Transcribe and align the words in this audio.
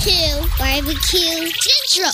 to 0.00 0.48
Barbecue 0.58 1.50
Central. 1.60 2.10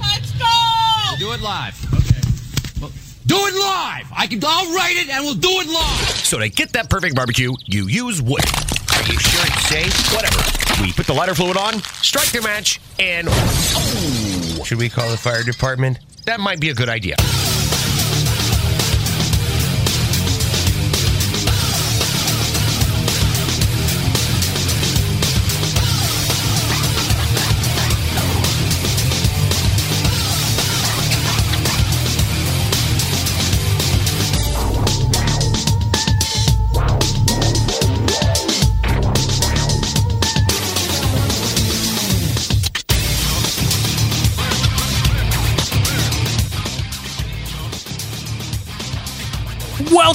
Let's 0.00 0.32
go! 0.32 1.16
Do 1.18 1.32
it 1.32 1.40
live. 1.42 1.76
Okay. 1.92 2.80
Well, 2.80 2.90
do 3.26 3.36
it 3.36 3.54
live. 3.54 4.06
I 4.16 4.26
can. 4.26 4.40
I'll 4.42 4.74
write 4.74 4.96
it, 4.96 5.10
and 5.10 5.22
we'll 5.22 5.34
do 5.34 5.50
it 5.50 5.66
live. 5.66 6.16
So 6.24 6.38
to 6.38 6.48
get 6.48 6.72
that 6.72 6.88
perfect 6.88 7.14
barbecue, 7.14 7.52
you 7.66 7.86
use 7.88 8.22
wood. 8.22 8.40
Are 8.40 9.02
you 9.02 9.18
sure 9.18 9.44
it's 9.44 9.68
safe? 9.68 10.14
Whatever. 10.14 10.82
We 10.82 10.92
put 10.92 11.06
the 11.06 11.12
lighter 11.12 11.34
fluid 11.34 11.58
on, 11.58 11.82
strike 12.00 12.32
the 12.32 12.40
match, 12.40 12.80
and 12.98 13.28
oh! 13.30 14.62
Should 14.64 14.78
we 14.78 14.88
call 14.88 15.10
the 15.10 15.18
fire 15.18 15.42
department? 15.42 15.98
That 16.24 16.40
might 16.40 16.58
be 16.58 16.70
a 16.70 16.74
good 16.74 16.88
idea. 16.88 17.16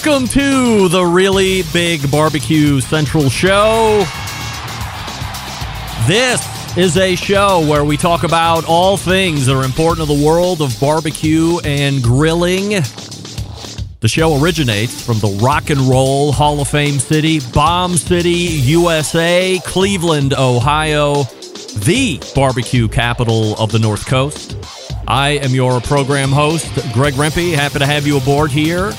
Welcome 0.09 0.27
to 0.30 0.90
the 0.90 1.05
really 1.05 1.62
big 1.72 2.09
barbecue 2.09 2.81
central 2.81 3.30
show. 3.30 4.04
This 6.07 6.76
is 6.76 6.98
a 6.98 7.16
show 7.16 7.63
where 7.70 7.85
we 7.85 7.96
talk 7.96 8.24
about 8.24 8.66
all 8.66 8.98
things 8.98 9.46
that 9.46 9.55
are 9.55 9.63
important 9.63 10.07
to 10.07 10.18
the 10.18 10.26
world 10.26 10.63
of 10.63 10.76
barbecue 10.79 11.60
and 11.63 12.01
grilling. 12.01 12.70
The 13.99 14.07
show 14.07 14.41
originates 14.41 14.99
from 14.99 15.20
the 15.20 15.40
Rock 15.43 15.70
and 15.70 15.82
Roll 15.82 16.32
Hall 16.32 16.60
of 16.60 16.70
Fame 16.70 16.98
city, 16.98 17.40
Bomb 17.54 17.96
City, 17.96 18.32
USA, 18.32 19.60
Cleveland, 19.63 20.34
Ohio, 20.34 21.21
the 21.85 22.20
barbecue 22.34 22.88
capital 22.88 23.55
of 23.60 23.71
the 23.71 23.77
North 23.77 24.07
Coast. 24.07 24.57
I 25.07 25.34
am 25.44 25.51
your 25.51 25.79
program 25.82 26.32
host, 26.32 26.68
Greg 26.94 27.13
Rempe. 27.13 27.54
Happy 27.54 27.77
to 27.77 27.85
have 27.85 28.07
you 28.07 28.18
aboard 28.18 28.49
here 28.49 28.91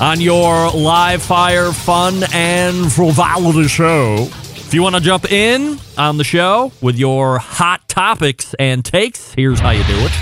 on 0.00 0.20
your 0.20 0.70
live 0.70 1.22
fire 1.22 1.70
fun 1.72 2.22
and 2.32 2.90
frivolity 2.92 3.68
show. 3.68 4.28
If 4.30 4.74
you 4.74 4.82
want 4.82 4.96
to 4.96 5.00
jump 5.00 5.30
in 5.30 5.78
on 5.96 6.18
the 6.18 6.24
show 6.24 6.72
with 6.82 6.96
your 6.96 7.38
hot 7.38 7.88
topics 7.88 8.54
and 8.58 8.84
takes, 8.84 9.32
here's 9.32 9.60
how 9.60 9.70
you 9.70 9.84
do 9.84 9.94
it. 9.96 10.12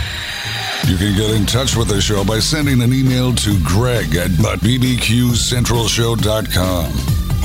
You 0.86 0.98
can 0.98 1.16
get 1.16 1.30
in 1.30 1.46
touch 1.46 1.76
with 1.76 1.88
the 1.88 2.00
show 2.00 2.24
by 2.24 2.38
sending 2.40 2.82
an 2.82 2.92
email 2.92 3.32
to 3.34 3.58
greg 3.64 4.14
at 4.16 4.30
bbqcentralshow.com 4.30 6.92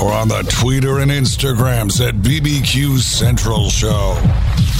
or 0.00 0.12
on 0.12 0.28
the 0.28 0.42
Twitter 0.50 0.98
and 0.98 1.10
Instagrams 1.10 2.06
at 2.06 2.14
BBQ 2.16 2.98
Central 2.98 3.70
Show. 3.70 4.20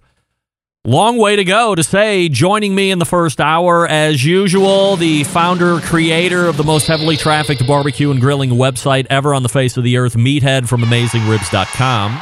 Long 0.85 1.17
way 1.17 1.35
to 1.35 1.43
go 1.43 1.75
to 1.75 1.83
say, 1.83 2.29
joining 2.29 2.73
me 2.73 2.89
in 2.89 2.99
the 2.99 3.05
first 3.05 3.41
hour, 3.41 3.85
as 3.85 4.23
usual, 4.23 4.95
the 4.95 5.25
founder, 5.25 5.81
creator 5.81 6.47
of 6.47 6.55
the 6.55 6.63
most 6.63 6.87
heavily 6.87 7.17
trafficked 7.17 7.67
barbecue 7.67 8.11
and 8.11 8.21
grilling 8.21 8.51
website 8.51 9.05
ever 9.09 9.33
on 9.33 9.43
the 9.43 9.49
face 9.49 9.75
of 9.75 9.83
the 9.83 9.97
earth, 9.97 10.15
Meathead 10.15 10.69
from 10.69 10.81
AmazingRibs.com, 10.81 12.21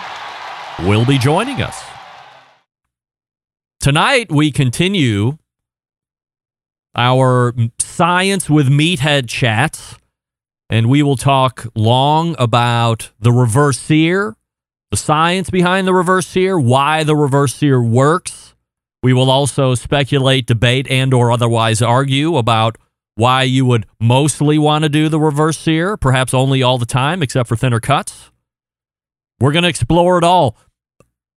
will 0.88 1.06
be 1.06 1.20
joining 1.20 1.62
us. 1.62 1.80
Tonight, 3.80 4.32
we 4.32 4.52
continue 4.52 5.38
our 6.96 7.54
Science 7.78 8.50
with 8.50 8.70
Meathead 8.70 9.30
chats, 9.30 9.98
and 10.68 10.90
we 10.90 11.04
will 11.04 11.16
talk 11.16 11.68
long 11.76 12.36
about 12.40 13.12
the 13.20 13.32
reverse 13.32 13.78
sear, 13.80 14.36
the 14.90 14.98
science 14.98 15.52
behind 15.52 15.88
the 15.88 15.94
reverse 15.94 16.26
sear, 16.26 16.60
why 16.60 17.04
the 17.04 17.16
reverse 17.16 17.54
sear 17.54 17.82
works. 17.82 18.47
We 19.04 19.14
will 19.14 19.30
also 19.30 19.76
speculate, 19.76 20.48
debate, 20.48 20.88
and 20.90 21.14
or 21.14 21.32
otherwise 21.32 21.82
argue 21.82 22.38
about 22.38 22.78
why 23.16 23.44
you 23.44 23.66
would 23.66 23.86
mostly 24.00 24.58
want 24.58 24.84
to 24.84 24.90
do 24.90 25.10
the 25.10 25.20
reverse 25.20 25.58
sear, 25.58 25.98
perhaps 25.98 26.34
only 26.34 26.62
all 26.62 26.78
the 26.78 26.86
time, 26.86 27.24
except 27.24 27.50
for 27.50 27.56
thinner 27.56 27.80
cuts. 27.80 28.32
We're 29.40 29.52
going 29.52 29.64
to 29.64 29.70
explore 29.70 30.18
it 30.18 30.24
all. 30.24 30.58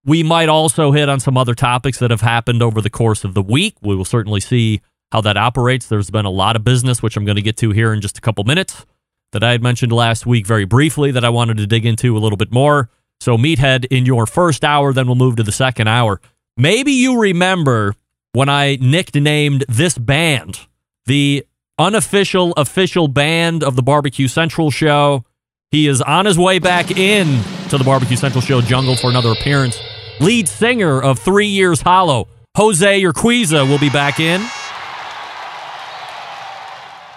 We 0.04 0.22
might 0.22 0.48
also 0.48 0.92
hit 0.92 1.08
on 1.08 1.20
some 1.20 1.36
other 1.36 1.54
topics 1.54 1.98
that 1.98 2.10
have 2.10 2.22
happened 2.22 2.62
over 2.62 2.80
the 2.80 2.90
course 2.90 3.24
of 3.24 3.34
the 3.34 3.42
week. 3.42 3.76
We 3.82 3.94
will 3.94 4.04
certainly 4.04 4.40
see 4.40 4.80
how 5.12 5.20
that 5.22 5.36
operates. 5.36 5.86
There's 5.86 6.10
been 6.10 6.24
a 6.24 6.30
lot 6.30 6.56
of 6.56 6.64
business, 6.64 7.02
which 7.02 7.16
I'm 7.16 7.24
going 7.24 7.36
to 7.36 7.42
get 7.42 7.56
to 7.58 7.70
here 7.70 7.92
in 7.92 8.00
just 8.00 8.16
a 8.16 8.22
couple 8.22 8.44
minutes, 8.44 8.86
that 9.32 9.44
I 9.44 9.52
had 9.52 9.62
mentioned 9.62 9.92
last 9.92 10.26
week 10.26 10.46
very 10.46 10.64
briefly 10.64 11.10
that 11.10 11.24
I 11.24 11.28
wanted 11.28 11.58
to 11.58 11.66
dig 11.66 11.84
into 11.84 12.16
a 12.16 12.20
little 12.20 12.38
bit 12.38 12.52
more. 12.52 12.90
So, 13.20 13.36
Meathead, 13.36 13.84
in 13.90 14.06
your 14.06 14.26
first 14.26 14.64
hour, 14.64 14.92
then 14.92 15.06
we'll 15.06 15.16
move 15.16 15.36
to 15.36 15.42
the 15.42 15.52
second 15.52 15.88
hour. 15.88 16.20
Maybe 16.60 16.92
you 16.92 17.18
remember 17.18 17.94
when 18.32 18.50
I 18.50 18.76
nicknamed 18.82 19.64
this 19.66 19.96
band 19.96 20.60
the 21.06 21.46
unofficial 21.78 22.52
official 22.52 23.08
band 23.08 23.64
of 23.64 23.76
the 23.76 23.82
Barbecue 23.82 24.28
Central 24.28 24.70
show. 24.70 25.24
He 25.70 25.88
is 25.88 26.02
on 26.02 26.26
his 26.26 26.38
way 26.38 26.58
back 26.58 26.90
in 26.90 27.42
to 27.70 27.78
the 27.78 27.84
Barbecue 27.84 28.18
Central 28.18 28.42
show 28.42 28.60
jungle 28.60 28.94
for 28.94 29.08
another 29.08 29.32
appearance. 29.32 29.80
Lead 30.20 30.46
singer 30.48 31.00
of 31.00 31.18
Three 31.18 31.46
Years 31.46 31.80
Hollow, 31.80 32.28
Jose 32.58 33.00
Urquiza, 33.00 33.66
will 33.66 33.78
be 33.78 33.88
back 33.88 34.20
in. 34.20 34.42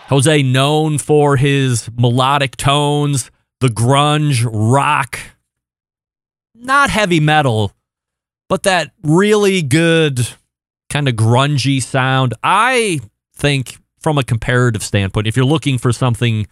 Jose, 0.08 0.42
known 0.42 0.98
for 0.98 1.36
his 1.36 1.90
melodic 1.98 2.56
tones, 2.56 3.30
the 3.60 3.68
grunge, 3.68 4.48
rock, 4.50 5.20
not 6.56 6.90
heavy 6.90 7.20
metal, 7.20 7.74
but 8.50 8.64
that 8.64 8.92
really 9.04 9.62
good 9.62 10.28
kind 10.90 11.08
of 11.08 11.16
grungy 11.16 11.82
sound. 11.82 12.34
I 12.44 13.00
think, 13.36 13.78
from 14.00 14.18
a 14.18 14.24
comparative 14.24 14.84
standpoint, 14.84 15.28
if 15.28 15.36
you're 15.36 15.46
looking 15.46 15.78
for 15.78 15.92
something 15.92 16.48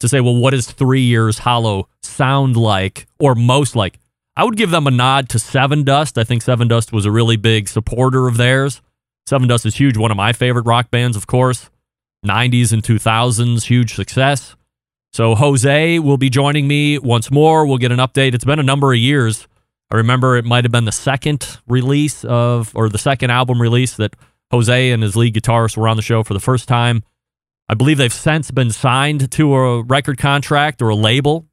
to 0.00 0.08
say, 0.08 0.20
well, 0.20 0.36
what 0.36 0.50
does 0.50 0.70
Three 0.70 1.02
Years 1.02 1.38
Hollow 1.38 1.88
sound 2.02 2.56
like 2.56 3.06
or 3.18 3.34
most 3.34 3.76
like? 3.76 3.98
I 4.36 4.44
would 4.44 4.56
give 4.56 4.70
them 4.70 4.86
a 4.86 4.90
nod 4.90 5.28
to 5.30 5.38
Sevendust. 5.38 6.16
I 6.16 6.24
think 6.24 6.42
Sevendust 6.42 6.90
was 6.90 7.04
a 7.04 7.10
really 7.10 7.36
big 7.36 7.68
supporter 7.68 8.28
of 8.28 8.36
theirs. 8.36 8.80
Sevendust 9.28 9.66
is 9.66 9.76
huge, 9.76 9.96
one 9.96 10.10
of 10.10 10.16
my 10.16 10.32
favorite 10.32 10.66
rock 10.66 10.90
bands, 10.90 11.16
of 11.16 11.26
course. 11.26 11.70
90s 12.26 12.72
and 12.72 12.82
2000s, 12.82 13.64
huge 13.64 13.94
success. 13.94 14.56
So 15.12 15.34
Jose 15.34 15.98
will 15.98 16.16
be 16.16 16.30
joining 16.30 16.66
me 16.66 16.98
once 16.98 17.30
more. 17.30 17.66
We'll 17.66 17.78
get 17.78 17.92
an 17.92 17.98
update. 17.98 18.32
It's 18.34 18.44
been 18.44 18.58
a 18.58 18.64
number 18.64 18.92
of 18.92 18.98
years. 18.98 19.46
I 19.92 19.96
remember 19.96 20.36
it 20.36 20.46
might 20.46 20.64
have 20.64 20.72
been 20.72 20.86
the 20.86 20.90
second 20.90 21.58
release 21.68 22.24
of, 22.24 22.72
or 22.74 22.88
the 22.88 22.96
second 22.96 23.28
album 23.28 23.60
release 23.60 23.94
that 23.96 24.16
Jose 24.50 24.90
and 24.90 25.02
his 25.02 25.16
lead 25.16 25.34
guitarist 25.34 25.76
were 25.76 25.86
on 25.86 25.96
the 25.96 26.02
show 26.02 26.22
for 26.22 26.32
the 26.32 26.40
first 26.40 26.66
time. 26.66 27.02
I 27.68 27.74
believe 27.74 27.98
they've 27.98 28.10
since 28.10 28.50
been 28.50 28.70
signed 28.70 29.30
to 29.32 29.54
a 29.54 29.82
record 29.82 30.16
contract 30.16 30.80
or 30.80 30.88
a 30.88 30.94
label. 30.94 31.46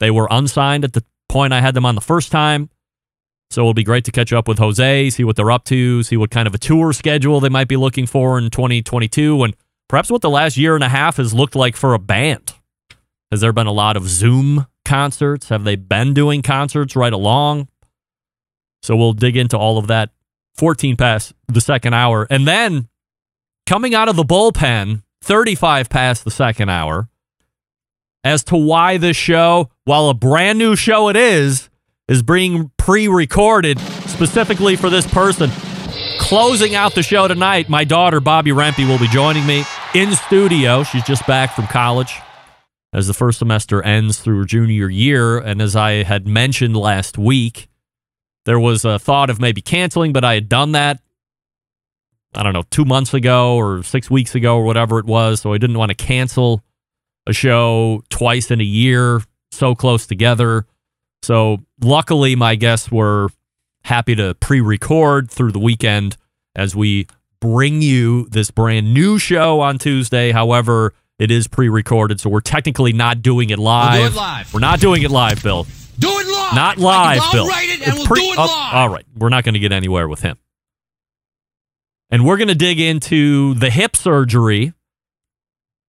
They 0.00 0.10
were 0.10 0.26
unsigned 0.32 0.82
at 0.82 0.94
the 0.94 1.04
point 1.28 1.52
I 1.52 1.60
had 1.60 1.74
them 1.74 1.86
on 1.86 1.94
the 1.94 2.00
first 2.00 2.32
time. 2.32 2.70
So 3.52 3.60
it'll 3.60 3.74
be 3.74 3.84
great 3.84 4.04
to 4.06 4.12
catch 4.12 4.32
up 4.32 4.48
with 4.48 4.58
Jose, 4.58 5.10
see 5.10 5.22
what 5.22 5.36
they're 5.36 5.52
up 5.52 5.62
to, 5.66 6.02
see 6.02 6.16
what 6.16 6.32
kind 6.32 6.48
of 6.48 6.54
a 6.56 6.58
tour 6.58 6.92
schedule 6.92 7.38
they 7.38 7.48
might 7.48 7.68
be 7.68 7.76
looking 7.76 8.06
for 8.06 8.36
in 8.36 8.50
2022, 8.50 9.44
and 9.44 9.54
perhaps 9.88 10.10
what 10.10 10.22
the 10.22 10.30
last 10.30 10.56
year 10.56 10.74
and 10.74 10.82
a 10.82 10.88
half 10.88 11.18
has 11.18 11.32
looked 11.32 11.54
like 11.54 11.76
for 11.76 11.94
a 11.94 12.00
band. 12.00 12.52
Has 13.30 13.40
there 13.40 13.52
been 13.52 13.68
a 13.68 13.72
lot 13.72 13.96
of 13.96 14.08
Zoom 14.08 14.66
concerts? 14.90 15.50
Have 15.50 15.62
they 15.62 15.76
been 15.76 16.12
doing 16.14 16.42
concerts 16.42 16.96
right 16.96 17.12
along? 17.12 17.68
So 18.82 18.96
we'll 18.96 19.12
dig 19.12 19.36
into 19.36 19.56
all 19.56 19.78
of 19.78 19.86
that 19.86 20.10
14 20.56 20.96
past 20.96 21.32
the 21.46 21.60
second 21.60 21.94
hour. 21.94 22.26
And 22.28 22.46
then 22.46 22.88
coming 23.66 23.94
out 23.94 24.08
of 24.08 24.16
the 24.16 24.24
bullpen, 24.24 25.04
35 25.22 25.88
past 25.88 26.24
the 26.24 26.30
second 26.32 26.70
hour, 26.70 27.08
as 28.24 28.42
to 28.44 28.56
why 28.56 28.96
this 28.96 29.16
show, 29.16 29.70
while 29.84 30.08
a 30.08 30.14
brand 30.14 30.58
new 30.58 30.74
show 30.74 31.08
it 31.08 31.16
is, 31.16 31.70
is 32.08 32.24
being 32.24 32.72
pre 32.76 33.06
recorded 33.06 33.78
specifically 33.78 34.74
for 34.74 34.90
this 34.90 35.06
person. 35.06 35.50
Closing 36.18 36.74
out 36.74 36.96
the 36.96 37.02
show 37.04 37.28
tonight, 37.28 37.68
my 37.68 37.84
daughter, 37.84 38.18
Bobby 38.18 38.50
Rempe, 38.50 38.86
will 38.88 38.98
be 38.98 39.08
joining 39.08 39.46
me 39.46 39.64
in 39.94 40.10
studio. 40.12 40.82
She's 40.82 41.04
just 41.04 41.24
back 41.28 41.54
from 41.54 41.68
college 41.68 42.20
as 42.92 43.06
the 43.06 43.14
first 43.14 43.38
semester 43.38 43.82
ends 43.82 44.18
through 44.18 44.46
junior 44.46 44.88
year. 44.88 45.38
And 45.38 45.62
as 45.62 45.76
I 45.76 46.02
had 46.02 46.26
mentioned 46.26 46.76
last 46.76 47.16
week, 47.16 47.68
there 48.46 48.58
was 48.58 48.84
a 48.84 48.98
thought 48.98 49.30
of 49.30 49.40
maybe 49.40 49.60
canceling, 49.60 50.12
but 50.12 50.24
I 50.24 50.34
had 50.34 50.48
done 50.48 50.72
that, 50.72 51.00
I 52.34 52.42
don't 52.42 52.52
know, 52.52 52.64
two 52.70 52.84
months 52.84 53.14
ago 53.14 53.56
or 53.56 53.82
six 53.82 54.10
weeks 54.10 54.34
ago 54.34 54.56
or 54.56 54.64
whatever 54.64 54.98
it 54.98 55.06
was. 55.06 55.40
So 55.40 55.52
I 55.52 55.58
didn't 55.58 55.78
want 55.78 55.90
to 55.90 55.94
cancel 55.94 56.62
a 57.26 57.32
show 57.32 58.02
twice 58.08 58.50
in 58.50 58.60
a 58.60 58.64
year 58.64 59.22
so 59.50 59.74
close 59.74 60.06
together. 60.06 60.66
So 61.22 61.58
luckily, 61.82 62.34
my 62.34 62.54
guests 62.54 62.90
were 62.90 63.28
happy 63.84 64.14
to 64.16 64.34
pre 64.36 64.60
record 64.60 65.30
through 65.30 65.52
the 65.52 65.58
weekend 65.58 66.16
as 66.56 66.74
we 66.74 67.06
bring 67.40 67.82
you 67.82 68.26
this 68.30 68.50
brand 68.50 68.92
new 68.92 69.18
show 69.18 69.60
on 69.60 69.78
Tuesday. 69.78 70.32
However, 70.32 70.94
it 71.20 71.30
is 71.30 71.46
pre 71.46 71.68
recorded, 71.68 72.18
so 72.18 72.30
we're 72.30 72.40
technically 72.40 72.92
not 72.92 73.22
doing 73.22 73.50
it 73.50 73.58
live. 73.58 74.00
We'll 74.00 74.08
do 74.08 74.16
it 74.16 74.18
live. 74.18 74.54
We're 74.54 74.60
not 74.60 74.80
doing 74.80 75.02
it 75.02 75.10
live, 75.10 75.42
Bill. 75.42 75.66
Do 75.98 76.08
it 76.08 76.26
live. 76.26 76.54
Not 76.54 76.78
live, 76.78 77.20
Bill. 77.30 77.42
I'll 77.44 77.48
write 77.48 77.68
it 77.68 77.80
and 77.82 77.88
It's 77.88 77.98
we'll 77.98 78.06
pre- 78.06 78.20
do 78.22 78.32
it 78.32 78.38
oh, 78.38 78.46
live. 78.46 78.74
all 78.74 78.88
right. 78.88 79.04
We're 79.16 79.28
not 79.28 79.44
going 79.44 79.52
to 79.52 79.60
get 79.60 79.70
anywhere 79.70 80.08
with 80.08 80.22
him. 80.22 80.38
And 82.10 82.24
we're 82.24 82.38
going 82.38 82.48
to 82.48 82.54
dig 82.54 82.80
into 82.80 83.54
the 83.54 83.68
hip 83.70 83.96
surgery, 83.96 84.72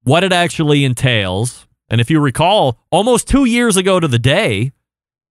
what 0.03 0.23
it 0.23 0.33
actually 0.33 0.83
entails. 0.83 1.65
And 1.89 2.01
if 2.01 2.11
you 2.11 2.19
recall, 2.19 2.77
almost 2.91 3.27
two 3.27 3.45
years 3.45 3.77
ago 3.77 3.99
to 3.99 4.07
the 4.07 4.19
day, 4.19 4.73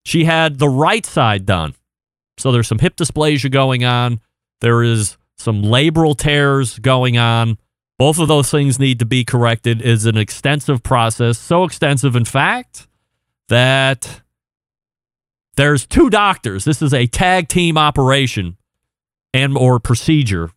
she 0.04 0.24
had 0.24 0.58
the 0.58 0.68
right 0.68 1.04
side 1.04 1.44
done. 1.44 1.74
So 2.38 2.50
there's 2.52 2.68
some 2.68 2.78
hip 2.78 2.96
dysplasia 2.96 3.52
going 3.52 3.84
on. 3.84 4.20
There 4.62 4.82
is 4.82 5.18
some 5.36 5.62
labral 5.62 6.16
tears 6.16 6.78
going 6.78 7.18
on. 7.18 7.58
Both 8.00 8.18
of 8.18 8.28
those 8.28 8.50
things 8.50 8.78
need 8.78 8.98
to 9.00 9.04
be 9.04 9.26
corrected. 9.26 9.82
Is 9.82 10.06
an 10.06 10.16
extensive 10.16 10.82
process, 10.82 11.38
so 11.38 11.64
extensive, 11.64 12.16
in 12.16 12.24
fact, 12.24 12.88
that 13.50 14.22
there's 15.56 15.86
two 15.86 16.08
doctors. 16.08 16.64
This 16.64 16.80
is 16.80 16.94
a 16.94 17.06
tag 17.06 17.48
team 17.48 17.76
operation 17.76 18.56
and 19.34 19.54
or 19.54 19.78
procedure. 19.78 20.50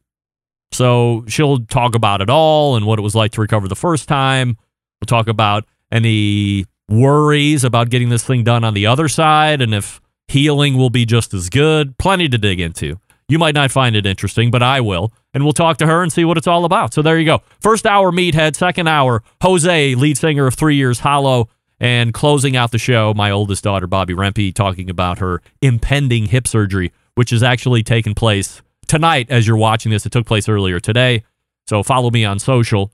So 0.72 1.26
she'll 1.28 1.60
talk 1.66 1.96
about 1.96 2.22
it 2.22 2.30
all 2.30 2.78
and 2.78 2.86
what 2.86 2.98
it 2.98 3.02
was 3.02 3.14
like 3.14 3.34
to 3.34 3.42
recover 3.42 3.68
the 3.68 3.76
first 3.76 4.08
time. 4.08 4.56
We'll 5.02 5.08
talk 5.08 5.28
about 5.28 5.66
any 5.92 6.66
worries 6.88 7.66
about 7.66 7.90
getting 7.90 8.08
this 8.08 8.24
thing 8.24 8.46
done 8.46 8.64
on 8.64 8.74
the 8.74 8.86
other 8.86 9.10
side 9.10 9.62
and 9.62 9.74
if 9.74 10.00
healing 10.30 10.78
will 10.78 10.90
be 10.90 11.06
just 11.06 11.34
as 11.34 11.50
good. 11.50 11.98
Plenty 11.98 12.30
to 12.30 12.38
dig 12.38 12.62
into. 12.62 13.02
You 13.28 13.38
might 13.38 13.54
not 13.54 13.70
find 13.70 13.98
it 13.98 14.06
interesting, 14.06 14.50
but 14.50 14.64
I 14.64 14.80
will. 14.80 15.12
And 15.34 15.44
we'll 15.44 15.54
talk 15.54 15.78
to 15.78 15.88
her 15.88 16.04
and 16.04 16.14
see 16.14 16.26
what 16.26 16.38
it's 16.38 16.48
all 16.48 16.66
about. 16.66 16.94
So 16.94 17.02
there 17.02 17.18
you 17.18 17.26
go. 17.26 17.42
First 17.60 17.86
hour, 17.86 18.12
Meathead. 18.12 18.56
Second 18.56 18.88
hour, 18.88 19.24
Jose, 19.42 19.96
lead 19.96 20.18
singer 20.18 20.46
of 20.48 20.54
Three 20.54 20.76
Years 20.76 21.00
Hollow. 21.00 21.50
And 21.80 22.14
closing 22.14 22.56
out 22.56 22.72
the 22.72 22.78
show, 22.78 23.14
my 23.14 23.30
oldest 23.32 23.64
daughter, 23.64 23.88
Bobby 23.88 24.14
Rempe, 24.14 24.54
talking 24.54 24.90
about 24.90 25.18
her 25.18 25.42
impending 25.62 26.28
hip 26.28 26.48
surgery, 26.48 26.94
which 27.16 27.34
is 27.34 27.44
actually 27.44 27.84
taking 27.84 28.14
place 28.14 28.62
tonight 28.88 29.28
as 29.30 29.48
you're 29.48 29.58
watching 29.58 29.92
this. 29.92 30.06
It 30.06 30.12
took 30.12 30.26
place 30.26 30.48
earlier 30.48 30.80
today. 30.80 31.24
So 31.68 31.84
follow 31.84 32.10
me 32.10 32.24
on 32.24 32.40
social 32.40 32.94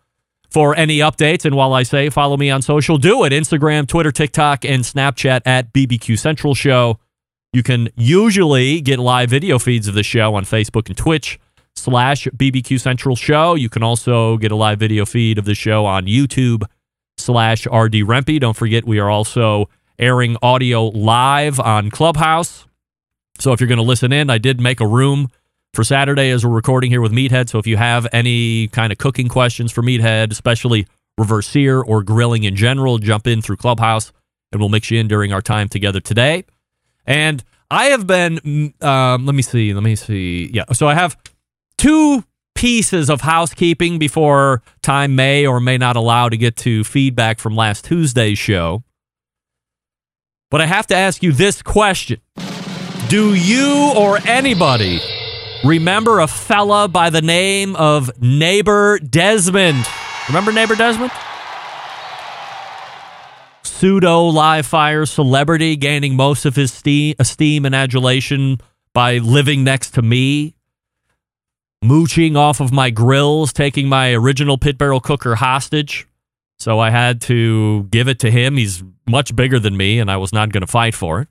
for 0.49 0.75
any 0.75 0.99
updates. 0.99 1.45
And 1.45 1.55
while 1.55 1.73
I 1.73 1.83
say 1.83 2.09
follow 2.09 2.37
me 2.37 2.49
on 2.49 2.61
social, 2.61 2.97
do 2.97 3.23
it 3.25 3.33
Instagram, 3.33 3.87
Twitter, 3.87 4.11
TikTok, 4.11 4.65
and 4.65 4.83
Snapchat 4.83 5.41
at 5.45 5.71
BBQ 5.73 6.17
Central 6.17 6.55
Show. 6.55 6.99
You 7.51 7.63
can 7.63 7.89
usually 7.95 8.79
get 8.81 8.99
live 8.99 9.29
video 9.29 9.59
feeds 9.59 9.87
of 9.87 9.95
the 9.95 10.03
show 10.03 10.35
on 10.35 10.45
Facebook 10.45 10.87
and 10.87 10.97
Twitch 10.97 11.39
slash 11.79 12.25
BBQ 12.35 12.79
Central 12.79 13.15
Show. 13.15 13.55
You 13.55 13.69
can 13.69 13.83
also 13.83 14.37
get 14.37 14.51
a 14.51 14.55
live 14.55 14.79
video 14.79 15.05
feed 15.05 15.37
of 15.37 15.45
the 15.45 15.55
show 15.55 15.85
on 15.85 16.05
YouTube 16.05 16.63
slash 17.17 17.65
RD 17.65 18.05
Rempe. 18.05 18.39
Don't 18.39 18.55
forget, 18.55 18.85
we 18.85 18.99
are 18.99 19.09
also 19.09 19.69
airing 19.97 20.37
audio 20.41 20.85
live 20.85 21.59
on 21.59 21.89
Clubhouse. 21.89 22.65
So 23.39 23.53
if 23.53 23.61
you're 23.61 23.67
going 23.67 23.77
to 23.77 23.83
listen 23.83 24.11
in, 24.11 24.29
I 24.29 24.37
did 24.37 24.59
make 24.59 24.79
a 24.79 24.87
room 24.87 25.29
for 25.73 25.83
Saturday 25.83 26.29
as 26.31 26.45
we're 26.45 26.53
recording 26.53 26.91
here 26.91 27.01
with 27.01 27.11
Meathead. 27.11 27.49
So 27.49 27.59
if 27.59 27.67
you 27.67 27.77
have 27.77 28.07
any 28.11 28.67
kind 28.69 28.91
of 28.91 28.97
cooking 28.97 29.27
questions 29.27 29.71
for 29.71 29.81
Meathead, 29.81 30.31
especially 30.31 30.87
reverse 31.17 31.47
sear 31.47 31.81
or 31.81 32.03
grilling 32.03 32.43
in 32.43 32.55
general, 32.55 32.97
jump 32.97 33.27
in 33.27 33.41
through 33.41 33.57
Clubhouse 33.57 34.11
and 34.51 34.59
we'll 34.59 34.69
mix 34.69 34.89
you 34.89 34.99
in 34.99 35.07
during 35.07 35.31
our 35.31 35.41
time 35.41 35.69
together 35.69 35.99
today. 35.99 36.43
And 37.05 37.43
I 37.71 37.85
have 37.85 38.07
been, 38.07 38.37
mm, 38.37 38.83
um, 38.83 39.25
let 39.25 39.35
me 39.35 39.41
see, 39.41 39.73
let 39.73 39.83
me 39.83 39.95
see. 39.95 40.49
Yeah. 40.53 40.65
So 40.73 40.87
I 40.87 40.95
have 40.95 41.17
two 41.79 42.25
pieces 42.55 43.09
of 43.09 43.21
housekeeping 43.21 43.97
before 43.97 44.61
time 44.81 45.15
may 45.15 45.47
or 45.47 45.61
may 45.61 45.77
not 45.77 45.95
allow 45.95 46.27
to 46.27 46.35
get 46.35 46.57
to 46.57 46.83
feedback 46.83 47.39
from 47.39 47.55
last 47.55 47.85
Tuesday's 47.85 48.37
show. 48.37 48.83
But 50.51 50.59
I 50.59 50.65
have 50.65 50.85
to 50.87 50.95
ask 50.95 51.23
you 51.23 51.31
this 51.31 51.61
question 51.61 52.19
Do 53.07 53.33
you 53.33 53.93
or 53.95 54.19
anybody 54.27 54.99
remember 55.63 56.19
a 56.19 56.27
fella 56.27 56.89
by 56.89 57.09
the 57.09 57.21
name 57.21 57.77
of 57.77 58.11
Neighbor 58.21 58.99
Desmond? 58.99 59.85
Remember 60.27 60.51
Neighbor 60.51 60.75
Desmond? 60.75 61.11
Pseudo 63.63 64.23
live 64.23 64.65
fire 64.65 65.05
celebrity 65.05 65.77
gaining 65.77 66.17
most 66.17 66.45
of 66.45 66.57
his 66.57 66.73
ste- 66.73 67.15
esteem 67.19 67.65
and 67.65 67.73
adulation 67.73 68.57
by 68.93 69.19
living 69.19 69.63
next 69.63 69.91
to 69.91 70.01
me, 70.01 70.55
mooching 71.81 72.35
off 72.35 72.59
of 72.59 72.71
my 72.71 72.89
grills, 72.89 73.53
taking 73.53 73.87
my 73.87 74.13
original 74.13 74.57
pit 74.57 74.77
barrel 74.77 74.99
cooker 74.99 75.35
hostage. 75.35 76.07
So 76.59 76.79
I 76.79 76.89
had 76.89 77.21
to 77.21 77.83
give 77.83 78.07
it 78.07 78.19
to 78.19 78.31
him. 78.31 78.57
He's 78.57 78.83
much 79.07 79.35
bigger 79.35 79.59
than 79.59 79.77
me, 79.77 79.99
and 79.99 80.11
I 80.11 80.17
was 80.17 80.33
not 80.33 80.51
going 80.51 80.61
to 80.61 80.67
fight 80.67 80.93
for 80.93 81.21
it. 81.21 81.27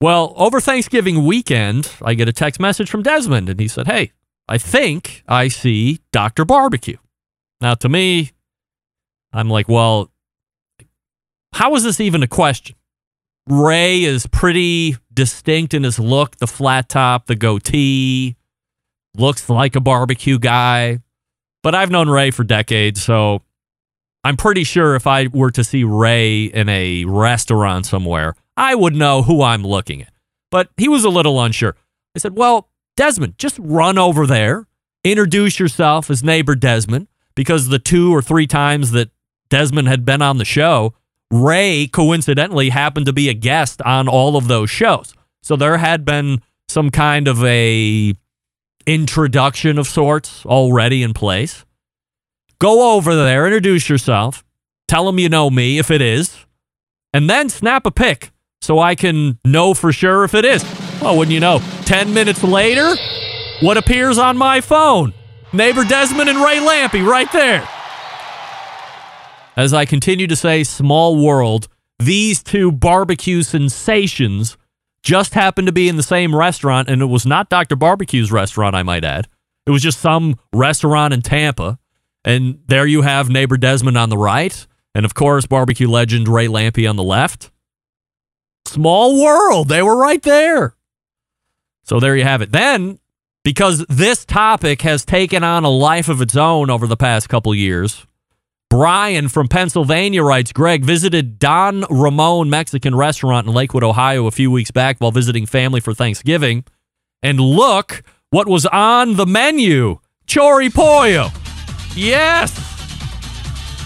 Well, 0.00 0.34
over 0.36 0.60
Thanksgiving 0.60 1.24
weekend, 1.24 1.90
I 2.02 2.12
get 2.14 2.28
a 2.28 2.32
text 2.32 2.60
message 2.60 2.90
from 2.90 3.02
Desmond, 3.02 3.48
and 3.48 3.58
he 3.58 3.66
said, 3.66 3.86
Hey, 3.86 4.12
I 4.46 4.58
think 4.58 5.22
I 5.26 5.48
see 5.48 6.00
Dr. 6.12 6.44
Barbecue. 6.44 6.98
Now, 7.62 7.74
to 7.76 7.88
me, 7.88 8.32
I'm 9.32 9.48
like, 9.48 9.68
Well, 9.68 10.10
how 11.54 11.74
is 11.76 11.82
this 11.82 11.98
even 11.98 12.22
a 12.22 12.28
question? 12.28 12.76
Ray 13.48 14.02
is 14.02 14.26
pretty 14.26 14.96
distinct 15.14 15.72
in 15.72 15.84
his 15.84 15.98
look 15.98 16.36
the 16.36 16.46
flat 16.46 16.90
top, 16.90 17.26
the 17.26 17.36
goatee, 17.36 18.36
looks 19.18 19.48
like 19.48 19.76
a 19.76 19.80
barbecue 19.80 20.38
guy. 20.38 21.00
But 21.62 21.74
I've 21.74 21.90
known 21.90 22.08
Ray 22.08 22.30
for 22.30 22.44
decades, 22.44 23.02
so 23.02 23.42
I'm 24.22 24.36
pretty 24.36 24.64
sure 24.64 24.94
if 24.94 25.06
I 25.06 25.28
were 25.28 25.50
to 25.52 25.64
see 25.64 25.84
Ray 25.84 26.44
in 26.44 26.68
a 26.68 27.04
restaurant 27.04 27.86
somewhere, 27.86 28.34
I 28.56 28.74
would 28.74 28.94
know 28.94 29.22
who 29.22 29.42
I'm 29.42 29.62
looking 29.62 30.02
at. 30.02 30.12
But 30.50 30.68
he 30.76 30.88
was 30.88 31.04
a 31.04 31.10
little 31.10 31.40
unsure. 31.40 31.76
I 32.14 32.18
said, 32.18 32.36
Well, 32.36 32.68
Desmond, 32.96 33.38
just 33.38 33.58
run 33.58 33.98
over 33.98 34.26
there, 34.26 34.66
introduce 35.04 35.58
yourself 35.58 36.10
as 36.10 36.24
neighbor 36.24 36.54
Desmond, 36.54 37.08
because 37.34 37.68
the 37.68 37.78
two 37.78 38.14
or 38.14 38.22
three 38.22 38.46
times 38.46 38.92
that 38.92 39.10
Desmond 39.48 39.88
had 39.88 40.04
been 40.04 40.22
on 40.22 40.38
the 40.38 40.44
show, 40.44 40.94
Ray 41.30 41.86
coincidentally 41.86 42.70
happened 42.70 43.06
to 43.06 43.12
be 43.12 43.28
a 43.28 43.34
guest 43.34 43.82
on 43.82 44.08
all 44.08 44.36
of 44.36 44.48
those 44.48 44.70
shows. 44.70 45.14
So 45.42 45.56
there 45.56 45.78
had 45.78 46.04
been 46.04 46.40
some 46.68 46.90
kind 46.90 47.28
of 47.28 47.44
a 47.44 48.14
introduction 48.86 49.78
of 49.78 49.86
sorts 49.86 50.46
already 50.46 51.02
in 51.02 51.12
place. 51.12 51.64
Go 52.58 52.94
over 52.94 53.14
there, 53.14 53.44
introduce 53.46 53.88
yourself, 53.88 54.44
tell 54.88 55.04
them 55.06 55.18
you 55.18 55.28
know 55.28 55.50
me 55.50 55.78
if 55.78 55.90
it 55.90 56.00
is, 56.00 56.46
and 57.12 57.28
then 57.28 57.48
snap 57.48 57.84
a 57.84 57.90
pic 57.90 58.30
so 58.60 58.78
I 58.78 58.94
can 58.94 59.38
know 59.44 59.74
for 59.74 59.92
sure 59.92 60.24
if 60.24 60.34
it 60.34 60.44
is. 60.44 60.64
Well, 61.00 61.18
wouldn't 61.18 61.34
you 61.34 61.40
know? 61.40 61.60
10 61.84 62.14
minutes 62.14 62.42
later, 62.42 62.94
what 63.60 63.76
appears 63.76 64.18
on 64.18 64.36
my 64.36 64.60
phone? 64.60 65.12
Neighbor 65.52 65.84
Desmond 65.84 66.28
and 66.28 66.38
Ray 66.38 66.58
Lampe 66.58 67.06
right 67.06 67.30
there. 67.32 67.68
As 69.56 69.72
I 69.72 69.84
continue 69.84 70.26
to 70.26 70.36
say, 70.36 70.64
small 70.64 71.22
world, 71.22 71.68
these 71.98 72.42
two 72.42 72.70
barbecue 72.70 73.42
sensations 73.42 74.56
just 75.06 75.34
happened 75.34 75.68
to 75.68 75.72
be 75.72 75.88
in 75.88 75.96
the 75.96 76.02
same 76.02 76.34
restaurant, 76.34 76.88
and 76.90 77.00
it 77.00 77.06
was 77.06 77.24
not 77.24 77.48
Dr. 77.48 77.76
Barbecue's 77.76 78.32
restaurant, 78.32 78.74
I 78.74 78.82
might 78.82 79.04
add. 79.04 79.28
It 79.64 79.70
was 79.70 79.80
just 79.80 80.00
some 80.00 80.36
restaurant 80.52 81.14
in 81.14 81.22
Tampa. 81.22 81.78
And 82.24 82.58
there 82.66 82.86
you 82.86 83.02
have 83.02 83.30
neighbor 83.30 83.56
Desmond 83.56 83.96
on 83.96 84.08
the 84.08 84.18
right, 84.18 84.66
and 84.96 85.06
of 85.06 85.14
course, 85.14 85.46
barbecue 85.46 85.88
legend 85.88 86.26
Ray 86.26 86.48
Lampe 86.48 86.90
on 86.90 86.96
the 86.96 87.04
left. 87.04 87.52
Small 88.66 89.22
world. 89.22 89.68
They 89.68 89.80
were 89.80 89.96
right 89.96 90.20
there. 90.22 90.74
So 91.84 92.00
there 92.00 92.16
you 92.16 92.24
have 92.24 92.42
it. 92.42 92.50
Then, 92.50 92.98
because 93.44 93.86
this 93.88 94.24
topic 94.24 94.82
has 94.82 95.04
taken 95.04 95.44
on 95.44 95.62
a 95.62 95.70
life 95.70 96.08
of 96.08 96.20
its 96.20 96.34
own 96.34 96.68
over 96.68 96.88
the 96.88 96.96
past 96.96 97.28
couple 97.28 97.54
years, 97.54 98.04
Brian 98.68 99.28
from 99.28 99.46
Pennsylvania 99.46 100.24
writes 100.24 100.52
Greg 100.52 100.84
visited 100.84 101.38
Don 101.38 101.84
Ramon 101.88 102.50
Mexican 102.50 102.96
restaurant 102.96 103.46
in 103.46 103.54
Lakewood, 103.54 103.84
Ohio 103.84 104.26
a 104.26 104.32
few 104.32 104.50
weeks 104.50 104.72
back 104.72 104.98
while 104.98 105.12
visiting 105.12 105.46
family 105.46 105.78
for 105.78 105.94
Thanksgiving. 105.94 106.64
And 107.22 107.38
look 107.38 108.02
what 108.30 108.48
was 108.48 108.66
on 108.66 109.14
the 109.14 109.24
menu 109.24 109.98
Chori 110.26 110.74
Pollo. 110.74 111.28
Yes. 111.94 112.58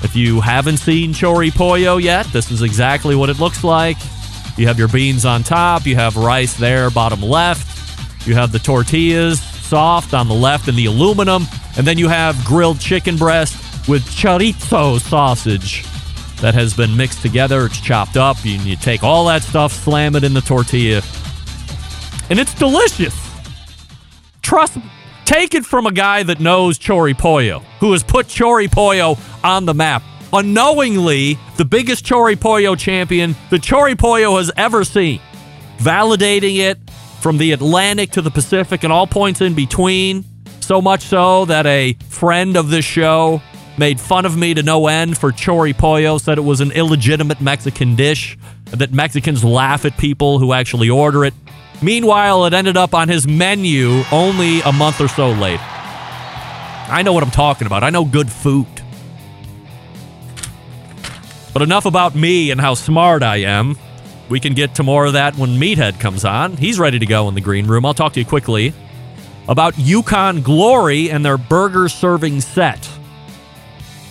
If 0.02 0.16
you 0.16 0.40
haven't 0.40 0.78
seen 0.78 1.12
Chori 1.12 1.54
Pollo 1.54 1.99
yet, 1.99 2.25
this 2.32 2.50
is 2.50 2.62
exactly 2.62 3.14
what 3.14 3.28
it 3.28 3.38
looks 3.38 3.62
like. 3.62 3.99
You 4.56 4.66
have 4.66 4.78
your 4.78 4.88
beans 4.88 5.26
on 5.26 5.42
top, 5.42 5.84
you 5.84 5.94
have 5.96 6.16
rice 6.16 6.54
there, 6.56 6.88
bottom 6.88 7.20
left. 7.20 8.26
You 8.26 8.34
have 8.34 8.50
the 8.50 8.58
tortillas 8.58 9.42
soft 9.42 10.14
on 10.14 10.26
the 10.26 10.34
left 10.34 10.68
and 10.68 10.76
the 10.76 10.87
aluminum. 10.87 11.46
And 11.76 11.87
then 11.87 11.99
you 11.99 12.08
have 12.08 12.42
grilled 12.46 12.80
chicken 12.80 13.16
breast 13.16 13.69
with 13.88 14.02
chorizo 14.04 15.00
sausage 15.00 15.84
that 16.40 16.54
has 16.54 16.75
been 16.75 16.96
mixed 16.96 17.22
together. 17.22 17.66
It's 17.66 17.80
chopped 17.80 18.16
up. 18.16 18.37
You, 18.44 18.58
you 18.58 18.76
take 18.76 19.02
all 19.02 19.26
that 19.26 19.42
stuff, 19.42 19.72
slam 19.72 20.16
it 20.16 20.25
in 20.25 20.34
the 20.34 20.40
tortilla, 20.40 21.02
and 22.28 22.38
it's 22.38 22.54
delicious. 22.54 23.14
Trust 24.42 24.78
Take 25.30 25.54
it 25.54 25.64
from 25.64 25.87
a 25.87 25.92
guy 25.92 26.25
that 26.25 26.40
knows 26.40 26.76
Chori 26.76 27.16
Pollo, 27.16 27.60
who 27.78 27.92
has 27.92 28.02
put 28.02 28.26
Chori 28.26 28.68
Pollo 28.68 29.16
on 29.44 29.64
the 29.64 29.72
map. 29.72 30.02
Unknowingly, 30.32 31.38
the 31.56 31.64
biggest 31.64 32.04
Chori 32.04 32.38
Pollo 32.38 32.75
champion 32.75 33.37
the 33.49 33.58
Chori 33.58 33.96
Pollo 33.96 34.38
has 34.38 34.50
ever 34.56 34.82
seen. 34.82 35.20
Validating 35.78 36.56
it 36.56 36.80
from 37.20 37.38
the 37.38 37.52
Atlantic 37.52 38.10
to 38.10 38.22
the 38.22 38.30
Pacific 38.32 38.82
and 38.82 38.92
all 38.92 39.06
points 39.06 39.40
in 39.40 39.54
between. 39.54 40.25
So 40.58 40.82
much 40.82 41.02
so 41.02 41.44
that 41.44 41.64
a 41.64 41.92
friend 42.08 42.56
of 42.56 42.70
this 42.70 42.84
show 42.84 43.40
made 43.80 43.99
fun 43.99 44.26
of 44.26 44.37
me 44.37 44.52
to 44.54 44.62
no 44.62 44.87
end 44.87 45.18
for 45.18 45.32
chori 45.32 45.76
pollo, 45.76 46.18
said 46.18 46.37
it 46.38 46.42
was 46.42 46.60
an 46.60 46.70
illegitimate 46.70 47.40
Mexican 47.40 47.96
dish, 47.96 48.38
that 48.66 48.92
Mexicans 48.92 49.42
laugh 49.42 49.84
at 49.87 49.96
people 49.96 50.38
who 50.38 50.52
actually 50.52 50.90
order 50.90 51.25
it. 51.25 51.34
Meanwhile, 51.82 52.44
it 52.44 52.52
ended 52.52 52.76
up 52.76 52.94
on 52.94 53.08
his 53.08 53.26
menu 53.26 54.04
only 54.12 54.60
a 54.60 54.70
month 54.70 55.00
or 55.00 55.08
so 55.08 55.32
later. 55.32 55.62
I 55.62 57.02
know 57.02 57.14
what 57.14 57.22
I'm 57.22 57.30
talking 57.30 57.66
about. 57.66 57.82
I 57.82 57.88
know 57.88 58.04
good 58.04 58.30
food. 58.30 58.66
But 61.54 61.62
enough 61.62 61.87
about 61.87 62.14
me 62.14 62.50
and 62.50 62.60
how 62.60 62.75
smart 62.75 63.22
I 63.22 63.38
am. 63.38 63.78
We 64.28 64.40
can 64.40 64.52
get 64.52 64.75
to 64.75 64.82
more 64.82 65.06
of 65.06 65.14
that 65.14 65.37
when 65.37 65.58
Meathead 65.58 65.99
comes 65.99 66.25
on. 66.25 66.58
He's 66.58 66.78
ready 66.78 66.99
to 66.99 67.06
go 67.06 67.28
in 67.28 67.34
the 67.34 67.40
green 67.40 67.66
room. 67.66 67.87
I'll 67.87 67.94
talk 67.94 68.12
to 68.12 68.20
you 68.20 68.26
quickly 68.26 68.75
about 69.49 69.78
Yukon 69.78 70.42
Glory 70.42 71.10
and 71.10 71.25
their 71.25 71.38
burger 71.38 71.88
serving 71.88 72.42
set. 72.42 72.88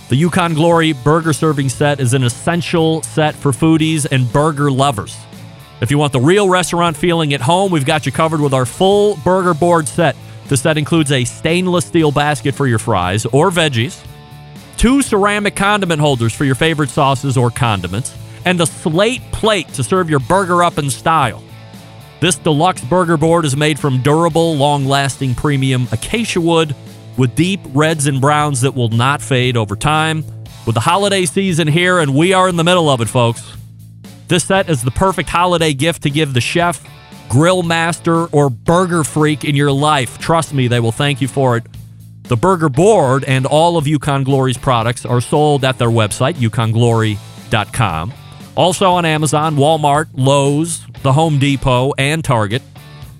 The 0.10 0.16
Yukon 0.16 0.56
Glory 0.56 0.94
burger 0.94 1.34
serving 1.34 1.70
set 1.70 2.00
is 2.00 2.16
an 2.16 2.24
essential 2.24 3.04
set 3.04 3.36
for 3.36 3.52
foodies 3.52 4.08
and 4.12 4.32
burger 4.34 4.72
lovers. 4.72 5.16
If 5.82 5.92
you 5.92 6.00
want 6.00 6.14
the 6.14 6.20
real 6.20 6.50
restaurant 6.50 6.98
feeling 6.98 7.32
at 7.36 7.42
home, 7.42 7.72
we've 7.72 7.86
got 7.86 8.08
you 8.08 8.12
covered 8.12 8.42
with 8.42 8.52
our 8.52 8.66
full 8.66 9.18
burger 9.18 9.54
board 9.54 9.88
set. 9.88 10.16
The 10.48 10.58
set 10.58 10.80
includes 10.80 11.12
a 11.12 11.26
stainless 11.26 11.86
steel 11.86 12.12
basket 12.12 12.56
for 12.56 12.66
your 12.66 12.80
fries 12.80 13.28
or 13.28 13.52
veggies, 13.52 14.04
two 14.78 15.04
ceramic 15.04 15.56
condiment 15.56 16.02
holders 16.02 16.34
for 16.34 16.44
your 16.44 16.56
favorite 16.56 16.90
sauces 16.90 17.38
or 17.38 17.52
condiments, 17.52 18.18
and 18.46 18.60
a 18.62 18.66
slate 18.66 19.22
plate 19.32 19.68
to 19.76 19.84
serve 19.84 20.10
your 20.10 20.22
burger 20.22 20.64
up 20.64 20.80
in 20.80 20.90
style. 20.90 21.44
This 22.20 22.36
deluxe 22.36 22.84
burger 22.84 23.16
board 23.16 23.46
is 23.46 23.56
made 23.56 23.78
from 23.78 24.02
durable, 24.02 24.56
long 24.56 24.86
lasting 24.86 25.36
premium 25.36 25.88
acacia 25.92 26.42
wood 26.42 26.76
with 27.20 27.36
deep 27.36 27.60
reds 27.74 28.08
and 28.08 28.22
browns 28.22 28.62
that 28.62 28.74
will 28.74 28.88
not 28.88 29.22
fade 29.22 29.58
over 29.58 29.76
time. 29.76 30.24
With 30.66 30.74
the 30.74 30.82
holiday 30.82 31.26
season 31.26 31.68
here, 31.68 32.00
and 32.00 32.16
we 32.16 32.32
are 32.32 32.48
in 32.48 32.56
the 32.56 32.64
middle 32.64 32.90
of 32.90 33.02
it, 33.02 33.10
folks, 33.10 33.56
this 34.30 34.46
set 34.46 34.70
is 34.70 34.84
the 34.84 34.92
perfect 34.92 35.28
holiday 35.28 35.74
gift 35.74 36.04
to 36.04 36.10
give 36.10 36.34
the 36.34 36.40
chef, 36.40 36.82
grill 37.28 37.62
master, 37.62 38.28
or 38.28 38.50
burger 38.50 39.04
freak 39.04 39.44
in 39.44 39.54
your 39.54 39.72
life. 39.72 40.18
Trust 40.18 40.54
me, 40.54 40.70
they 40.70 40.80
will 40.80 40.94
thank 40.94 41.20
you 41.20 41.28
for 41.28 41.58
it. 41.58 41.66
The 42.24 42.38
burger 42.38 42.70
board 42.70 43.26
and 43.26 43.46
all 43.46 43.76
of 43.76 43.86
Yukon 43.86 44.24
Glory's 44.24 44.58
products 44.58 45.06
are 45.06 45.20
sold 45.20 45.66
at 45.66 45.78
their 45.78 45.90
website, 45.90 46.36
yukonglory.com. 46.36 48.14
Also 48.56 48.92
on 48.92 49.04
Amazon, 49.04 49.56
Walmart, 49.58 50.08
Lowe's, 50.14 50.86
the 51.02 51.12
Home 51.12 51.38
Depot, 51.38 51.92
and 51.98 52.24
Target. 52.24 52.62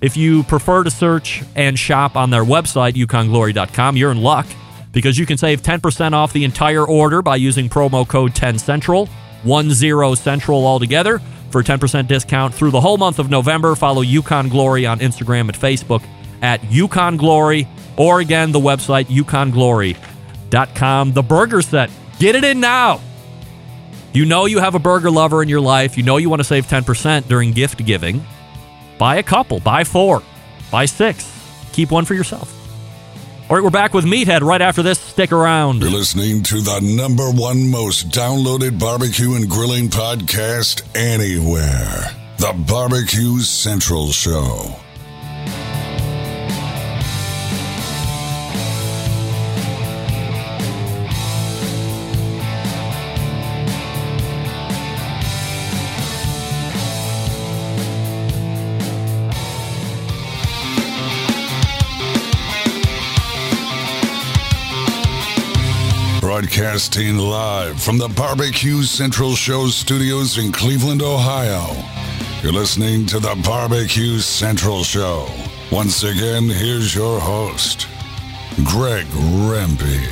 If 0.00 0.16
you 0.16 0.44
prefer 0.44 0.84
to 0.84 0.90
search 0.90 1.42
and 1.54 1.78
shop 1.78 2.16
on 2.16 2.30
their 2.30 2.44
website, 2.44 2.94
yukonglory.com, 2.94 3.96
you're 3.96 4.10
in 4.10 4.22
luck 4.22 4.46
because 4.92 5.18
you 5.18 5.26
can 5.26 5.36
save 5.36 5.62
10% 5.62 6.12
off 6.12 6.32
the 6.32 6.44
entire 6.44 6.86
order 6.86 7.22
by 7.22 7.36
using 7.36 7.68
promo 7.68 8.08
code 8.08 8.34
10central, 8.34 9.08
10 9.44 10.16
central 10.16 10.66
altogether 10.66 11.20
for 11.50 11.60
a 11.60 11.64
10% 11.64 12.06
discount 12.06 12.54
through 12.54 12.70
the 12.70 12.80
whole 12.80 12.96
month 12.96 13.18
of 13.18 13.28
November. 13.28 13.74
Follow 13.74 14.00
Yukon 14.00 14.48
Glory 14.48 14.86
on 14.86 15.00
Instagram 15.00 15.42
and 15.42 15.54
Facebook 15.54 16.02
at 16.40 16.64
Yukon 16.72 17.18
Glory 17.18 17.68
or 17.96 18.20
again 18.20 18.52
the 18.52 18.60
website 18.60 19.06
yukonglory.com. 19.06 21.12
The 21.12 21.22
burger 21.22 21.62
set. 21.62 21.90
Get 22.18 22.36
it 22.36 22.44
in 22.44 22.60
now. 22.60 23.00
You 24.12 24.24
know 24.24 24.46
you 24.46 24.58
have 24.58 24.74
a 24.74 24.78
burger 24.78 25.10
lover 25.10 25.42
in 25.42 25.48
your 25.48 25.60
life. 25.60 25.96
You 25.96 26.02
know 26.02 26.16
you 26.16 26.30
want 26.30 26.40
to 26.40 26.44
save 26.44 26.66
10% 26.66 27.28
during 27.28 27.52
gift 27.52 27.84
giving. 27.84 28.24
Buy 29.00 29.16
a 29.16 29.22
couple, 29.22 29.60
buy 29.60 29.82
four, 29.82 30.22
buy 30.70 30.84
six. 30.84 31.26
Keep 31.72 31.90
one 31.90 32.04
for 32.04 32.12
yourself. 32.12 32.54
All 33.48 33.56
right, 33.56 33.64
we're 33.64 33.70
back 33.70 33.94
with 33.94 34.04
Meathead 34.04 34.42
right 34.42 34.60
after 34.60 34.82
this. 34.82 35.00
Stick 35.00 35.32
around. 35.32 35.80
You're 35.80 35.90
listening 35.90 36.42
to 36.42 36.60
the 36.60 36.80
number 36.82 37.30
one 37.30 37.70
most 37.70 38.10
downloaded 38.10 38.78
barbecue 38.78 39.36
and 39.36 39.48
grilling 39.48 39.88
podcast 39.88 40.82
anywhere 40.94 42.14
The 42.36 42.52
Barbecue 42.68 43.38
Central 43.38 44.08
Show. 44.12 44.76
Broadcasting 66.60 67.16
live 67.16 67.82
from 67.82 67.96
the 67.96 68.08
Barbecue 68.08 68.82
Central 68.82 69.34
Show 69.34 69.68
studios 69.68 70.36
in 70.36 70.52
Cleveland, 70.52 71.00
Ohio. 71.00 71.74
You're 72.42 72.52
listening 72.52 73.06
to 73.06 73.18
the 73.18 73.34
Barbecue 73.42 74.18
Central 74.18 74.84
Show. 74.84 75.26
Once 75.72 76.02
again, 76.02 76.50
here's 76.50 76.94
your 76.94 77.18
host, 77.18 77.88
Greg 78.62 79.06
Rempe. 79.06 80.06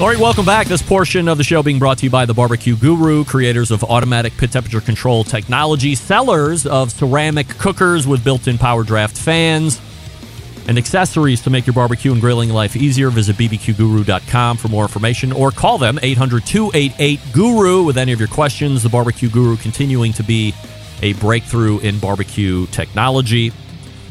All 0.00 0.08
right, 0.08 0.18
welcome 0.18 0.46
back. 0.46 0.66
This 0.66 0.80
portion 0.80 1.28
of 1.28 1.36
the 1.36 1.44
show 1.44 1.62
being 1.62 1.78
brought 1.78 1.98
to 1.98 2.04
you 2.04 2.10
by 2.10 2.24
the 2.24 2.32
Barbecue 2.32 2.74
Guru, 2.74 3.22
creators 3.24 3.70
of 3.70 3.84
automatic 3.84 4.34
pit 4.38 4.52
temperature 4.52 4.80
control 4.80 5.24
technology, 5.24 5.94
sellers 5.94 6.64
of 6.64 6.90
ceramic 6.90 7.48
cookers 7.58 8.06
with 8.06 8.24
built 8.24 8.48
in 8.48 8.56
power 8.56 8.82
draft 8.82 9.18
fans 9.18 9.78
and 10.66 10.78
accessories 10.78 11.40
to 11.42 11.50
make 11.50 11.66
your 11.66 11.74
barbecue 11.74 12.12
and 12.12 12.20
grilling 12.20 12.50
life 12.50 12.76
easier. 12.76 13.10
Visit 13.10 13.36
bbqguru.com 13.36 14.56
for 14.56 14.68
more 14.68 14.84
information 14.84 15.32
or 15.32 15.50
call 15.50 15.78
them 15.78 15.98
800 16.02 16.46
288 16.46 17.20
Guru 17.32 17.82
with 17.82 17.98
any 17.98 18.12
of 18.12 18.18
your 18.18 18.28
questions. 18.28 18.82
The 18.82 18.88
Barbecue 18.88 19.28
Guru 19.28 19.56
continuing 19.56 20.12
to 20.14 20.22
be 20.22 20.54
a 21.02 21.12
breakthrough 21.14 21.80
in 21.80 21.98
barbecue 21.98 22.66
technology. 22.66 23.52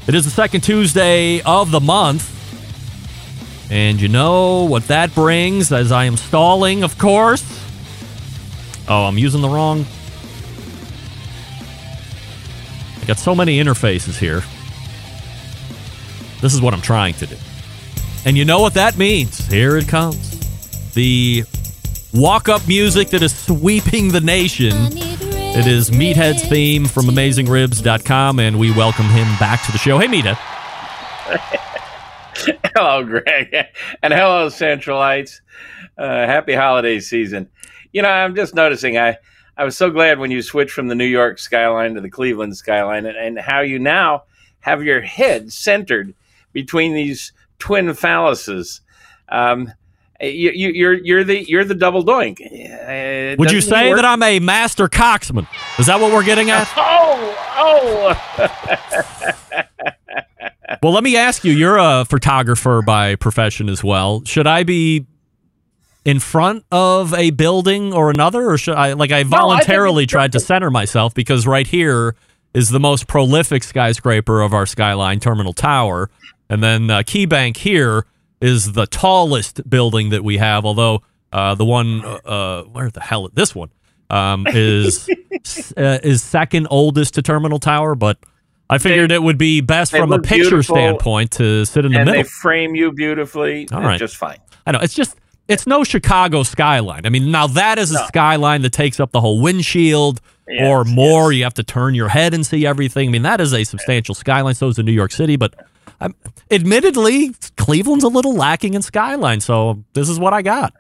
It 0.08 0.16
is 0.16 0.26
the 0.26 0.32
second 0.32 0.62
Tuesday 0.62 1.42
of 1.42 1.72
the 1.72 1.80
month. 1.80 2.30
And 3.72 4.00
you 4.00 4.08
know 4.08 4.66
what 4.66 4.88
that 4.90 5.16
brings 5.16 5.72
as 5.72 5.92
I 5.92 6.06
am 6.06 6.18
stalling, 6.18 6.84
of 6.84 6.98
course. 6.98 7.44
Oh, 8.88 9.06
I'm 9.06 9.18
using 9.18 9.42
the 9.42 9.50
wrong. 9.50 9.86
I 13.02 13.06
got 13.06 13.18
so 13.18 13.34
many 13.34 13.60
interfaces 13.60 14.18
here. 14.18 14.44
This 16.44 16.54
is 16.54 16.60
what 16.60 16.74
I'm 16.74 16.82
trying 16.82 17.14
to 17.16 17.26
do. 17.26 17.38
And 18.26 18.38
you 18.38 18.44
know 18.44 18.60
what 18.60 18.74
that 18.74 18.98
means. 18.98 19.48
Here 19.48 19.78
it 19.78 19.88
comes. 19.88 20.92
The 20.92 21.46
walk 22.14 22.50
up 22.50 22.68
music 22.68 23.12
that 23.12 23.22
is 23.22 23.34
sweeping 23.34 24.10
the 24.10 24.20
nation. 24.20 24.74
It 24.76 25.66
is 25.66 25.90
Meathead's 25.90 26.46
theme 26.46 26.84
from 26.84 27.06
AmazingRibs.com, 27.06 28.40
and 28.40 28.60
we 28.60 28.72
welcome 28.72 29.06
him 29.06 29.26
back 29.40 29.64
to 29.68 29.72
the 29.72 29.78
show. 29.78 30.00
Hey, 30.00 30.08
Meathead. 30.08 30.36
hello, 32.76 33.06
Greg. 33.06 33.68
And 34.02 34.14
hello, 34.14 34.48
Centralites. 34.48 35.40
Uh, 35.98 36.26
happy 36.26 36.56
holiday 36.56 37.00
season. 37.00 37.50
You 37.94 38.02
know, 38.02 38.10
I'm 38.10 38.36
just 38.36 38.54
noticing 38.54 38.98
I, 38.98 39.16
I 39.56 39.64
was 39.64 39.78
so 39.78 39.90
glad 39.90 40.20
when 40.20 40.30
you 40.30 40.42
switched 40.42 40.74
from 40.74 40.90
the 40.90 40.96
New 40.96 41.06
York 41.06 41.40
skyline 41.40 41.94
to 41.94 42.02
the 42.02 42.10
Cleveland 42.10 42.58
skyline 42.58 43.06
and, 43.06 43.16
and 43.16 43.40
how 43.40 43.62
you 43.62 43.80
now 43.80 44.24
have 44.60 44.84
your 44.84 45.00
head 45.00 45.54
centered 45.54 46.14
between 46.54 46.94
these 46.94 47.34
twin 47.60 47.88
phalluses. 47.88 48.80
Um, 49.30 49.72
You, 50.22 50.52
you, 50.52 50.70
you're 50.70 50.94
you're 50.94 51.24
the 51.26 51.44
you're 51.50 51.66
the 51.66 51.76
double 51.76 52.04
doink. 52.06 52.40
Uh, 52.40 53.36
Would 53.38 53.52
you 53.52 53.60
say 53.60 53.90
work? 53.90 53.98
that 53.98 54.06
I'm 54.06 54.24
a 54.24 54.40
master 54.40 54.88
coxman? 54.88 55.48
Is 55.78 55.88
that 55.88 56.00
what 56.00 56.14
we're 56.14 56.24
getting 56.24 56.50
at? 56.50 56.68
Oh, 57.56 58.16
oh. 58.38 59.64
well, 60.82 60.92
let 60.94 61.04
me 61.04 61.16
ask 61.18 61.44
you. 61.44 61.52
You're 61.52 61.78
a 61.78 62.06
photographer 62.06 62.82
by 62.82 63.16
profession 63.16 63.70
as 63.70 63.84
well. 63.84 64.24
Should 64.26 64.48
I 64.48 64.64
be 64.64 65.06
in 66.06 66.20
front 66.20 66.66
of 66.72 67.14
a 67.14 67.30
building 67.32 67.94
or 67.94 68.10
another, 68.10 68.50
or 68.50 68.58
should 68.58 68.76
I 68.76 68.94
like 68.94 69.12
I 69.12 69.24
voluntarily 69.24 70.04
it's 70.04 70.12
tried 70.12 70.32
to 70.34 70.40
center 70.40 70.72
myself 70.72 71.14
because 71.14 71.46
right 71.48 71.68
here 71.68 72.16
is 72.54 72.70
the 72.70 72.80
most 72.80 73.08
prolific 73.08 73.64
skyscraper 73.64 74.42
of 74.42 74.54
our 74.54 74.66
skyline, 74.66 75.20
Terminal 75.20 75.54
Tower, 75.54 76.10
and 76.50 76.62
then 76.64 76.90
uh, 76.90 77.00
Keybank 77.00 77.58
here 77.58 78.06
is 78.42 78.74
the 78.74 78.86
tallest 78.88 79.68
building 79.70 80.10
that 80.10 80.24
we 80.24 80.38
have. 80.38 80.66
Although 80.66 81.02
uh, 81.32 81.56
the 81.56 81.66
one, 81.66 82.04
uh, 82.04 82.64
where 82.64 82.90
the 82.90 83.02
hell 83.02 83.30
this 83.34 83.56
one 83.56 83.70
um, 84.10 84.46
is 84.50 85.10
uh, 85.78 86.00
is 86.04 86.22
second 86.22 86.68
oldest 86.70 87.14
to 87.16 87.22
Terminal 87.22 87.60
Tower, 87.60 87.96
but. 87.96 88.18
I 88.70 88.78
figured 88.80 89.12
it 89.12 89.22
would 89.22 89.38
be 89.38 89.62
best 89.62 89.92
from 89.92 90.12
a 90.14 90.20
picture 90.20 90.64
standpoint 90.64 91.32
to 91.34 91.64
sit 91.66 91.86
in 91.86 91.92
the 91.92 92.00
and 92.00 92.06
middle. 92.10 92.24
they 92.24 92.28
frame 92.28 92.74
you 92.74 92.92
beautifully. 92.92 93.68
All 93.72 93.82
right, 93.82 94.00
just 94.00 94.16
fine. 94.16 94.38
I 94.66 94.72
know 94.72 94.80
it's 94.80 94.94
just 94.96 95.16
it's 95.48 95.68
no 95.68 95.84
Chicago 95.84 96.42
skyline. 96.42 97.06
I 97.06 97.10
mean, 97.10 97.30
now 97.30 97.46
that 97.48 97.78
is 97.78 97.92
a 97.92 97.96
No. 97.96 98.06
skyline 98.08 98.62
that 98.64 98.72
takes 98.72 99.00
up 99.00 99.12
the 99.12 99.20
whole 99.22 99.42
windshield 99.42 100.22
Yes, 100.48 100.66
or 100.66 100.86
more. 100.86 101.32
yes. 101.32 101.38
You 101.38 101.44
have 101.44 101.54
to 101.56 101.64
turn 101.64 101.94
your 101.94 102.08
head 102.08 102.34
and 102.34 102.44
see 102.46 102.66
everything. 102.66 103.10
I 103.10 103.12
mean, 103.12 103.22
that 103.24 103.42
is 103.42 103.54
a 103.54 103.64
substantial 103.64 104.16
skyline. 104.16 104.56
So 104.56 104.70
is 104.70 104.78
the 104.78 104.84
New 104.84 104.92
York 104.94 105.12
City, 105.12 105.36
but 105.36 105.54
um, 106.04 106.16
admittedly, 106.52 107.34
Cleveland's 107.58 108.04
a 108.04 108.10
little 108.10 108.34
lacking 108.34 108.74
in 108.74 108.82
skyline. 108.82 109.40
So 109.40 109.84
this 109.94 110.10
is 110.10 110.20
what 110.20 110.34
I 110.34 110.42
got. 110.42 110.74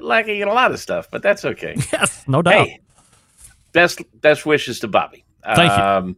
Lacking 0.00 0.40
in 0.40 0.48
a 0.48 0.52
lot 0.52 0.72
of 0.72 0.80
stuff, 0.80 1.08
but 1.10 1.22
that's 1.22 1.44
okay. 1.44 1.76
Yes, 1.92 2.24
no 2.26 2.42
doubt. 2.42 2.66
hey, 2.66 2.80
best 3.72 4.00
best 4.20 4.46
wishes 4.46 4.80
to 4.80 4.88
Bobby. 4.88 5.24
Thank 5.44 5.76
you. 5.76 5.84
Um, 5.84 6.16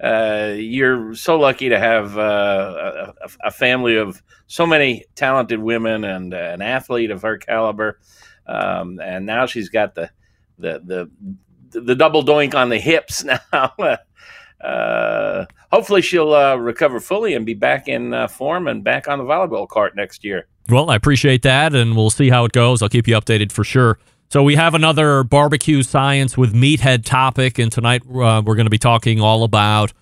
uh, 0.00 0.54
you're 0.56 1.14
so 1.14 1.38
lucky 1.38 1.68
to 1.70 1.78
have 1.78 2.16
uh, 2.16 3.12
a, 3.22 3.46
a 3.48 3.50
family 3.50 3.96
of 3.96 4.22
so 4.46 4.66
many 4.66 5.04
talented 5.14 5.58
women 5.58 6.04
and 6.04 6.32
uh, 6.32 6.36
an 6.36 6.62
athlete 6.62 7.10
of 7.10 7.22
her 7.22 7.38
caliber. 7.38 7.98
Um, 8.46 9.00
and 9.00 9.26
now 9.26 9.46
she's 9.46 9.68
got 9.68 9.94
the 9.94 10.10
the 10.58 11.10
the 11.72 11.80
the 11.80 11.94
double 11.94 12.24
doink 12.24 12.54
on 12.54 12.68
the 12.68 12.78
hips 12.78 13.24
now. 13.52 13.72
Uh, 14.66 15.46
hopefully, 15.70 16.02
she'll 16.02 16.34
uh, 16.34 16.56
recover 16.56 17.00
fully 17.00 17.34
and 17.34 17.46
be 17.46 17.54
back 17.54 17.88
in 17.88 18.12
uh, 18.12 18.26
form 18.26 18.66
and 18.66 18.82
back 18.82 19.08
on 19.08 19.18
the 19.18 19.24
volleyball 19.24 19.68
court 19.68 19.94
next 19.94 20.24
year. 20.24 20.46
Well, 20.68 20.90
I 20.90 20.96
appreciate 20.96 21.42
that, 21.42 21.74
and 21.74 21.96
we'll 21.96 22.10
see 22.10 22.28
how 22.28 22.44
it 22.44 22.52
goes. 22.52 22.82
I'll 22.82 22.88
keep 22.88 23.06
you 23.06 23.14
updated 23.14 23.52
for 23.52 23.62
sure. 23.62 23.98
So 24.28 24.42
we 24.42 24.56
have 24.56 24.74
another 24.74 25.22
barbecue 25.22 25.84
science 25.84 26.36
with 26.36 26.52
meathead 26.52 27.04
topic, 27.04 27.58
and 27.58 27.70
tonight 27.70 28.02
uh, 28.02 28.42
we're 28.44 28.56
going 28.56 28.66
to 28.66 28.70
be 28.70 28.78
talking 28.78 29.20
all 29.20 29.44
about 29.44 29.92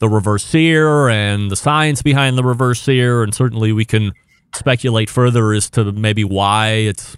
the 0.00 0.08
reverse 0.08 0.44
sear 0.44 1.08
and 1.08 1.50
the 1.50 1.56
science 1.56 2.02
behind 2.02 2.36
the 2.36 2.44
reverse 2.44 2.82
sear, 2.82 3.22
and 3.22 3.34
certainly 3.34 3.72
we 3.72 3.86
can 3.86 4.12
speculate 4.54 5.08
further 5.08 5.52
as 5.52 5.70
to 5.70 5.92
maybe 5.92 6.24
why 6.24 6.70
it's 6.72 7.16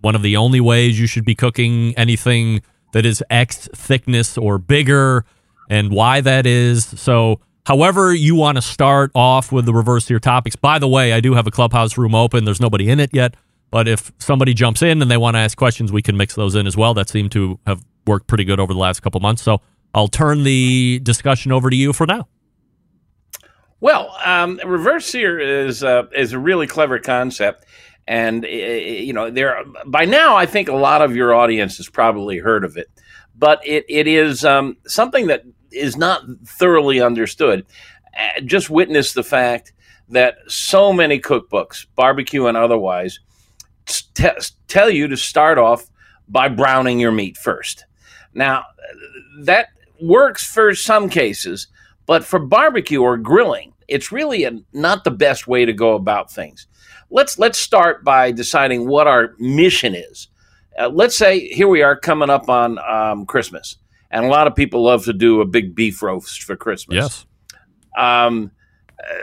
one 0.00 0.16
of 0.16 0.22
the 0.22 0.36
only 0.36 0.60
ways 0.60 0.98
you 0.98 1.06
should 1.06 1.24
be 1.24 1.34
cooking 1.34 1.94
anything 1.96 2.62
that 2.92 3.06
is 3.06 3.22
X 3.30 3.68
thickness 3.74 4.36
or 4.36 4.58
bigger, 4.58 5.24
and 5.70 5.90
why 5.90 6.20
that 6.20 6.44
is. 6.44 6.84
So, 6.84 7.40
however 7.64 8.12
you 8.12 8.34
want 8.34 8.56
to 8.56 8.62
start 8.62 9.12
off 9.14 9.52
with 9.52 9.64
the 9.64 9.72
reverse 9.72 10.04
sear 10.04 10.18
topics. 10.18 10.56
By 10.56 10.78
the 10.78 10.88
way, 10.88 11.12
I 11.14 11.20
do 11.20 11.34
have 11.34 11.46
a 11.46 11.50
clubhouse 11.50 11.96
room 11.96 12.14
open. 12.14 12.44
There's 12.44 12.60
nobody 12.60 12.90
in 12.90 13.00
it 13.00 13.10
yet, 13.14 13.34
but 13.70 13.88
if 13.88 14.12
somebody 14.18 14.52
jumps 14.52 14.82
in 14.82 15.00
and 15.00 15.10
they 15.10 15.16
want 15.16 15.36
to 15.36 15.38
ask 15.38 15.56
questions, 15.56 15.92
we 15.92 16.02
can 16.02 16.16
mix 16.16 16.34
those 16.34 16.54
in 16.56 16.66
as 16.66 16.76
well. 16.76 16.92
That 16.92 17.08
seemed 17.08 17.32
to 17.32 17.58
have 17.66 17.82
worked 18.06 18.26
pretty 18.26 18.44
good 18.44 18.60
over 18.60 18.74
the 18.74 18.78
last 18.80 19.00
couple 19.00 19.20
months. 19.20 19.40
So, 19.42 19.62
I'll 19.94 20.08
turn 20.08 20.44
the 20.44 21.00
discussion 21.02 21.52
over 21.52 21.70
to 21.70 21.76
you 21.76 21.92
for 21.92 22.06
now. 22.06 22.28
Well, 23.80 24.14
um, 24.24 24.60
reverse 24.64 25.06
sear 25.06 25.38
is 25.38 25.82
uh, 25.82 26.04
is 26.14 26.32
a 26.32 26.38
really 26.38 26.66
clever 26.66 26.98
concept, 26.98 27.64
and 28.06 28.44
uh, 28.44 28.48
you 28.48 29.12
know 29.12 29.30
there 29.30 29.64
by 29.86 30.04
now 30.04 30.36
I 30.36 30.44
think 30.44 30.68
a 30.68 30.74
lot 30.74 31.00
of 31.00 31.16
your 31.16 31.34
audience 31.34 31.78
has 31.78 31.88
probably 31.88 32.38
heard 32.38 32.64
of 32.64 32.76
it, 32.76 32.88
but 33.34 33.66
it 33.66 33.86
it 33.88 34.06
is 34.06 34.44
um, 34.44 34.76
something 34.86 35.28
that 35.28 35.44
is 35.72 35.96
not 35.96 36.22
thoroughly 36.46 37.00
understood. 37.00 37.66
Uh, 38.18 38.40
just 38.44 38.70
witness 38.70 39.12
the 39.12 39.22
fact 39.22 39.72
that 40.08 40.38
so 40.48 40.92
many 40.92 41.20
cookbooks, 41.20 41.86
barbecue 41.94 42.46
and 42.46 42.56
otherwise, 42.56 43.20
t- 43.86 44.28
tell 44.66 44.90
you 44.90 45.08
to 45.08 45.16
start 45.16 45.58
off 45.58 45.90
by 46.28 46.48
browning 46.48 46.98
your 47.00 47.12
meat 47.12 47.36
first. 47.36 47.84
Now, 48.34 48.64
that 49.40 49.68
works 50.00 50.44
for 50.44 50.74
some 50.74 51.08
cases, 51.08 51.68
but 52.06 52.24
for 52.24 52.38
barbecue 52.38 53.02
or 53.02 53.16
grilling, 53.16 53.72
it's 53.88 54.12
really 54.12 54.44
a, 54.44 54.52
not 54.72 55.04
the 55.04 55.10
best 55.10 55.46
way 55.46 55.64
to 55.64 55.72
go 55.72 55.94
about 55.94 56.30
things. 56.30 56.66
Let's 57.10 57.38
let's 57.38 57.58
start 57.58 58.04
by 58.04 58.30
deciding 58.30 58.86
what 58.86 59.08
our 59.08 59.34
mission 59.38 59.96
is. 59.96 60.28
Uh, 60.78 60.88
let's 60.88 61.16
say 61.16 61.48
here 61.48 61.66
we 61.66 61.82
are 61.82 61.96
coming 61.96 62.30
up 62.30 62.48
on 62.48 62.78
um, 62.78 63.26
Christmas, 63.26 63.76
and 64.10 64.24
a 64.24 64.28
lot 64.28 64.46
of 64.46 64.54
people 64.54 64.82
love 64.82 65.04
to 65.04 65.12
do 65.12 65.40
a 65.40 65.44
big 65.44 65.74
beef 65.74 66.02
roast 66.02 66.42
for 66.42 66.56
Christmas. 66.56 67.26
Um, 67.96 68.50
uh, 68.98 69.14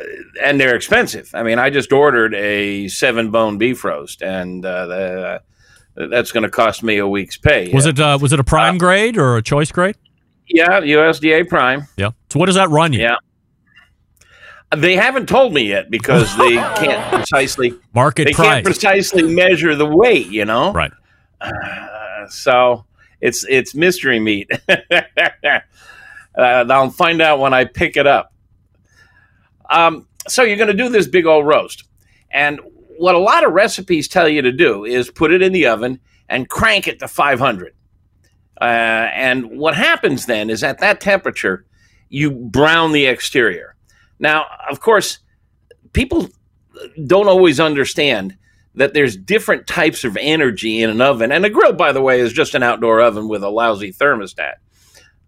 and 0.44 0.60
they're 0.60 0.76
expensive. 0.76 1.30
I 1.34 1.44
mean, 1.44 1.60
I 1.60 1.70
just 1.70 1.92
ordered 1.94 2.34
a 2.34 2.88
seven 2.88 3.32
bone 3.32 3.58
beef 3.58 3.84
roast, 3.84 4.22
and 4.22 4.66
uh, 4.66 4.88
the, 4.88 5.42
that's 6.10 6.32
going 6.32 6.44
to 6.44 6.50
cost 6.50 6.84
me 6.84 6.98
a 6.98 7.08
week's 7.08 7.38
pay. 7.38 7.72
Was 7.74 7.86
it 7.86 8.00
uh, 8.00 8.18
was 8.22 8.34
it 8.34 8.40
a 8.40 8.44
prime 8.44 8.78
grade 8.78 9.18
or 9.18 9.38
a 9.38 9.42
choice 9.42 9.72
grade? 9.72 9.96
Yeah, 10.50 10.80
USDA 10.82 11.48
Prime. 11.50 11.88
Yeah. 11.98 12.12
So 12.32 12.40
what 12.40 12.46
does 12.46 12.56
that 12.56 12.70
run 12.70 12.94
you? 12.94 13.02
Yeah. 13.02 13.16
They 14.76 14.96
haven't 14.96 15.28
told 15.28 15.54
me 15.54 15.64
yet 15.64 15.90
because 15.90 16.36
they 16.38 16.56
can't 16.56 17.14
precisely 17.14 17.74
Market 17.94 18.26
they 18.26 18.34
price. 18.34 18.48
can't 18.48 18.66
precisely 18.66 19.24
measure 19.24 19.76
the 19.76 19.86
weight. 19.86 20.28
You 20.28 20.46
know, 20.46 20.74
right. 20.74 20.92
Uh, 21.40 22.28
so 22.30 22.86
it's 23.22 23.46
it's 23.50 23.74
mystery 23.76 24.20
meat. 24.20 24.50
uh, 24.70 25.60
I'll 26.38 26.90
find 26.90 27.22
out 27.22 27.40
when 27.40 27.54
I 27.54 27.66
pick 27.66 27.98
it 27.98 28.08
up. 28.08 28.34
Um, 29.70 30.08
so 30.28 30.44
you're 30.44 30.58
going 30.58 30.68
to 30.68 30.74
do 30.74 30.90
this 30.90 31.08
big 31.08 31.26
old 31.26 31.46
roast, 31.46 31.84
and 32.32 32.60
what 32.98 33.16
a 33.16 33.20
lot 33.20 33.46
of 33.46 33.54
recipes 33.54 34.08
tell 34.08 34.28
you 34.28 34.42
to 34.42 34.52
do 34.52 34.86
is 34.86 35.10
put 35.10 35.32
it 35.32 35.42
in 35.42 35.54
the 35.54 35.68
oven 35.68 36.00
and 36.30 36.50
crank 36.50 36.88
it 36.88 37.00
to 37.00 37.08
500. 37.08 37.74
Uh, 38.60 38.64
and 38.64 39.58
what 39.58 39.76
happens 39.76 40.26
then 40.26 40.50
is 40.50 40.64
at 40.64 40.80
that 40.80 41.00
temperature, 41.00 41.66
you 42.10 42.32
brown 42.32 42.92
the 42.92 43.06
exterior. 43.06 43.76
Now, 44.20 44.46
of 44.70 44.80
course, 44.80 45.20
people 45.94 46.28
don't 47.06 47.28
always 47.28 47.60
understand 47.60 48.36
that 48.78 48.94
there's 48.94 49.18
different 49.18 49.68
types 49.68 50.04
of 50.04 50.18
energy 50.20 50.82
in 50.82 50.90
an 50.90 51.02
oven. 51.02 51.32
And 51.32 51.46
a 51.46 51.50
grill, 51.50 51.74
by 51.74 51.92
the 51.92 52.02
way, 52.02 52.20
is 52.20 52.32
just 52.32 52.56
an 52.56 52.64
outdoor 52.64 53.02
oven 53.02 53.28
with 53.28 53.44
a 53.44 53.50
lousy 53.50 53.92
thermostat. 53.92 54.56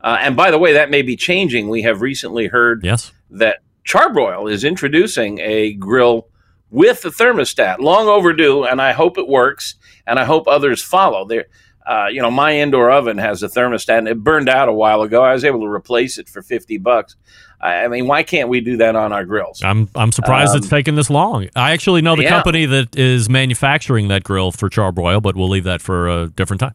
Uh, 0.02 0.18
and 0.22 0.36
by 0.38 0.52
the 0.52 0.58
way, 0.58 0.74
that 0.74 0.90
may 0.90 1.02
be 1.02 1.16
changing. 1.16 1.68
We 1.68 1.82
have 1.82 2.02
recently 2.02 2.48
heard 2.48 2.82
Yes. 2.84 3.12
that 3.32 3.58
Charbroil 3.86 4.50
is 4.52 4.64
introducing 4.64 5.40
a 5.40 5.74
grill 5.74 6.28
with 6.70 7.04
a 7.06 7.10
thermostat. 7.10 7.80
Long 7.80 8.08
overdue, 8.08 8.64
and 8.64 8.82
I 8.82 8.94
hope 8.94 9.18
it 9.18 9.28
works, 9.28 9.76
and 10.06 10.20
I 10.20 10.26
hope 10.26 10.48
others 10.48 10.82
follow. 10.84 11.26
There, 11.28 11.46
uh, 11.90 12.06
you 12.12 12.22
know, 12.22 12.30
my 12.32 12.56
indoor 12.56 12.92
oven 12.92 13.18
has 13.18 13.42
a 13.42 13.48
thermostat, 13.50 13.98
and 13.98 14.08
it 14.08 14.24
burned 14.24 14.48
out 14.48 14.70
a 14.70 14.74
while 14.74 15.02
ago. 15.02 15.24
I 15.24 15.34
was 15.34 15.44
able 15.44 15.62
to 15.62 15.68
replace 15.68 16.18
it 16.20 16.30
for 16.30 16.44
fifty 16.44 16.78
bucks. 16.78 17.16
I 17.62 17.86
I 17.86 17.88
mean, 17.88 18.08
why 18.08 18.24
can't 18.24 18.50
we 18.50 18.62
do 18.62 18.78
that 18.78 18.96
on 18.96 19.12
our 19.12 19.26
grills? 19.26 19.62
I'm 19.64 19.90
I'm 19.96 20.12
surprised 20.12 20.56
it's 20.56 20.66
Um, 20.66 20.70
taken 20.70 20.96
this 20.96 21.10
long. 21.10 21.50
I 21.56 21.72
actually 21.72 22.02
know 22.02 22.16
the 22.16 22.24
yeah. 22.24 22.30
company 22.30 22.66
that 22.66 22.98
is 22.98 23.30
manufacturing 23.30 24.08
that 24.10 24.24
grill 24.24 24.52
for 24.52 24.70
charbroil, 24.70 25.22
but 25.22 25.36
we'll 25.36 25.50
leave 25.50 25.66
that 25.66 25.82
for 25.82 26.08
a 26.08 26.28
different 26.30 26.60
time. 26.62 26.74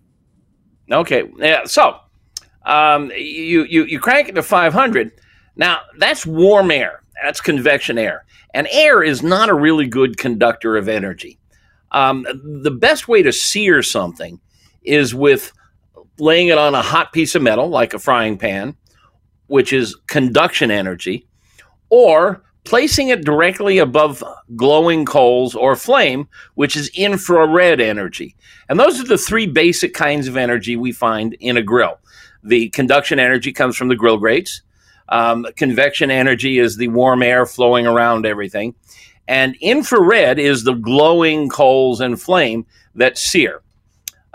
Okay, 0.91 1.25
yeah. 1.39 1.65
So, 1.65 1.97
um, 2.67 3.11
you 3.17 3.65
you 3.65 3.85
you 3.85 3.99
crank 3.99 4.29
it 4.29 4.35
to 4.35 4.43
500. 4.43 5.13
Now 5.57 5.81
that's 5.99 6.27
warm 6.27 6.71
air. 6.71 7.01
That's 7.23 7.41
convection 7.41 7.97
air, 7.97 8.25
and 8.53 8.67
air 8.71 9.03
is 9.03 9.23
not 9.23 9.49
a 9.49 9.55
really 9.55 9.87
good 9.87 10.17
conductor 10.19 10.77
of 10.77 10.89
energy. 10.89 11.39
Um, 11.93 12.27
the 12.43 12.73
best 12.73 13.07
way 13.07 13.23
to 13.23 13.33
sear 13.33 13.83
something 13.83 14.41
is 14.83 15.15
with 15.15 15.53
laying 16.19 16.49
it 16.49 16.59
on 16.59 16.75
a 16.75 16.83
hot 16.83 17.13
piece 17.13 17.35
of 17.37 17.43
metal, 17.43 17.69
like 17.69 17.95
a 17.95 17.99
frying 18.01 18.37
pan, 18.37 18.77
which 19.47 19.73
is 19.73 19.97
conduction 20.07 20.71
energy, 20.71 21.27
or 21.91 22.43
placing 22.65 23.09
it 23.09 23.25
directly 23.25 23.79
above 23.79 24.25
glowing 24.57 25.05
coals 25.05 25.55
or 25.55 25.77
flame, 25.77 26.27
which 26.55 26.77
is 26.77 26.89
infrared 26.95 27.81
energy. 27.81 28.35
And 28.69 28.81
those 28.81 28.99
are 29.01 29.05
the 29.05 29.19
three 29.19 29.47
basic 29.47 29.93
kinds 29.93 30.27
of 30.27 30.37
energy 30.37 30.77
we 30.77 30.93
find 30.93 31.35
in 31.41 31.57
a 31.57 31.63
grill. 31.63 31.99
The 32.43 32.71
conduction 32.71 33.19
energy 33.19 33.53
comes 33.53 33.77
from 33.77 33.89
the 33.89 33.97
grill 33.97 34.19
grates. 34.19 34.63
Um, 35.11 35.47
convection 35.57 36.11
energy 36.11 36.59
is 36.59 36.77
the 36.77 36.89
warm 36.89 37.23
air 37.23 37.45
flowing 37.45 37.87
around 37.87 38.25
everything. 38.25 38.75
And 39.29 39.57
infrared 39.61 40.39
is 40.39 40.65
the 40.65 40.75
glowing 40.75 41.49
coals 41.49 42.01
and 42.01 42.21
flame 42.21 42.67
that 42.95 43.19
sear. 43.19 43.63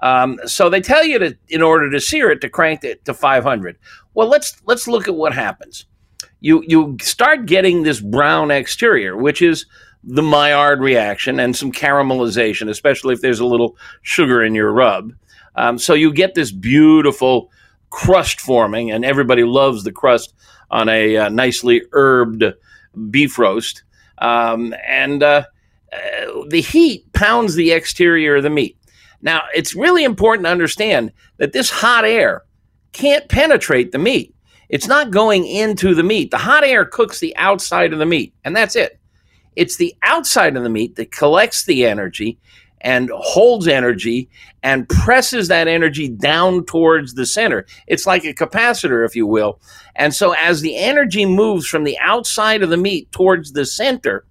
Um, 0.01 0.39
so 0.45 0.69
they 0.69 0.81
tell 0.81 1.03
you 1.03 1.19
to, 1.19 1.37
in 1.49 1.61
order 1.61 1.89
to 1.89 1.99
sear 1.99 2.31
it, 2.31 2.41
to 2.41 2.49
crank 2.49 2.83
it 2.83 3.03
to 3.05 3.13
500. 3.13 3.77
Well, 4.13 4.27
let's 4.27 4.61
let's 4.65 4.87
look 4.87 5.07
at 5.07 5.15
what 5.15 5.33
happens. 5.33 5.85
You 6.39 6.63
you 6.67 6.97
start 7.01 7.45
getting 7.45 7.83
this 7.83 7.99
brown 7.99 8.51
exterior, 8.51 9.17
which 9.17 9.41
is 9.41 9.65
the 10.03 10.21
Maillard 10.21 10.79
reaction 10.79 11.39
and 11.39 11.55
some 11.55 11.71
caramelization, 11.71 12.69
especially 12.69 13.13
if 13.13 13.21
there's 13.21 13.41
a 13.41 13.45
little 13.45 13.77
sugar 14.01 14.43
in 14.43 14.55
your 14.55 14.71
rub. 14.71 15.13
Um, 15.55 15.77
so 15.77 15.93
you 15.93 16.13
get 16.13 16.35
this 16.35 16.51
beautiful 16.51 17.51
crust 17.89 18.39
forming, 18.39 18.91
and 18.91 19.03
everybody 19.03 19.43
loves 19.43 19.83
the 19.83 19.91
crust 19.91 20.33
on 20.71 20.87
a 20.87 21.17
uh, 21.17 21.29
nicely 21.29 21.81
herbed 21.91 22.53
beef 23.09 23.37
roast. 23.37 23.83
Um, 24.19 24.73
and 24.87 25.23
uh, 25.23 25.43
uh, 25.91 26.43
the 26.49 26.61
heat 26.61 27.11
pounds 27.13 27.55
the 27.55 27.71
exterior 27.71 28.37
of 28.37 28.43
the 28.43 28.49
meat. 28.49 28.77
Now, 29.21 29.43
it's 29.53 29.75
really 29.75 30.03
important 30.03 30.45
to 30.45 30.51
understand 30.51 31.11
that 31.37 31.53
this 31.53 31.69
hot 31.69 32.05
air 32.05 32.43
can't 32.93 33.27
penetrate 33.29 33.91
the 33.91 33.97
meat. 33.97 34.33
It's 34.69 34.87
not 34.87 35.11
going 35.11 35.45
into 35.45 35.95
the 35.95 36.03
meat. 36.03 36.31
The 36.31 36.37
hot 36.37 36.63
air 36.63 36.85
cooks 36.85 37.19
the 37.19 37.35
outside 37.37 37.91
of 37.91 37.99
the 37.99 38.05
meat, 38.05 38.33
and 38.43 38.55
that's 38.55 38.75
it. 38.75 38.99
It's 39.55 39.77
the 39.77 39.95
outside 40.03 40.55
of 40.55 40.63
the 40.63 40.69
meat 40.69 40.95
that 40.95 41.11
collects 41.11 41.65
the 41.65 41.85
energy 41.85 42.39
and 42.81 43.09
holds 43.13 43.67
energy 43.67 44.29
and 44.63 44.87
presses 44.87 45.47
that 45.49 45.67
energy 45.67 46.07
down 46.07 46.65
towards 46.65 47.13
the 47.13 47.25
center. 47.25 47.65
It's 47.87 48.05
like 48.05 48.23
a 48.23 48.33
capacitor, 48.33 49.05
if 49.05 49.15
you 49.15 49.27
will. 49.27 49.59
And 49.95 50.13
so, 50.13 50.33
as 50.33 50.61
the 50.61 50.77
energy 50.77 51.25
moves 51.25 51.67
from 51.67 51.83
the 51.83 51.97
outside 51.99 52.63
of 52.63 52.69
the 52.69 52.77
meat 52.77 53.11
towards 53.11 53.51
the 53.51 53.65
center, 53.65 54.25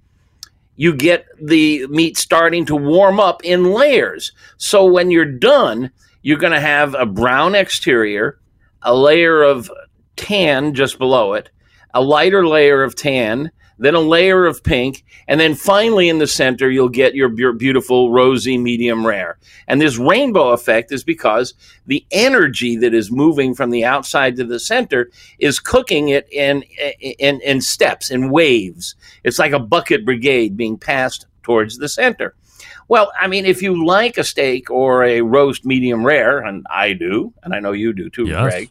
you 0.79 0.95
get 0.95 1.27
the 1.43 1.87
meat 1.89 2.17
starting 2.17 2.65
to 2.65 2.77
warm 2.77 3.19
up 3.19 3.45
in 3.45 3.73
layers. 3.73 4.31
So 4.59 4.87
when 4.87 5.11
you're 5.11 5.25
done, 5.25 5.91
you're 6.23 6.39
going 6.39 6.53
to 6.53 6.61
have 6.61 6.95
a 6.95 7.05
brown 7.05 7.57
exterior, 7.57 8.39
a 8.83 8.95
layer 8.95 9.43
of 9.43 9.69
tan 10.15 10.75
just 10.75 10.97
below 10.97 11.33
it, 11.33 11.51
a 11.95 12.01
lighter 12.01 12.47
layer 12.47 12.85
of 12.85 12.95
tan, 12.95 13.51
then 13.79 13.95
a 13.95 14.01
layer 14.01 14.47
of 14.47 14.63
pink, 14.63 15.05
and 15.27 15.39
then 15.41 15.55
finally 15.55 16.09
in 16.09 16.19
the 16.19 16.27
center, 16.27 16.71
you'll 16.71 16.89
get 16.89 17.15
your 17.15 17.29
beautiful 17.29 18.11
rosy 18.13 18.59
medium 18.59 19.07
rare. 19.07 19.39
And 19.67 19.81
this 19.81 19.99
rainbow 19.99 20.51
effect 20.51 20.93
is 20.93 21.05
because 21.05 21.55
the 21.87 22.05
energy 22.11 22.77
that 22.77 22.95
is 22.95 23.11
moving 23.11 23.55
from 23.55 23.71
the 23.71 23.85
outside 23.85 24.37
to 24.37 24.45
the 24.45 24.61
center 24.61 25.11
is 25.39 25.61
cooking 25.61 26.09
it 26.09 26.29
in, 26.33 26.63
in, 27.01 27.41
in 27.41 27.61
steps, 27.61 28.11
in 28.11 28.31
waves. 28.31 28.97
It's 29.25 29.39
like 29.39 29.53
a 29.53 29.59
bucket 29.59 30.05
brigade 30.05 30.57
being 30.57 30.77
passed 30.77 31.27
towards 31.43 31.79
the 31.79 31.89
center. 31.89 32.35
Well, 32.89 33.13
I 33.21 33.27
mean, 33.27 33.45
if 33.45 33.61
you 33.63 33.85
like 33.87 34.17
a 34.17 34.25
steak 34.25 34.71
or 34.71 35.05
a 35.05 35.21
roast 35.21 35.65
medium 35.65 36.05
rare, 36.05 36.39
and 36.41 36.67
I 36.71 36.95
do, 36.95 37.35
and 37.43 37.55
I 37.55 37.61
know 37.61 37.73
you 37.73 37.93
do 37.93 38.09
too, 38.09 38.27
yes. 38.27 38.43
Greg, 38.43 38.71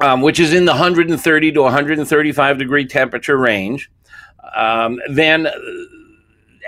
um, 0.00 0.20
which 0.22 0.40
is 0.40 0.52
in 0.52 0.64
the 0.64 0.72
130 0.72 1.52
to 1.52 1.62
135 1.62 2.58
degree 2.58 2.86
temperature 2.86 3.36
range, 3.36 3.90
um, 4.54 4.98
then, 5.10 5.46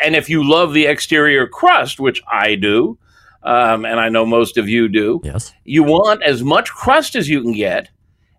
and 0.02 0.14
if 0.14 0.28
you 0.28 0.48
love 0.48 0.74
the 0.74 0.86
exterior 0.86 1.46
crust, 1.46 1.98
which 1.98 2.22
I 2.30 2.54
do, 2.54 2.98
um, 3.42 3.84
and 3.84 3.98
I 3.98 4.08
know 4.08 4.24
most 4.24 4.56
of 4.56 4.68
you 4.68 4.88
do, 4.88 5.20
yes, 5.24 5.52
you 5.64 5.82
want 5.82 6.22
as 6.22 6.42
much 6.42 6.70
crust 6.70 7.16
as 7.16 7.28
you 7.28 7.42
can 7.42 7.52
get, 7.52 7.88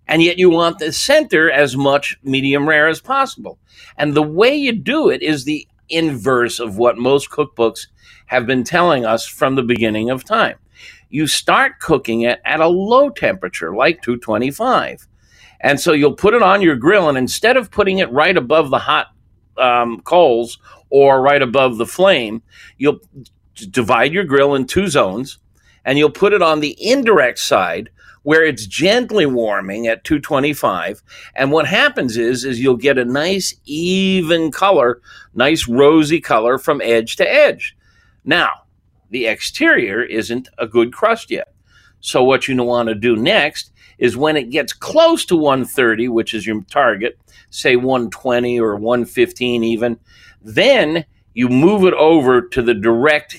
and 0.08 0.22
yet 0.22 0.38
you 0.38 0.50
want 0.50 0.80
the 0.80 0.92
center 0.92 1.52
as 1.52 1.76
much 1.76 2.18
medium 2.24 2.68
rare 2.68 2.88
as 2.88 3.02
possible. 3.02 3.60
And 3.98 4.14
the 4.14 4.24
way 4.24 4.56
you 4.56 4.72
do 4.72 5.10
it 5.10 5.22
is 5.22 5.44
the 5.44 5.68
inverse 5.90 6.60
of 6.60 6.78
what 6.78 6.98
most 6.98 7.30
cookbooks 7.30 7.88
have 8.28 8.46
been 8.46 8.64
telling 8.64 9.06
us 9.06 9.26
from 9.26 9.56
the 9.56 9.64
beginning 9.64 10.10
of 10.10 10.24
time 10.24 10.56
you 11.14 11.28
start 11.28 11.80
cooking 11.80 12.22
it 12.22 12.42
at 12.44 12.60
a 12.60 12.68
low 12.68 13.08
temperature, 13.08 13.76
like 13.76 14.02
225. 14.02 15.08
And 15.62 15.80
so 15.80 15.94
you'll 15.94 16.16
put 16.16 16.34
it 16.34 16.42
on 16.42 16.64
your 16.64 16.76
grill, 16.76 17.08
and 17.08 17.20
instead 17.20 17.56
of 17.56 17.70
putting 17.70 18.00
it 18.00 18.12
right 18.12 18.36
above 18.36 18.72
the 18.72 18.80
hot 18.80 19.10
um, 19.58 20.02
coals 20.02 20.58
or 20.90 21.22
right 21.22 21.44
above 21.44 21.78
the 21.78 21.86
flame, 21.86 22.42
you'll 22.80 23.00
divide 23.70 24.12
your 24.12 24.24
grill 24.24 24.56
in 24.56 24.66
two 24.66 24.88
zones, 24.88 25.38
and 25.86 26.00
you'll 26.00 26.10
put 26.10 26.34
it 26.34 26.42
on 26.42 26.62
the 26.62 26.76
indirect 26.80 27.38
side 27.38 27.92
where 28.24 28.44
it's 28.44 28.66
gently 28.66 29.28
warming 29.28 29.86
at 29.86 30.04
225 30.06 31.04
and 31.36 31.52
what 31.52 31.68
happens 31.68 32.16
is 32.16 32.46
is 32.46 32.58
you'll 32.58 32.78
get 32.78 32.98
a 32.98 33.04
nice 33.04 33.54
even 33.66 34.50
color 34.50 35.02
nice 35.34 35.68
rosy 35.68 36.22
color 36.22 36.58
from 36.58 36.80
edge 36.80 37.18
to 37.18 37.30
edge 37.30 37.76
now 38.24 38.63
the 39.14 39.28
exterior 39.28 40.02
isn't 40.02 40.50
a 40.58 40.66
good 40.66 40.92
crust 40.92 41.30
yet. 41.30 41.54
So, 42.02 42.24
what 42.24 42.48
you 42.48 42.62
want 42.62 42.90
to 42.90 42.96
do 42.96 43.16
next 43.16 43.72
is 44.00 44.18
when 44.18 44.36
it 44.36 44.50
gets 44.50 44.74
close 44.74 45.24
to 45.26 45.38
130, 45.38 46.10
which 46.10 46.34
is 46.34 46.48
your 46.48 46.62
target, 46.64 47.18
say 47.52 47.76
120 47.76 48.60
or 48.60 48.76
115 48.76 49.64
even, 49.64 50.00
then 50.42 51.06
you 51.36 51.48
move 51.48 51.86
it 51.86 51.94
over 51.94 52.42
to 52.42 52.62
the 52.64 52.74
direct 52.74 53.38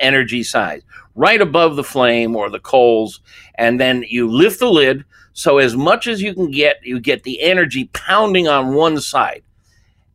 energy 0.00 0.42
side, 0.42 0.82
right 1.14 1.40
above 1.40 1.76
the 1.76 1.84
flame 1.84 2.34
or 2.34 2.50
the 2.50 2.60
coals, 2.60 3.20
and 3.54 3.80
then 3.80 4.04
you 4.08 4.28
lift 4.28 4.58
the 4.58 4.66
lid. 4.66 5.04
So, 5.34 5.58
as 5.58 5.76
much 5.76 6.08
as 6.08 6.20
you 6.20 6.34
can 6.34 6.50
get, 6.50 6.80
you 6.82 6.98
get 6.98 7.22
the 7.22 7.40
energy 7.40 7.88
pounding 7.92 8.48
on 8.48 8.74
one 8.74 9.00
side. 9.00 9.44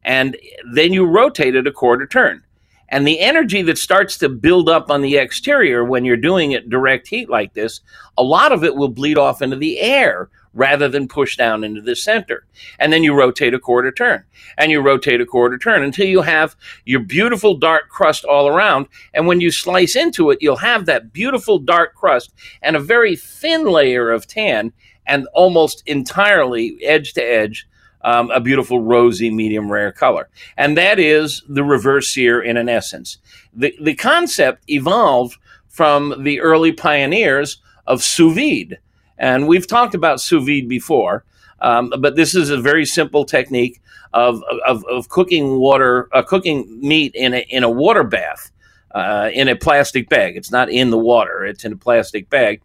And 0.03 0.37
then 0.73 0.91
you 0.91 1.05
rotate 1.05 1.55
it 1.55 1.65
a 1.65 1.71
quarter 1.71 2.05
turn. 2.05 2.43
And 2.89 3.05
the 3.05 3.19
energy 3.19 3.61
that 3.63 3.77
starts 3.77 4.17
to 4.19 4.29
build 4.29 4.69
up 4.69 4.89
on 4.89 5.01
the 5.01 5.17
exterior 5.17 5.83
when 5.83 6.05
you're 6.05 6.17
doing 6.17 6.51
it 6.51 6.69
direct 6.69 7.07
heat 7.07 7.29
like 7.29 7.53
this, 7.53 7.81
a 8.17 8.23
lot 8.23 8.51
of 8.51 8.63
it 8.63 8.75
will 8.75 8.89
bleed 8.89 9.17
off 9.17 9.41
into 9.41 9.57
the 9.57 9.79
air 9.79 10.29
rather 10.53 10.89
than 10.89 11.07
push 11.07 11.37
down 11.37 11.63
into 11.63 11.81
the 11.81 11.95
center. 11.95 12.45
And 12.79 12.91
then 12.91 13.03
you 13.03 13.13
rotate 13.13 13.53
a 13.53 13.59
quarter 13.59 13.91
turn 13.91 14.23
and 14.57 14.71
you 14.71 14.81
rotate 14.81 15.21
a 15.21 15.25
quarter 15.25 15.57
turn 15.57 15.83
until 15.83 16.07
you 16.07 16.21
have 16.21 16.55
your 16.83 16.99
beautiful 17.01 17.55
dark 17.55 17.89
crust 17.89 18.25
all 18.25 18.47
around. 18.47 18.87
And 19.13 19.27
when 19.27 19.39
you 19.39 19.51
slice 19.51 19.95
into 19.95 20.31
it, 20.31 20.39
you'll 20.41 20.57
have 20.57 20.85
that 20.85 21.13
beautiful 21.13 21.59
dark 21.59 21.93
crust 21.93 22.33
and 22.61 22.75
a 22.75 22.79
very 22.79 23.15
thin 23.15 23.65
layer 23.65 24.09
of 24.09 24.25
tan 24.25 24.73
and 25.05 25.27
almost 25.33 25.83
entirely 25.85 26.77
edge 26.83 27.13
to 27.13 27.21
edge 27.21 27.67
um, 28.07 28.31
a 28.31 28.39
beautiful 28.39 28.81
rosy 28.81 29.29
medium 29.29 29.69
rare 29.69 29.91
color. 29.91 30.29
And 30.55 30.77
that 30.77 30.97
is 30.97 31.43
the 31.49 31.63
reverse 31.63 32.07
sear 32.07 32.41
in 32.41 32.55
an 32.55 32.69
essence. 32.69 33.17
The, 33.53 33.77
the 33.81 33.95
concept 33.95 34.63
evolved 34.69 35.37
from 35.67 36.23
the 36.23 36.39
early 36.39 36.71
pioneers 36.71 37.61
of 37.85 38.01
sous 38.01 38.33
vide. 38.33 38.77
And 39.17 39.45
we've 39.45 39.67
talked 39.67 39.93
about 39.93 40.21
sous 40.21 40.45
vide 40.45 40.69
before, 40.69 41.25
um, 41.59 41.91
but 41.99 42.15
this 42.15 42.33
is 42.33 42.49
a 42.49 42.57
very 42.57 42.85
simple 42.85 43.25
technique 43.25 43.81
of, 44.13 44.41
of, 44.65 44.85
of 44.85 45.09
cooking 45.09 45.59
water, 45.59 46.07
uh, 46.13 46.23
cooking 46.23 46.79
meat 46.79 47.13
in 47.13 47.33
a, 47.33 47.45
in 47.49 47.65
a 47.65 47.69
water 47.69 48.05
bath. 48.05 48.51
Uh, 48.95 49.29
in 49.33 49.47
a 49.47 49.55
plastic 49.55 50.09
bag. 50.09 50.37
It's 50.37 50.49
not 50.49 50.71
in 50.71 50.89
the 50.89 50.97
water, 50.97 51.45
it's 51.45 51.63
in 51.65 51.73
a 51.73 51.75
plastic 51.75 52.31
bag. 52.31 52.61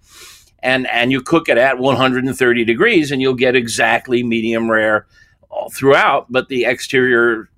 And, 0.61 0.87
and 0.87 1.11
you 1.12 1.20
cook 1.20 1.48
it 1.48 1.59
at 1.59 1.78
130 1.78 2.64
degrees, 2.64 3.11
and 3.11 3.20
you'll 3.20 3.35
get 3.35 3.55
exactly 3.55 4.22
medium 4.22 4.70
rare 4.70 5.07
all 5.52 5.70
throughout, 5.70 6.26
but 6.32 6.48
the 6.48 6.64
exterior 6.64 7.50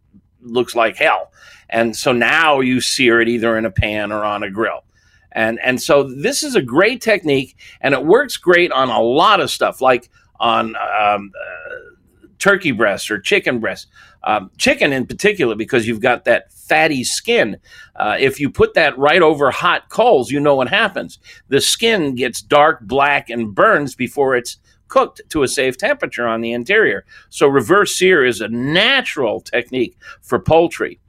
looks 0.42 0.74
like 0.74 0.96
hell. 0.96 1.32
And 1.70 1.96
so 1.96 2.12
now 2.12 2.60
you 2.60 2.80
sear 2.80 3.20
it 3.20 3.28
either 3.28 3.56
in 3.56 3.64
a 3.64 3.70
pan 3.70 4.12
or 4.12 4.24
on 4.24 4.42
a 4.42 4.50
grill. 4.50 4.84
And, 5.32 5.58
and 5.64 5.80
so 5.80 6.02
this 6.02 6.42
is 6.42 6.54
a 6.54 6.62
great 6.62 7.00
technique 7.00 7.56
and 7.80 7.94
it 7.94 8.04
works 8.04 8.36
great 8.36 8.70
on 8.70 8.90
a 8.90 9.00
lot 9.00 9.40
of 9.40 9.50
stuff 9.50 9.80
like 9.80 10.10
on 10.38 10.76
um, 10.76 11.32
uh, 11.40 11.94
turkey 12.38 12.72
breasts 12.72 13.10
or 13.10 13.18
chicken 13.18 13.58
breasts. 13.58 13.86
Um, 14.22 14.50
chicken 14.56 14.92
in 14.92 15.06
particular, 15.06 15.54
because 15.54 15.86
you've 15.86 16.00
got 16.00 16.24
that 16.24 16.50
fatty 16.52 17.04
skin. 17.04 17.58
Uh, 17.94 18.16
if 18.18 18.40
you 18.40 18.48
put 18.48 18.72
that 18.74 18.96
right 18.96 19.20
over 19.20 19.50
hot 19.50 19.90
coals, 19.90 20.30
you 20.30 20.40
know 20.40 20.54
what 20.54 20.68
happens. 20.68 21.18
The 21.48 21.60
skin 21.60 22.14
gets 22.14 22.40
dark 22.40 22.80
black 22.80 23.28
and 23.28 23.54
burns 23.54 23.94
before 23.94 24.34
it's 24.34 24.58
cooked 24.88 25.20
to 25.30 25.42
a 25.42 25.48
safe 25.48 25.76
temperature 25.76 26.26
on 26.26 26.40
the 26.40 26.52
interior. 26.52 27.04
So 27.28 27.46
reverse 27.46 27.96
sear 27.96 28.24
is 28.24 28.40
a 28.40 28.48
natural 28.48 29.40
technique 29.40 29.96
for 30.22 30.38
poultry. 30.38 31.00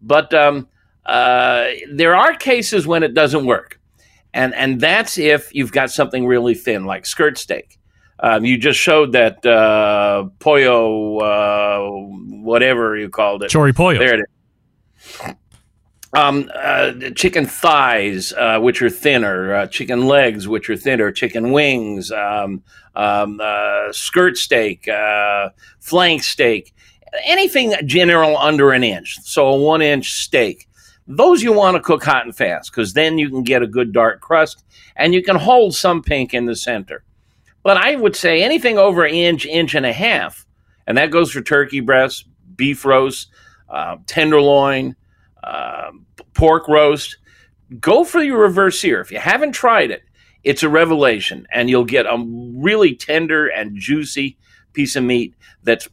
But 0.00 0.32
um, 0.34 0.68
uh, 1.06 1.68
there 1.92 2.14
are 2.14 2.34
cases 2.34 2.86
when 2.86 3.02
it 3.02 3.14
doesn't 3.14 3.46
work. 3.46 3.80
And, 4.34 4.54
and 4.54 4.80
that's 4.80 5.18
if 5.18 5.54
you've 5.54 5.72
got 5.72 5.90
something 5.90 6.26
really 6.26 6.54
thin, 6.54 6.84
like 6.84 7.06
skirt 7.06 7.38
steak. 7.38 7.78
Um, 8.18 8.44
you 8.44 8.56
just 8.56 8.78
showed 8.78 9.12
that 9.12 9.44
uh, 9.44 10.28
pollo, 10.38 11.18
uh, 11.18 11.90
whatever 12.42 12.96
you 12.96 13.08
called 13.08 13.42
it. 13.42 13.50
Chori 13.50 13.74
pollo. 13.74 13.98
There 13.98 14.14
it 14.14 14.20
is 14.20 15.34
um, 16.14 16.50
uh, 16.54 16.92
chicken 17.14 17.46
thighs, 17.46 18.32
uh, 18.34 18.58
which 18.60 18.82
are 18.82 18.90
thinner, 18.90 19.54
uh, 19.54 19.66
chicken 19.66 20.06
legs, 20.06 20.46
which 20.46 20.68
are 20.68 20.76
thinner, 20.76 21.10
chicken 21.10 21.52
wings, 21.52 22.12
um, 22.12 22.62
um, 22.94 23.40
uh, 23.42 23.90
skirt 23.92 24.36
steak, 24.36 24.86
uh, 24.88 25.48
flank 25.80 26.22
steak. 26.22 26.74
anything 27.24 27.74
general 27.84 28.38
under 28.38 28.72
an 28.72 28.82
inch, 28.82 29.18
so 29.22 29.48
a 29.48 29.56
one 29.56 29.82
inch 29.82 30.12
steak, 30.12 30.66
those 31.06 31.42
you 31.42 31.52
want 31.52 31.76
to 31.76 31.82
cook 31.82 32.02
hot 32.04 32.24
and 32.24 32.34
fast 32.34 32.70
because 32.70 32.92
then 32.94 33.18
you 33.18 33.28
can 33.28 33.42
get 33.42 33.62
a 33.62 33.66
good 33.66 33.92
dark 33.92 34.20
crust 34.20 34.64
and 34.96 35.12
you 35.14 35.22
can 35.22 35.36
hold 35.36 35.74
some 35.74 36.02
pink 36.02 36.32
in 36.32 36.46
the 36.46 36.56
center. 36.56 37.04
But 37.62 37.76
I 37.76 37.96
would 37.96 38.16
say 38.16 38.42
anything 38.42 38.78
over 38.78 39.04
an 39.04 39.14
inch, 39.14 39.46
inch 39.46 39.74
and 39.74 39.86
a 39.86 39.92
half, 39.92 40.46
and 40.86 40.98
that 40.98 41.10
goes 41.10 41.30
for 41.30 41.40
turkey 41.40 41.80
breast, 41.80 42.26
beef 42.56 42.84
roast, 42.84 43.28
uh, 43.68 43.96
tenderloin, 44.06 44.96
uh, 45.42 45.90
pork 46.34 46.68
roast. 46.68 47.16
Go 47.80 48.04
for 48.04 48.22
your 48.22 48.38
reverse 48.38 48.80
sear. 48.80 49.00
If 49.00 49.10
you 49.10 49.18
haven't 49.18 49.52
tried 49.52 49.90
it, 49.90 50.02
it's 50.44 50.62
a 50.62 50.68
revelation, 50.68 51.46
and 51.52 51.70
you'll 51.70 51.84
get 51.84 52.06
a 52.06 52.22
really 52.54 52.94
tender 52.94 53.46
and 53.46 53.76
juicy 53.76 54.36
piece 54.72 54.96
of 54.96 55.04
meat 55.04 55.34
that's 55.62 55.88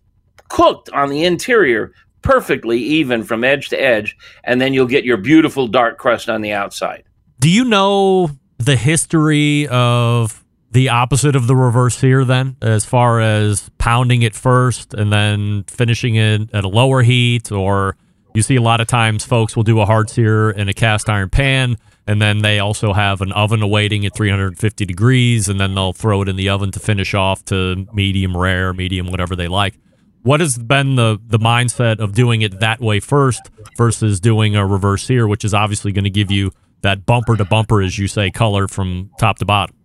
cooked 0.50 0.90
on 0.90 1.10
the 1.10 1.24
interior 1.24 1.94
perfectly 2.22 2.80
even 2.80 3.24
from 3.24 3.44
edge 3.44 3.70
to 3.70 3.82
edge, 3.82 4.18
and 4.44 4.60
then 4.60 4.74
you'll 4.74 4.88
get 4.88 5.06
your 5.06 5.18
beautiful 5.18 5.68
dark 5.68 5.98
crust 5.98 6.30
on 6.30 6.42
the 6.42 6.52
outside. 6.52 7.04
Do 7.40 7.50
you 7.50 7.64
know 7.64 8.30
the 8.58 8.76
history 8.76 9.68
of 9.70 10.44
the 10.72 10.90
opposite 10.90 11.36
of 11.36 11.48
the 11.48 11.56
reverse 11.56 11.98
sear 11.98 12.26
then, 12.26 12.58
as 12.62 12.86
far 12.86 13.22
as 13.22 13.70
pounding 13.78 14.22
it 14.22 14.36
first 14.36 14.94
and 14.94 15.12
then 15.12 15.64
finishing 15.64 16.16
it 16.16 16.54
at 16.54 16.64
a 16.64 16.68
lower 16.68 17.02
heat? 17.02 17.52
Or 17.52 17.96
you 18.34 18.42
see 18.42 18.56
a 18.56 18.62
lot 18.62 18.82
of 18.82 18.88
times 18.88 19.26
folks 19.26 19.56
will 19.56 19.64
do 19.64 19.80
a 19.80 19.86
hard 19.86 20.10
sear 20.10 20.50
in 20.52 20.70
a 20.70 20.74
cast 20.74 21.10
iron 21.10 21.30
pan. 21.30 21.78
And 22.08 22.20
then 22.20 22.40
they 22.40 22.58
also 22.58 22.92
have 22.92 23.22
an 23.22 23.32
oven 23.34 23.62
awaiting 23.62 24.04
at 24.04 24.16
350 24.16 24.84
degrees, 24.84 25.48
and 25.48 25.60
then 25.60 25.76
they'll 25.76 25.94
throw 25.94 26.24
it 26.24 26.30
in 26.30 26.38
the 26.38 26.50
oven 26.50 26.72
to 26.72 26.80
finish 26.80 27.14
off 27.14 27.46
to 27.46 27.86
medium 27.94 28.36
rare, 28.36 28.74
medium, 28.74 29.12
whatever 29.12 29.36
they 29.36 29.48
like 29.48 29.76
what 30.24 30.40
has 30.40 30.58
been 30.58 30.96
the 30.96 31.20
the 31.26 31.40
mindset 31.40 32.00
of 32.00 32.14
doing 32.14 32.42
it 32.42 32.60
that 32.60 32.80
way 32.80 33.00
first 33.00 33.50
versus 33.78 34.20
doing 34.20 34.56
a 34.56 34.66
reverse 34.66 35.04
sear, 35.04 35.28
which 35.28 35.46
is 35.46 35.54
obviously 35.54 35.92
going 35.92 36.04
to 36.04 36.10
give 36.10 36.32
you 36.32 36.52
that 36.82 37.06
bumper 37.06 37.36
to 37.36 37.46
bumper, 37.46 37.82
as 37.82 37.98
you 37.98 38.08
say, 38.08 38.30
color 38.30 38.68
from 38.68 39.12
top 39.20 39.38
to 39.40 39.46
bottom? 39.46 39.76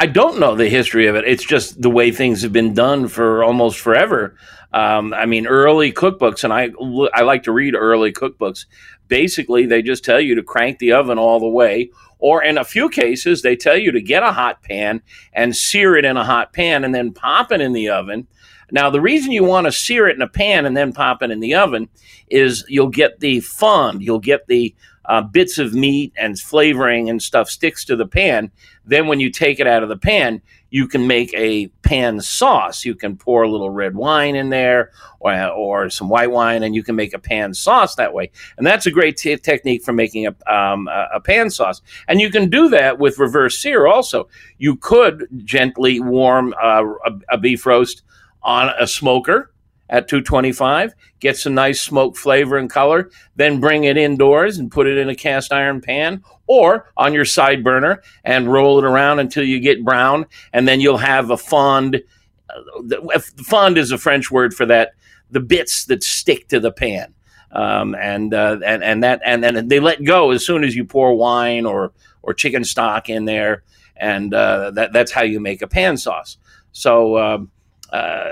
I 0.00 0.06
don't 0.06 0.40
know 0.40 0.54
the 0.54 0.70
history 0.70 1.08
of 1.08 1.14
it. 1.14 1.26
It's 1.26 1.44
just 1.44 1.82
the 1.82 1.90
way 1.90 2.10
things 2.10 2.40
have 2.40 2.54
been 2.54 2.72
done 2.72 3.06
for 3.06 3.44
almost 3.44 3.78
forever. 3.78 4.34
Um, 4.72 5.12
I 5.12 5.26
mean, 5.26 5.46
early 5.46 5.92
cookbooks, 5.92 6.42
and 6.42 6.54
I 6.54 6.70
I 7.12 7.20
like 7.20 7.42
to 7.42 7.52
read 7.52 7.74
early 7.74 8.10
cookbooks. 8.10 8.64
Basically, 9.08 9.66
they 9.66 9.82
just 9.82 10.02
tell 10.02 10.18
you 10.18 10.34
to 10.36 10.42
crank 10.42 10.78
the 10.78 10.92
oven 10.92 11.18
all 11.18 11.38
the 11.38 11.48
way, 11.48 11.90
or 12.18 12.42
in 12.42 12.56
a 12.56 12.64
few 12.64 12.88
cases, 12.88 13.42
they 13.42 13.56
tell 13.56 13.76
you 13.76 13.92
to 13.92 14.00
get 14.00 14.22
a 14.22 14.32
hot 14.32 14.62
pan 14.62 15.02
and 15.34 15.54
sear 15.54 15.96
it 15.96 16.06
in 16.06 16.16
a 16.16 16.24
hot 16.24 16.54
pan, 16.54 16.82
and 16.82 16.94
then 16.94 17.12
pop 17.12 17.52
it 17.52 17.60
in 17.60 17.74
the 17.74 17.90
oven 17.90 18.26
now, 18.72 18.90
the 18.90 19.00
reason 19.00 19.32
you 19.32 19.44
want 19.44 19.66
to 19.66 19.72
sear 19.72 20.08
it 20.08 20.16
in 20.16 20.22
a 20.22 20.28
pan 20.28 20.66
and 20.66 20.76
then 20.76 20.92
pop 20.92 21.22
it 21.22 21.30
in 21.30 21.40
the 21.40 21.54
oven 21.54 21.88
is 22.28 22.64
you'll 22.68 22.88
get 22.88 23.20
the 23.20 23.40
fond, 23.40 24.02
you'll 24.02 24.20
get 24.20 24.46
the 24.46 24.74
uh, 25.04 25.22
bits 25.22 25.58
of 25.58 25.74
meat 25.74 26.12
and 26.16 26.38
flavoring 26.38 27.10
and 27.10 27.22
stuff 27.22 27.48
sticks 27.48 27.84
to 27.86 27.96
the 27.96 28.06
pan. 28.06 28.50
Then, 28.84 29.06
when 29.06 29.20
you 29.20 29.30
take 29.30 29.60
it 29.60 29.66
out 29.66 29.82
of 29.82 29.88
the 29.88 29.96
pan, 29.96 30.42
you 30.70 30.86
can 30.86 31.06
make 31.06 31.32
a 31.34 31.66
pan 31.82 32.20
sauce. 32.20 32.84
You 32.84 32.94
can 32.94 33.16
pour 33.16 33.42
a 33.42 33.50
little 33.50 33.70
red 33.70 33.94
wine 33.94 34.36
in 34.36 34.50
there 34.50 34.92
or, 35.18 35.48
or 35.48 35.90
some 35.90 36.08
white 36.08 36.30
wine, 36.30 36.62
and 36.62 36.74
you 36.74 36.82
can 36.82 36.96
make 36.96 37.12
a 37.12 37.18
pan 37.18 37.54
sauce 37.54 37.96
that 37.96 38.14
way. 38.14 38.30
And 38.56 38.66
that's 38.66 38.86
a 38.86 38.90
great 38.90 39.16
t- 39.16 39.36
technique 39.36 39.82
for 39.82 39.92
making 39.92 40.26
a, 40.26 40.52
um, 40.52 40.88
a 40.88 41.20
pan 41.20 41.50
sauce. 41.50 41.82
And 42.08 42.20
you 42.20 42.30
can 42.30 42.48
do 42.48 42.68
that 42.70 42.98
with 42.98 43.18
reverse 43.18 43.58
sear 43.58 43.86
also. 43.86 44.28
You 44.58 44.76
could 44.76 45.26
gently 45.44 46.00
warm 46.00 46.54
uh, 46.62 46.84
a, 47.04 47.12
a 47.30 47.38
beef 47.38 47.66
roast 47.66 48.02
on 48.42 48.70
a 48.78 48.86
smoker 48.86 49.52
at 49.90 50.08
225, 50.08 50.94
get 51.18 51.36
some 51.36 51.54
nice 51.54 51.80
smoke 51.80 52.16
flavor 52.16 52.56
and 52.56 52.70
color, 52.70 53.10
then 53.34 53.60
bring 53.60 53.84
it 53.84 53.96
indoors 53.96 54.56
and 54.56 54.70
put 54.70 54.86
it 54.86 54.96
in 54.96 55.08
a 55.08 55.16
cast 55.16 55.52
iron 55.52 55.80
pan 55.80 56.22
or 56.46 56.90
on 56.96 57.12
your 57.12 57.24
side 57.24 57.64
burner 57.64 58.00
and 58.24 58.50
roll 58.50 58.78
it 58.78 58.84
around 58.84 59.18
until 59.18 59.44
you 59.44 59.58
get 59.58 59.84
brown, 59.84 60.26
and 60.52 60.66
then 60.66 60.80
you'll 60.80 60.96
have 60.96 61.30
a 61.30 61.36
fond. 61.36 62.02
Uh, 62.48 63.18
fond 63.18 63.76
is 63.76 63.90
a 63.90 63.98
French 63.98 64.30
word 64.30 64.54
for 64.54 64.64
that, 64.64 64.92
the 65.30 65.40
bits 65.40 65.84
that 65.86 66.04
stick 66.04 66.48
to 66.48 66.60
the 66.60 66.72
pan. 66.72 67.12
Um, 67.52 67.96
and 67.96 68.32
uh, 68.32 68.60
and 68.64 68.84
and 68.84 69.02
that 69.02 69.20
and 69.24 69.42
then 69.42 69.66
they 69.66 69.80
let 69.80 70.04
go 70.04 70.30
as 70.30 70.46
soon 70.46 70.62
as 70.62 70.76
you 70.76 70.84
pour 70.84 71.16
wine 71.16 71.66
or 71.66 71.92
or 72.22 72.32
chicken 72.32 72.62
stock 72.62 73.08
in 73.08 73.24
there, 73.24 73.64
and 73.96 74.32
uh, 74.32 74.70
that 74.70 74.92
that's 74.92 75.10
how 75.10 75.22
you 75.22 75.40
make 75.40 75.60
a 75.60 75.66
pan 75.66 75.96
sauce. 75.96 76.36
So 76.70 77.18
um, 77.18 77.50
uh, 77.92 78.30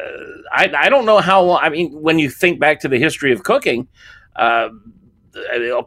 I, 0.53 0.73
I 0.77 0.89
don't 0.89 1.07
know 1.07 1.19
how 1.19 1.43
long. 1.43 1.61
I 1.63 1.69
mean, 1.69 1.93
when 1.93 2.19
you 2.19 2.31
think 2.31 2.61
back 2.61 2.81
to 2.81 2.89
the 2.89 2.99
history 2.99 3.33
of 3.33 3.43
cooking, 3.43 3.89
uh, 4.37 4.69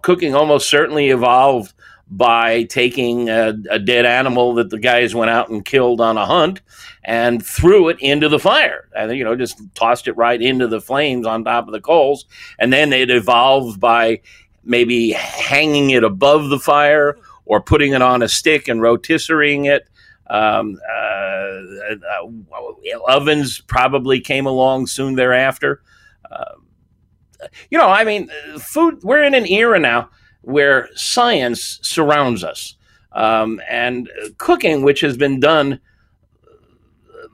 cooking 0.01 0.36
almost 0.36 0.69
certainly 0.69 1.10
evolved 1.10 1.73
by 2.12 2.63
taking 2.63 3.29
a, 3.29 3.53
a, 3.69 3.79
dead 3.79 4.05
animal 4.05 4.53
that 4.55 4.69
the 4.69 4.77
guys 4.77 5.15
went 5.15 5.31
out 5.31 5.47
and 5.47 5.63
killed 5.63 6.01
on 6.01 6.17
a 6.17 6.25
hunt 6.25 6.62
and 7.05 7.45
threw 7.45 7.88
it 7.88 7.97
into 8.01 8.27
the 8.27 8.38
fire 8.38 8.89
and 8.93 9.15
you 9.15 9.23
know 9.23 9.34
just 9.34 9.62
tossed 9.75 10.10
it 10.10 10.17
right 10.17 10.41
into 10.41 10.67
the 10.67 10.81
flames 10.81 11.25
on 11.25 11.45
top 11.45 11.67
of 11.67 11.71
the 11.71 11.79
coals 11.79 12.25
and 12.60 12.73
then 12.73 12.91
it 12.91 13.10
evolved 13.10 13.79
by 13.79 14.19
maybe 14.65 15.12
hanging 15.12 15.91
it 15.91 16.03
above 16.03 16.49
the 16.49 16.60
fire 16.60 17.17
or 17.45 17.62
putting 17.62 17.93
it 17.93 18.01
on 18.01 18.21
a 18.21 18.27
stick 18.27 18.67
and 18.67 18.81
rotisserieing 18.81 19.65
it 19.65 19.88
um, 20.32 20.80
uh, 20.89 21.94
uh, 21.94 23.00
ovens 23.08 23.60
probably 23.60 24.22
came 24.22 24.46
along 24.46 24.88
soon 24.88 25.15
thereafter. 25.15 25.82
Uh, 26.32 26.56
you 27.70 27.78
know, 27.78 27.88
I 27.88 28.06
mean, 28.06 28.30
food. 28.58 29.00
We're 29.04 29.24
in 29.24 29.34
an 29.34 29.46
era 29.46 29.78
now 29.78 30.10
where 30.41 30.88
science 30.96 31.80
surrounds 31.84 32.46
us, 32.46 32.78
um, 33.12 33.62
and 33.70 34.10
cooking, 34.38 34.84
which 34.84 35.02
has 35.02 35.17
been 35.17 35.41
done 35.41 35.82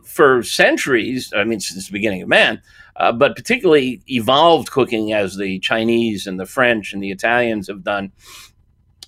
for 0.04 0.42
centuries. 0.42 1.32
I 1.36 1.44
mean, 1.44 1.60
since 1.60 1.86
the 1.86 1.94
beginning 1.94 2.24
of 2.24 2.30
man. 2.30 2.62
Uh, 2.96 3.12
but 3.12 3.36
particularly 3.36 4.02
evolved 4.08 4.72
cooking 4.72 5.14
as 5.14 5.38
the 5.38 5.60
Chinese 5.60 6.26
and 6.26 6.40
the 6.40 6.48
French 6.48 6.94
and 6.94 7.04
the 7.04 7.12
Italians 7.12 7.68
have 7.68 7.84
done. 7.84 8.12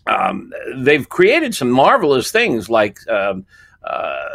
Um, 0.06 0.54
they've 0.76 1.10
created 1.10 1.56
some 1.56 1.72
marvelous 1.72 2.30
things 2.30 2.70
like 2.70 3.00
um, 3.10 3.48
uh, 3.84 4.28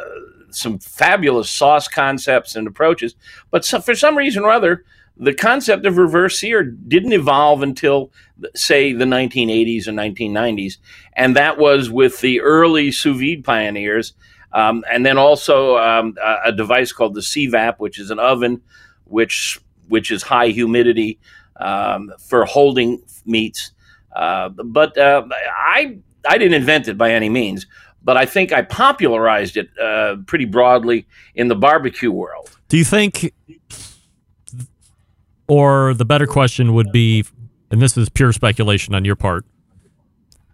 some 0.50 0.78
fabulous 0.78 1.50
sauce 1.50 1.88
concepts 1.88 2.56
and 2.56 2.66
approaches. 2.66 3.14
But 3.50 3.64
so, 3.64 3.80
for 3.80 3.94
some 3.94 4.16
reason 4.16 4.44
or 4.44 4.50
other, 4.50 4.84
the 5.16 5.34
concept 5.34 5.86
of 5.86 5.96
reverse 5.96 6.38
sear 6.38 6.62
didn't 6.62 7.12
evolve 7.12 7.62
until, 7.62 8.12
say, 8.54 8.92
the 8.92 9.04
1980s 9.04 9.86
and 9.86 9.98
1990s. 9.98 10.78
And 11.12 11.36
that 11.36 11.58
was 11.58 11.90
with 11.90 12.20
the 12.20 12.40
early 12.40 12.90
sous 12.90 13.18
vide 13.18 13.44
pioneers. 13.44 14.14
Um, 14.52 14.84
and 14.90 15.04
then 15.04 15.18
also 15.18 15.76
um, 15.78 16.16
a, 16.22 16.36
a, 16.46 16.52
device 16.52 16.92
called 16.92 17.14
the 17.14 17.22
CVAP, 17.22 17.78
which 17.78 17.98
is 17.98 18.12
an 18.12 18.20
oven 18.20 18.62
which 19.04 19.60
which 19.88 20.10
is 20.10 20.22
high 20.22 20.48
humidity 20.48 21.18
um, 21.56 22.12
for 22.18 22.44
holding 22.44 23.02
meats. 23.26 23.72
Uh, 24.14 24.48
but 24.48 24.96
uh, 24.96 25.26
I 25.30 25.98
I 26.28 26.38
didn't 26.38 26.54
invent 26.54 26.88
it 26.88 26.96
by 26.96 27.12
any 27.12 27.28
means 27.28 27.66
but 28.04 28.16
I 28.16 28.26
think 28.26 28.52
I 28.52 28.62
popularized 28.62 29.56
it 29.56 29.70
uh, 29.78 30.16
pretty 30.26 30.44
broadly 30.44 31.06
in 31.34 31.48
the 31.48 31.56
barbecue 31.56 32.12
world. 32.12 32.50
Do 32.68 32.76
you 32.76 32.84
think, 32.84 33.32
or 35.48 35.94
the 35.94 36.04
better 36.04 36.26
question 36.26 36.74
would 36.74 36.92
be, 36.92 37.24
and 37.70 37.80
this 37.80 37.96
is 37.96 38.08
pure 38.08 38.32
speculation 38.32 38.94
on 38.94 39.04
your 39.04 39.16
part, 39.16 39.44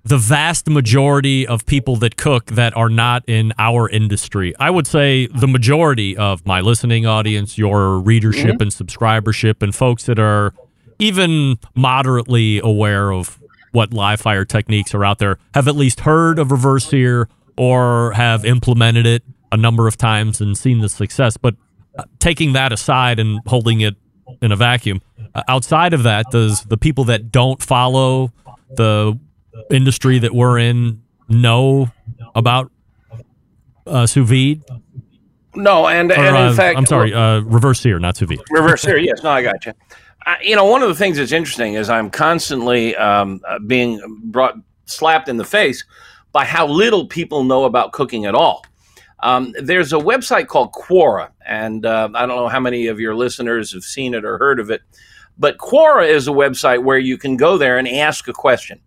the 0.05 0.17
vast 0.17 0.69
majority 0.69 1.47
of 1.47 1.67
people 1.67 1.97
that 1.97 2.17
cook 2.17 2.47
that 2.47 2.75
are 2.77 2.89
not 2.89 3.23
in 3.27 3.53
our 3.59 3.89
industry. 3.89 4.55
I 4.59 4.71
would 4.71 4.87
say 4.87 5.27
the 5.27 5.47
majority 5.47 6.17
of 6.17 6.47
my 6.47 6.61
listening 6.61 7.05
audience, 7.05 7.59
your 7.59 7.99
readership 7.99 8.59
mm-hmm. 8.59 8.63
and 8.63 8.71
subscribership, 8.71 9.63
and 9.63 9.75
folks 9.75 10.05
that 10.05 10.19
are 10.19 10.55
even 10.99 11.59
moderately 11.75 12.61
aware 12.61 13.13
of 13.13 13.39
what 13.73 13.93
live 13.93 14.21
fire 14.21 14.45
techniques 14.45 14.95
are 14.95 15.05
out 15.05 15.19
there 15.19 15.39
have 15.55 15.69
at 15.69 15.77
least 15.77 16.01
heard 16.01 16.39
of 16.39 16.51
reverse 16.51 16.87
sear 16.87 17.29
or 17.57 18.13
have 18.13 18.45
implemented 18.45 19.07
it 19.07 19.23
a 19.53 19.57
number 19.57 19.87
of 19.87 19.97
times 19.97 20.41
and 20.41 20.57
seen 20.57 20.81
the 20.81 20.89
success. 20.89 21.37
But 21.37 21.55
uh, 21.99 22.05
taking 22.19 22.53
that 22.53 22.73
aside 22.73 23.19
and 23.19 23.41
holding 23.47 23.81
it 23.81 23.97
in 24.41 24.53
a 24.53 24.57
vacuum, 24.57 25.01
uh, 25.35 25.43
outside 25.49 25.93
of 25.93 26.05
that, 26.05 26.27
does 26.31 26.65
the 26.65 26.77
people 26.77 27.05
that 27.05 27.31
don't 27.31 27.63
follow 27.63 28.33
the 28.77 29.19
industry 29.71 30.19
that 30.19 30.35
we're 30.35 30.59
in 30.59 31.03
know 31.29 31.91
about 32.35 32.71
uh, 33.87 34.07
sous 34.07 34.29
vide? 34.29 34.63
No, 35.55 35.89
and, 35.89 36.13
and 36.13 36.29
in 36.29 36.35
uh, 36.35 36.55
fact, 36.55 36.79
I'm 36.79 36.87
sorry, 36.87 37.13
uh, 37.13 37.41
reverse 37.41 37.81
sear, 37.81 37.99
not 37.99 38.17
sous 38.17 38.29
vide. 38.29 38.39
Reverse 38.51 38.83
sear, 38.83 38.99
yes. 38.99 39.23
No, 39.23 39.31
I 39.31 39.43
got 39.43 39.67
you. 39.67 39.73
you 40.43 40.55
know, 40.55 40.65
one 40.65 40.83
of 40.83 40.89
the 40.89 40.95
things 40.95 41.17
that's 41.17 41.33
interesting 41.33 41.75
is 41.75 41.91
I'm 41.91 42.09
constantly 42.09 42.95
um, 42.97 43.41
uh, 43.47 43.59
being 43.59 44.01
brought 44.25 44.55
slapped 44.87 45.29
in 45.29 45.37
the 45.37 45.45
face 45.45 45.85
by 46.33 46.45
how 46.45 46.67
little 46.67 47.07
people 47.07 47.45
know 47.45 47.65
about 47.65 47.93
cooking 47.93 48.27
at 48.27 48.35
all. 48.35 48.65
Um, 49.23 49.55
there's 49.61 49.93
a 49.93 49.99
website 49.99 50.47
called 50.47 50.73
Quora, 50.73 51.31
and 51.47 51.85
uh, 51.85 52.09
I 52.15 52.27
don't 52.27 52.37
know 52.37 52.49
how 52.49 52.61
many 52.61 52.87
of 52.87 52.99
your 53.01 53.15
listeners 53.15 53.73
have 53.73 53.83
seen 53.83 54.15
it 54.15 54.25
or 54.25 54.39
heard 54.39 54.59
of 54.61 54.71
it, 54.71 54.83
but 55.39 55.59
Quora 55.59 56.09
is 56.09 56.27
a 56.27 56.33
website 56.33 56.83
where 56.83 56.99
you 56.99 57.19
can 57.19 57.37
go 57.37 57.59
there 57.59 57.79
and 57.79 57.87
ask 57.87 58.29
a 58.29 58.33
question. 58.33 58.81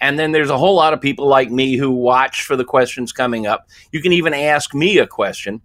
And 0.00 0.18
then 0.18 0.32
there's 0.32 0.50
a 0.50 0.58
whole 0.58 0.76
lot 0.76 0.92
of 0.92 1.00
people 1.00 1.26
like 1.26 1.50
me 1.50 1.76
who 1.76 1.90
watch 1.90 2.42
for 2.42 2.54
the 2.54 2.64
questions 2.64 3.12
coming 3.12 3.46
up. 3.46 3.68
You 3.90 4.00
can 4.00 4.12
even 4.12 4.32
ask 4.32 4.74
me 4.74 4.98
a 4.98 5.06
question, 5.06 5.60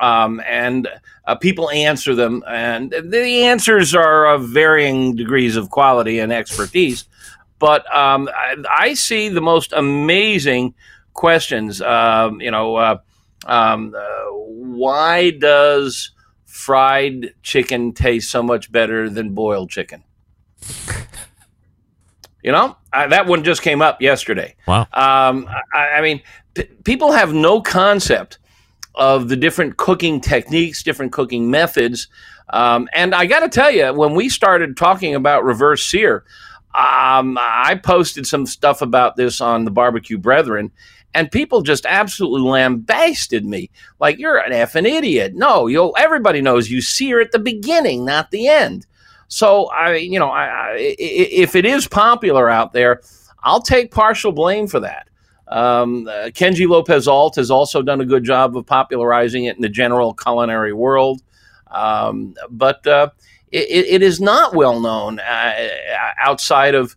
um, 0.00 0.40
and 0.46 0.88
uh, 1.26 1.34
people 1.34 1.68
answer 1.70 2.14
them. 2.14 2.42
And 2.48 2.92
the 2.92 3.44
answers 3.44 3.94
are 3.94 4.26
of 4.26 4.48
varying 4.48 5.16
degrees 5.16 5.56
of 5.56 5.70
quality 5.70 6.20
and 6.20 6.32
expertise. 6.32 7.04
But 7.58 7.92
um, 7.94 8.28
I, 8.34 8.56
I, 8.70 8.94
see 8.94 9.28
the 9.28 9.40
most 9.40 9.72
amazing 9.72 10.74
questions. 11.14 11.80
Um, 11.80 12.40
you 12.40 12.50
know, 12.50 12.76
uh, 12.76 12.98
um, 13.46 13.94
uh, 13.96 14.02
why 14.32 15.30
does 15.30 16.10
fried 16.44 17.32
chicken 17.42 17.92
taste 17.92 18.30
so 18.30 18.42
much 18.42 18.70
better 18.70 19.08
than 19.08 19.30
boiled 19.34 19.70
chicken? 19.70 20.04
You 22.46 22.52
know, 22.52 22.76
I, 22.92 23.08
that 23.08 23.26
one 23.26 23.42
just 23.42 23.60
came 23.60 23.82
up 23.82 24.00
yesterday. 24.00 24.54
Wow. 24.68 24.82
Um, 24.92 25.48
I, 25.74 25.88
I, 25.96 26.00
mean, 26.00 26.22
p- 26.54 26.68
people 26.84 27.10
have 27.10 27.34
no 27.34 27.60
concept 27.60 28.38
of 28.94 29.28
the 29.28 29.34
different 29.34 29.78
cooking 29.78 30.20
techniques, 30.20 30.84
different 30.84 31.10
cooking 31.10 31.50
methods. 31.50 32.06
Um, 32.50 32.88
and 32.92 33.16
I 33.16 33.26
got 33.26 33.40
to 33.40 33.48
tell 33.48 33.72
you, 33.72 33.92
when 33.92 34.14
we 34.14 34.28
started 34.28 34.76
talking 34.76 35.16
about 35.16 35.42
reverse 35.42 35.84
sear, 35.84 36.22
um, 36.76 37.38
I 37.40 37.80
posted 37.82 38.26
some 38.26 38.44
stuff 38.44 38.82
about 38.82 39.16
this 39.16 39.40
on 39.40 39.64
the 39.64 39.70
Barbecue 39.70 40.18
Brethren, 40.18 40.70
and 41.14 41.32
people 41.32 41.62
just 41.62 41.86
absolutely 41.86 42.42
lambasted 42.42 43.46
me. 43.46 43.70
Like 43.98 44.18
you're 44.18 44.36
an 44.36 44.52
effing 44.52 44.86
idiot. 44.86 45.32
No, 45.34 45.68
you'll. 45.68 45.94
Everybody 45.98 46.42
knows 46.42 46.70
you 46.70 46.82
sear 46.82 47.18
at 47.18 47.32
the 47.32 47.38
beginning, 47.38 48.04
not 48.04 48.30
the 48.30 48.48
end. 48.48 48.86
So 49.28 49.66
I, 49.66 49.96
you 49.96 50.18
know, 50.18 50.28
I, 50.28 50.44
I, 50.44 50.76
if 50.98 51.56
it 51.56 51.64
is 51.64 51.88
popular 51.88 52.50
out 52.50 52.74
there, 52.74 53.00
I'll 53.42 53.62
take 53.62 53.90
partial 53.90 54.32
blame 54.32 54.66
for 54.66 54.80
that. 54.80 55.08
Um, 55.48 56.06
uh, 56.08 56.26
Kenji 56.26 56.68
Lopez 56.68 57.08
Alt 57.08 57.36
has 57.36 57.50
also 57.50 57.80
done 57.80 58.02
a 58.02 58.04
good 58.04 58.24
job 58.24 58.54
of 58.54 58.66
popularizing 58.66 59.44
it 59.44 59.56
in 59.56 59.62
the 59.62 59.68
general 59.70 60.12
culinary 60.12 60.74
world, 60.74 61.22
um, 61.70 62.34
but 62.50 62.86
uh, 62.86 63.08
it, 63.52 63.86
it 63.86 64.02
is 64.02 64.20
not 64.20 64.54
well 64.54 64.80
known 64.80 65.20
uh, 65.20 65.68
outside 66.18 66.74
of 66.74 66.96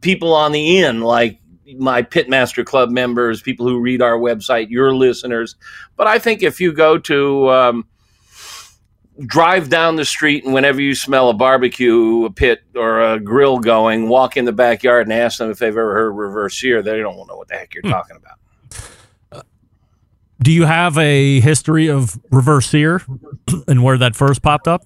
people 0.00 0.34
on 0.34 0.52
the 0.52 0.78
inn, 0.78 1.00
like 1.00 1.40
my 1.78 2.02
Pitmaster 2.02 2.64
Club 2.64 2.90
members, 2.90 3.42
people 3.42 3.66
who 3.66 3.80
read 3.80 4.02
our 4.02 4.18
website, 4.18 4.70
your 4.70 4.94
listeners. 4.94 5.56
But 5.96 6.06
I 6.06 6.18
think 6.18 6.42
if 6.42 6.60
you 6.60 6.72
go 6.72 6.98
to 6.98 7.50
um, 7.50 7.86
drive 9.26 9.68
down 9.68 9.96
the 9.96 10.04
street 10.04 10.44
and 10.44 10.52
whenever 10.54 10.80
you 10.80 10.94
smell 10.94 11.30
a 11.30 11.34
barbecue 11.34 12.24
a 12.24 12.30
pit 12.30 12.62
or 12.74 13.00
a 13.00 13.20
grill 13.20 13.58
going, 13.58 14.08
walk 14.08 14.36
in 14.36 14.44
the 14.44 14.52
backyard 14.52 15.06
and 15.06 15.12
ask 15.12 15.38
them 15.38 15.50
if 15.50 15.58
they've 15.58 15.68
ever 15.68 15.94
heard 15.94 16.12
reverse 16.12 16.60
sear. 16.60 16.82
They 16.82 16.98
don't 16.98 17.16
know 17.26 17.36
what 17.36 17.48
the 17.48 17.54
heck 17.54 17.74
you're 17.74 17.82
hmm. 17.82 17.90
talking 17.90 18.16
about. 18.16 19.46
do 20.40 20.52
you 20.52 20.64
have 20.64 20.98
a 20.98 21.40
history 21.40 21.88
of 21.88 22.18
reverse 22.30 22.66
sear 22.66 23.02
and 23.68 23.82
where 23.82 23.98
that 23.98 24.14
first 24.16 24.42
popped 24.42 24.68
up? 24.68 24.84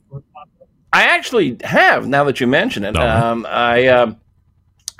I 0.98 1.02
actually 1.14 1.56
have. 1.62 2.08
Now 2.08 2.24
that 2.24 2.40
you 2.40 2.48
mention 2.48 2.82
it, 2.84 2.96
um, 2.96 3.46
I 3.48 3.87
uh, 3.87 4.14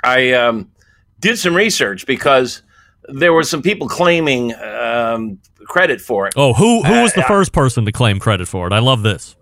I 0.01 0.31
um, 0.31 0.71
did 1.19 1.37
some 1.37 1.53
research 1.53 2.05
because 2.05 2.61
there 3.09 3.33
were 3.33 3.43
some 3.43 3.61
people 3.61 3.89
claiming 3.89 4.55
um, 4.55 5.39
credit 5.65 5.99
for 5.99 6.25
it. 6.27 6.33
Oh, 6.37 6.53
who 6.53 6.83
who 6.83 7.01
was 7.01 7.11
the 7.13 7.25
uh, 7.25 7.27
first 7.27 7.51
person 7.51 7.83
to 7.83 7.91
claim 7.91 8.17
credit 8.17 8.47
for 8.47 8.65
it? 8.65 8.71
I 8.71 8.79
love 8.79 9.03
this. 9.03 9.35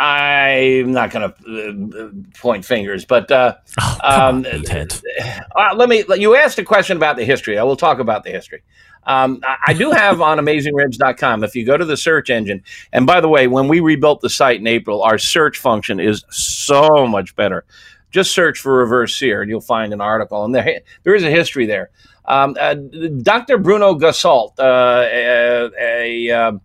I'm 0.00 0.90
not 0.90 1.10
going 1.12 1.32
to 1.32 2.00
uh, 2.00 2.40
point 2.40 2.64
fingers, 2.64 3.04
but 3.04 3.30
uh, 3.30 3.54
oh, 3.80 3.98
um, 4.02 4.46
on, 4.46 4.46
uh, 4.46 5.74
let 5.76 5.88
me. 5.88 6.04
You 6.16 6.34
asked 6.34 6.58
a 6.58 6.64
question 6.64 6.96
about 6.96 7.16
the 7.16 7.24
history. 7.24 7.56
I 7.56 7.62
will 7.62 7.76
talk 7.76 8.00
about 8.00 8.24
the 8.24 8.30
history. 8.30 8.62
Um, 9.04 9.40
I 9.66 9.72
do 9.72 9.90
have 9.90 10.20
on 10.20 10.38
AmazingRibs.com. 10.38 11.42
If 11.44 11.54
you 11.56 11.64
go 11.64 11.76
to 11.76 11.84
the 11.84 11.96
search 11.96 12.30
engine, 12.30 12.62
and 12.92 13.06
by 13.06 13.20
the 13.20 13.28
way, 13.28 13.46
when 13.46 13.68
we 13.68 13.80
rebuilt 13.80 14.20
the 14.20 14.30
site 14.30 14.60
in 14.60 14.66
April, 14.66 15.02
our 15.02 15.18
search 15.18 15.58
function 15.58 15.98
is 15.98 16.24
so 16.30 17.06
much 17.06 17.34
better. 17.34 17.64
Just 18.10 18.32
search 18.32 18.58
for 18.58 18.74
reverse 18.74 19.16
sear, 19.16 19.42
and 19.42 19.50
you'll 19.50 19.60
find 19.60 19.92
an 19.92 20.00
article, 20.00 20.44
and 20.44 20.54
there 20.54 20.80
there 21.04 21.14
is 21.14 21.24
a 21.24 21.30
history 21.30 21.66
there. 21.66 21.90
Um, 22.24 22.56
uh, 22.60 22.74
Dr. 22.74 23.56
Bruno 23.56 23.94
Goussault, 23.94 24.52
uh, 24.58 25.06
a, 25.10 25.70
a, 25.80 26.30
um, 26.30 26.60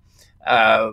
uh, 0.46 0.92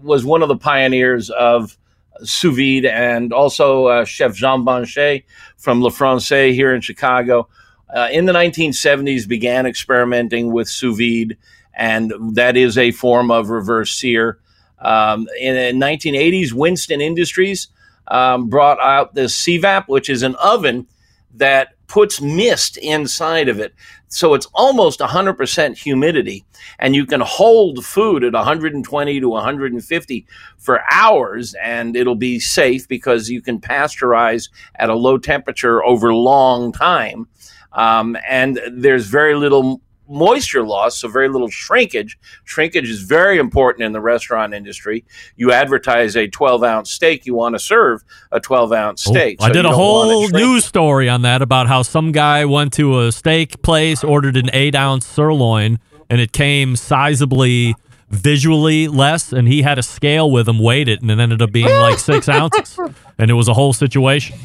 was 0.00 0.24
one 0.24 0.42
of 0.42 0.48
the 0.48 0.56
pioneers 0.56 1.28
of 1.30 1.76
sous 2.22 2.56
vide, 2.56 2.86
and 2.86 3.32
also 3.32 3.86
uh, 3.86 4.04
Chef 4.04 4.34
Jean 4.34 4.64
Banchet 4.64 5.24
from 5.56 5.82
Le 5.82 5.90
Francais 5.90 6.54
here 6.54 6.74
in 6.74 6.80
Chicago. 6.80 7.48
Uh, 7.94 8.08
in 8.10 8.26
the 8.26 8.32
1970s, 8.32 9.28
began 9.28 9.66
experimenting 9.66 10.52
with 10.52 10.68
sous 10.68 10.96
vide, 10.96 11.36
and 11.74 12.12
that 12.34 12.56
is 12.56 12.76
a 12.78 12.90
form 12.90 13.30
of 13.30 13.50
reverse 13.50 13.92
sear. 13.92 14.38
Um, 14.78 15.26
in 15.40 15.78
the 15.78 15.86
1980s, 15.86 16.52
Winston 16.52 17.00
Industries 17.00 17.68
um, 18.08 18.48
brought 18.48 18.80
out 18.80 19.14
the 19.14 19.22
CVAP, 19.22 19.88
which 19.88 20.10
is 20.10 20.22
an 20.22 20.34
oven 20.36 20.86
that 21.34 21.74
puts 21.86 22.20
mist 22.20 22.76
inside 22.78 23.48
of 23.48 23.60
it. 23.60 23.74
So 24.08 24.34
it's 24.34 24.46
almost 24.54 25.00
100% 25.00 25.76
humidity. 25.76 26.44
And 26.78 26.94
you 26.94 27.06
can 27.06 27.20
hold 27.20 27.84
food 27.84 28.24
at 28.24 28.32
120 28.32 29.20
to 29.20 29.28
150 29.28 30.26
for 30.58 30.80
hours, 30.90 31.54
and 31.62 31.96
it'll 31.96 32.16
be 32.16 32.38
safe 32.38 32.86
because 32.88 33.28
you 33.28 33.42
can 33.42 33.60
pasteurize 33.60 34.48
at 34.76 34.90
a 34.90 34.94
low 34.94 35.18
temperature 35.18 35.84
over 35.84 36.14
long 36.14 36.72
time. 36.72 37.28
Um, 37.72 38.16
and 38.28 38.60
there's 38.70 39.06
very 39.06 39.34
little 39.34 39.80
moisture 40.08 40.64
loss, 40.64 40.98
so 40.98 41.08
very 41.08 41.28
little 41.28 41.48
shrinkage. 41.48 42.18
Shrinkage 42.44 42.88
is 42.88 43.02
very 43.02 43.38
important 43.38 43.84
in 43.84 43.92
the 43.92 44.00
restaurant 44.00 44.54
industry. 44.54 45.04
You 45.36 45.52
advertise 45.52 46.16
a 46.16 46.28
12 46.28 46.62
ounce 46.62 46.90
steak, 46.90 47.26
you 47.26 47.34
want 47.34 47.54
to 47.54 47.58
serve 47.58 48.04
a 48.32 48.40
12 48.40 48.72
ounce 48.72 49.04
steak. 49.04 49.38
Oh, 49.40 49.44
so 49.44 49.50
I 49.50 49.52
did 49.52 49.64
a 49.64 49.72
whole 49.72 50.28
news 50.28 50.64
story 50.64 51.08
on 51.08 51.22
that 51.22 51.42
about 51.42 51.66
how 51.66 51.82
some 51.82 52.12
guy 52.12 52.44
went 52.44 52.72
to 52.74 53.00
a 53.00 53.12
steak 53.12 53.62
place, 53.62 54.04
ordered 54.04 54.36
an 54.36 54.50
eight 54.52 54.74
ounce 54.74 55.06
sirloin, 55.06 55.78
and 56.08 56.20
it 56.20 56.32
came 56.32 56.74
sizably 56.74 57.74
visually 58.08 58.86
less 58.86 59.32
and 59.32 59.48
he 59.48 59.62
had 59.62 59.78
a 59.78 59.82
scale 59.82 60.30
with 60.30 60.48
him 60.48 60.60
weighed 60.60 60.88
it 60.88 61.02
and 61.02 61.10
it 61.10 61.18
ended 61.18 61.42
up 61.42 61.50
being 61.50 61.66
like 61.66 61.98
six 61.98 62.28
ounces 62.28 62.78
and 63.18 63.32
it 63.32 63.34
was 63.34 63.48
a 63.48 63.52
whole 63.52 63.72
situation 63.72 64.38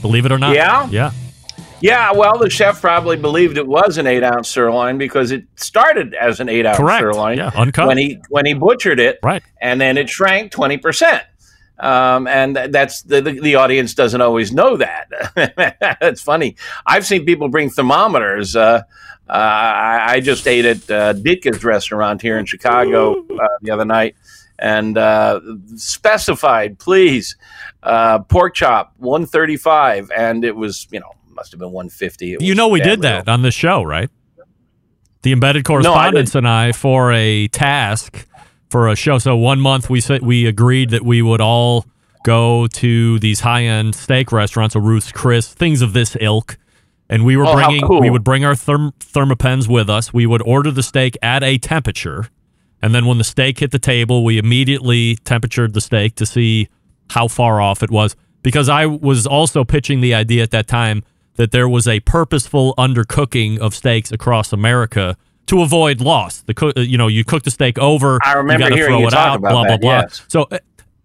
believe 0.00 0.24
it 0.24 0.32
or 0.32 0.38
not 0.38 0.54
yeah 0.54 0.88
yeah 0.90 1.10
yeah, 1.82 2.12
well, 2.12 2.38
the 2.38 2.48
chef 2.48 2.80
probably 2.80 3.16
believed 3.16 3.58
it 3.58 3.66
was 3.66 3.98
an 3.98 4.06
eight 4.06 4.22
ounce 4.22 4.48
sirloin 4.48 4.98
because 4.98 5.30
it 5.32 5.44
started 5.56 6.14
as 6.14 6.40
an 6.40 6.48
eight 6.48 6.64
ounce 6.64 6.78
Correct. 6.78 7.00
sirloin. 7.00 7.38
Yeah, 7.38 7.50
uncut. 7.54 7.88
When 7.88 7.98
he 7.98 8.18
when 8.28 8.46
he 8.46 8.54
butchered 8.54 9.00
it, 9.00 9.18
right, 9.22 9.42
and 9.60 9.80
then 9.80 9.98
it 9.98 10.08
shrank 10.08 10.52
twenty 10.52 10.78
percent. 10.78 11.24
Um, 11.78 12.28
and 12.28 12.54
that's 12.54 13.02
the, 13.02 13.20
the, 13.20 13.40
the 13.40 13.54
audience 13.56 13.94
doesn't 13.94 14.20
always 14.20 14.52
know 14.52 14.76
that. 14.76 15.08
That's 16.00 16.22
funny. 16.22 16.54
I've 16.86 17.04
seen 17.04 17.24
people 17.24 17.48
bring 17.48 17.70
thermometers. 17.70 18.54
Uh, 18.54 18.82
uh, 19.28 19.32
I, 19.32 20.12
I, 20.12 20.20
just 20.20 20.46
ate 20.46 20.64
at 20.64 20.90
uh, 20.90 21.14
Ditka's 21.14 21.64
restaurant 21.64 22.22
here 22.22 22.38
in 22.38 22.46
Chicago 22.46 23.24
uh, 23.24 23.48
the 23.62 23.72
other 23.72 23.84
night, 23.84 24.14
and 24.58 24.96
uh, 24.96 25.40
specified, 25.74 26.78
please, 26.78 27.36
uh, 27.82 28.20
pork 28.20 28.54
chop 28.54 28.92
one 28.98 29.26
thirty 29.26 29.56
five, 29.56 30.10
and 30.14 30.44
it 30.44 30.54
was 30.54 30.86
you 30.92 31.00
know 31.00 31.14
must 31.34 31.52
have 31.52 31.58
been 31.58 31.72
150. 31.72 32.38
you 32.40 32.54
know, 32.54 32.68
we 32.68 32.80
did 32.80 33.02
that 33.02 33.28
on 33.28 33.42
the 33.42 33.50
show, 33.50 33.82
right? 33.82 34.10
The 35.22 35.32
embedded 35.32 35.64
correspondents 35.64 36.34
no, 36.34 36.38
and 36.38 36.48
I 36.48 36.72
for 36.72 37.12
a 37.12 37.48
task 37.48 38.26
for 38.70 38.88
a 38.88 38.96
show. 38.96 39.18
So 39.18 39.36
one 39.36 39.60
month 39.60 39.88
we 39.88 40.00
said 40.00 40.22
we 40.22 40.46
agreed 40.46 40.90
that 40.90 41.04
we 41.04 41.22
would 41.22 41.40
all 41.40 41.86
go 42.24 42.66
to 42.66 43.18
these 43.18 43.40
high 43.40 43.64
end 43.64 43.94
steak 43.94 44.32
restaurants, 44.32 44.74
a 44.74 44.80
Ruth's 44.80 45.12
Chris, 45.12 45.52
things 45.52 45.82
of 45.82 45.92
this 45.92 46.16
ilk. 46.20 46.56
And 47.08 47.24
we 47.24 47.36
were 47.36 47.46
oh, 47.46 47.52
bringing, 47.52 47.86
cool. 47.86 48.00
we 48.00 48.08
would 48.08 48.24
bring 48.24 48.44
our 48.44 48.54
therm- 48.54 48.94
Thermapens 48.98 49.68
with 49.68 49.90
us. 49.90 50.14
We 50.14 50.24
would 50.24 50.40
order 50.42 50.70
the 50.70 50.82
steak 50.82 51.16
at 51.20 51.42
a 51.42 51.58
temperature, 51.58 52.28
and 52.80 52.94
then 52.94 53.04
when 53.04 53.18
the 53.18 53.24
steak 53.24 53.58
hit 53.58 53.70
the 53.70 53.78
table, 53.78 54.24
we 54.24 54.38
immediately 54.38 55.16
temperatured 55.16 55.74
the 55.74 55.82
steak 55.82 56.14
to 56.16 56.24
see 56.24 56.68
how 57.10 57.28
far 57.28 57.60
off 57.60 57.82
it 57.82 57.90
was. 57.90 58.16
Because 58.42 58.70
I 58.70 58.86
was 58.86 59.26
also 59.26 59.62
pitching 59.62 60.00
the 60.00 60.14
idea 60.14 60.42
at 60.42 60.52
that 60.52 60.66
time 60.66 61.04
that 61.36 61.50
there 61.50 61.68
was 61.68 61.88
a 61.88 62.00
purposeful 62.00 62.74
undercooking 62.76 63.58
of 63.58 63.74
steaks 63.74 64.12
across 64.12 64.52
America 64.52 65.16
to 65.46 65.62
avoid 65.62 66.00
loss. 66.00 66.40
The 66.42 66.54
co- 66.54 66.72
you 66.76 66.98
know 66.98 67.08
you 67.08 67.24
cook 67.24 67.42
the 67.42 67.50
steak 67.50 67.78
over, 67.78 68.18
I 68.24 68.34
remember 68.34 68.64
you 68.64 68.70
got 68.70 68.76
to 68.76 68.86
throw 68.86 69.06
it 69.06 69.14
out, 69.14 69.40
blah 69.40 69.64
that, 69.64 69.80
blah 69.80 69.90
yes. 69.90 70.20
blah. 70.20 70.26
So 70.28 70.48
uh, 70.50 70.58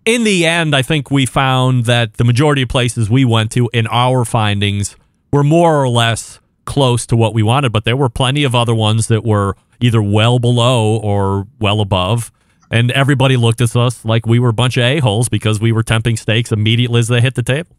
in 0.06 0.24
the 0.24 0.46
end, 0.46 0.76
I 0.76 0.82
think 0.82 1.12
we 1.12 1.26
found 1.26 1.86
that 1.86 2.14
the 2.14 2.24
majority 2.24 2.62
of 2.62 2.70
places 2.70 3.10
we 3.10 3.26
went 3.26 3.52
to 3.52 3.70
in 3.74 3.88
our 3.88 4.24
findings 4.26 4.96
were 5.32 5.44
more 5.44 5.82
or 5.82 5.90
less 5.90 6.40
close 6.66 7.06
to 7.08 7.18
what 7.18 7.34
we 7.34 7.44
wanted, 7.44 7.72
but 7.72 7.86
there 7.86 7.98
were 7.98 8.10
plenty 8.10 8.44
of 8.44 8.54
other 8.54 8.76
ones 8.76 9.08
that 9.08 9.24
were 9.24 9.56
either 9.80 10.02
well 10.02 10.40
below 10.40 10.98
or 10.98 11.48
well 11.60 11.82
above. 11.82 12.32
And 12.70 12.92
everybody 12.92 13.38
looked 13.38 13.62
at 13.62 13.76
us 13.76 14.04
like 14.04 14.26
we 14.26 14.40
were 14.40 14.50
a 14.50 14.54
bunch 14.54 14.76
of 14.76 14.84
a-holes 14.84 15.30
because 15.30 15.62
we 15.62 15.72
were 15.72 15.84
temping 15.84 16.20
steaks 16.20 16.52
immediately 16.52 17.00
as 17.00 17.08
they 17.08 17.22
hit 17.22 17.36
the 17.36 17.44
table. 17.44 17.77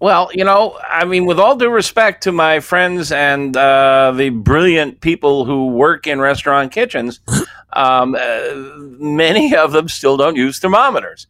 Well, 0.00 0.28
you 0.34 0.44
know, 0.44 0.78
I 0.86 1.06
mean, 1.06 1.24
with 1.24 1.40
all 1.40 1.56
due 1.56 1.70
respect 1.70 2.24
to 2.24 2.32
my 2.32 2.60
friends 2.60 3.10
and 3.10 3.56
uh, 3.56 4.12
the 4.14 4.28
brilliant 4.28 5.00
people 5.00 5.46
who 5.46 5.68
work 5.68 6.06
in 6.06 6.20
restaurant 6.20 6.72
kitchens, 6.72 7.20
um, 7.72 8.14
uh, 8.14 8.50
many 8.98 9.56
of 9.56 9.72
them 9.72 9.88
still 9.88 10.18
don't 10.18 10.36
use 10.36 10.58
thermometers. 10.58 11.26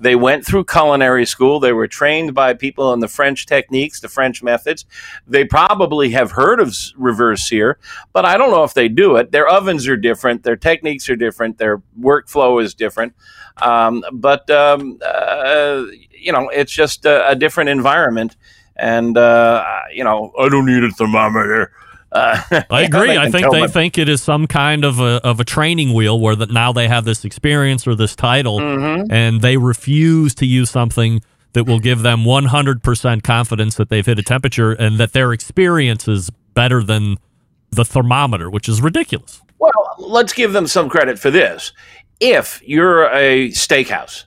They 0.00 0.14
went 0.14 0.46
through 0.46 0.64
culinary 0.64 1.26
school. 1.26 1.58
They 1.58 1.72
were 1.72 1.88
trained 1.88 2.34
by 2.34 2.54
people 2.54 2.92
in 2.92 3.00
the 3.00 3.08
French 3.08 3.46
techniques, 3.46 4.00
the 4.00 4.08
French 4.08 4.42
methods. 4.42 4.84
They 5.26 5.44
probably 5.44 6.10
have 6.10 6.32
heard 6.32 6.60
of 6.60 6.76
reverse 6.96 7.48
sear, 7.48 7.78
but 8.12 8.24
I 8.24 8.36
don't 8.36 8.50
know 8.50 8.64
if 8.64 8.74
they 8.74 8.88
do 8.88 9.16
it. 9.16 9.32
Their 9.32 9.48
ovens 9.48 9.88
are 9.88 9.96
different. 9.96 10.44
Their 10.44 10.56
techniques 10.56 11.08
are 11.08 11.16
different. 11.16 11.58
Their 11.58 11.82
workflow 11.98 12.62
is 12.62 12.74
different. 12.74 13.14
Um, 13.56 14.04
but, 14.12 14.48
um, 14.50 14.98
uh, 15.04 15.84
you 16.20 16.32
know, 16.32 16.48
it's 16.48 16.72
just 16.72 17.04
a, 17.04 17.28
a 17.30 17.34
different 17.34 17.70
environment. 17.70 18.36
And, 18.76 19.16
uh, 19.16 19.64
you 19.92 20.04
know, 20.04 20.32
I 20.38 20.48
don't 20.48 20.66
need 20.66 20.84
a 20.84 20.90
thermometer. 20.90 21.72
Uh, 22.12 22.40
I 22.70 22.82
agree. 22.82 23.16
I 23.16 23.30
think 23.30 23.50
they 23.50 23.60
my- 23.62 23.66
think 23.66 23.98
it 23.98 24.08
is 24.08 24.22
some 24.22 24.46
kind 24.46 24.84
of 24.84 24.98
a 25.00 25.20
of 25.24 25.40
a 25.40 25.44
training 25.44 25.92
wheel 25.94 26.18
where 26.18 26.36
that 26.36 26.50
now 26.50 26.72
they 26.72 26.88
have 26.88 27.04
this 27.04 27.24
experience 27.24 27.86
or 27.86 27.94
this 27.94 28.14
title, 28.16 28.58
Mm-hmm. 28.60 29.12
and 29.12 29.40
they 29.42 29.56
refuse 29.56 30.34
to 30.36 30.46
use 30.46 30.70
something 30.70 31.20
that 31.54 31.64
will 31.64 31.80
give 31.80 32.02
them 32.02 32.20
100% 32.24 33.22
confidence 33.22 33.74
that 33.76 33.88
they've 33.88 34.04
hit 34.06 34.18
a 34.18 34.22
temperature 34.22 34.72
and 34.72 34.98
that 34.98 35.12
their 35.12 35.32
experience 35.32 36.06
is 36.06 36.30
better 36.54 36.82
than 36.82 37.16
the 37.70 37.84
thermometer, 37.84 38.48
which 38.50 38.68
is 38.68 38.80
ridiculous. 38.80 39.40
Well, 39.58 39.72
let's 39.98 40.32
give 40.32 40.52
them 40.52 40.66
some 40.66 40.88
credit 40.88 41.18
for 41.18 41.30
this. 41.30 41.72
If 42.20 42.62
you're 42.64 43.04
a 43.12 43.48
steakhouse 43.50 44.24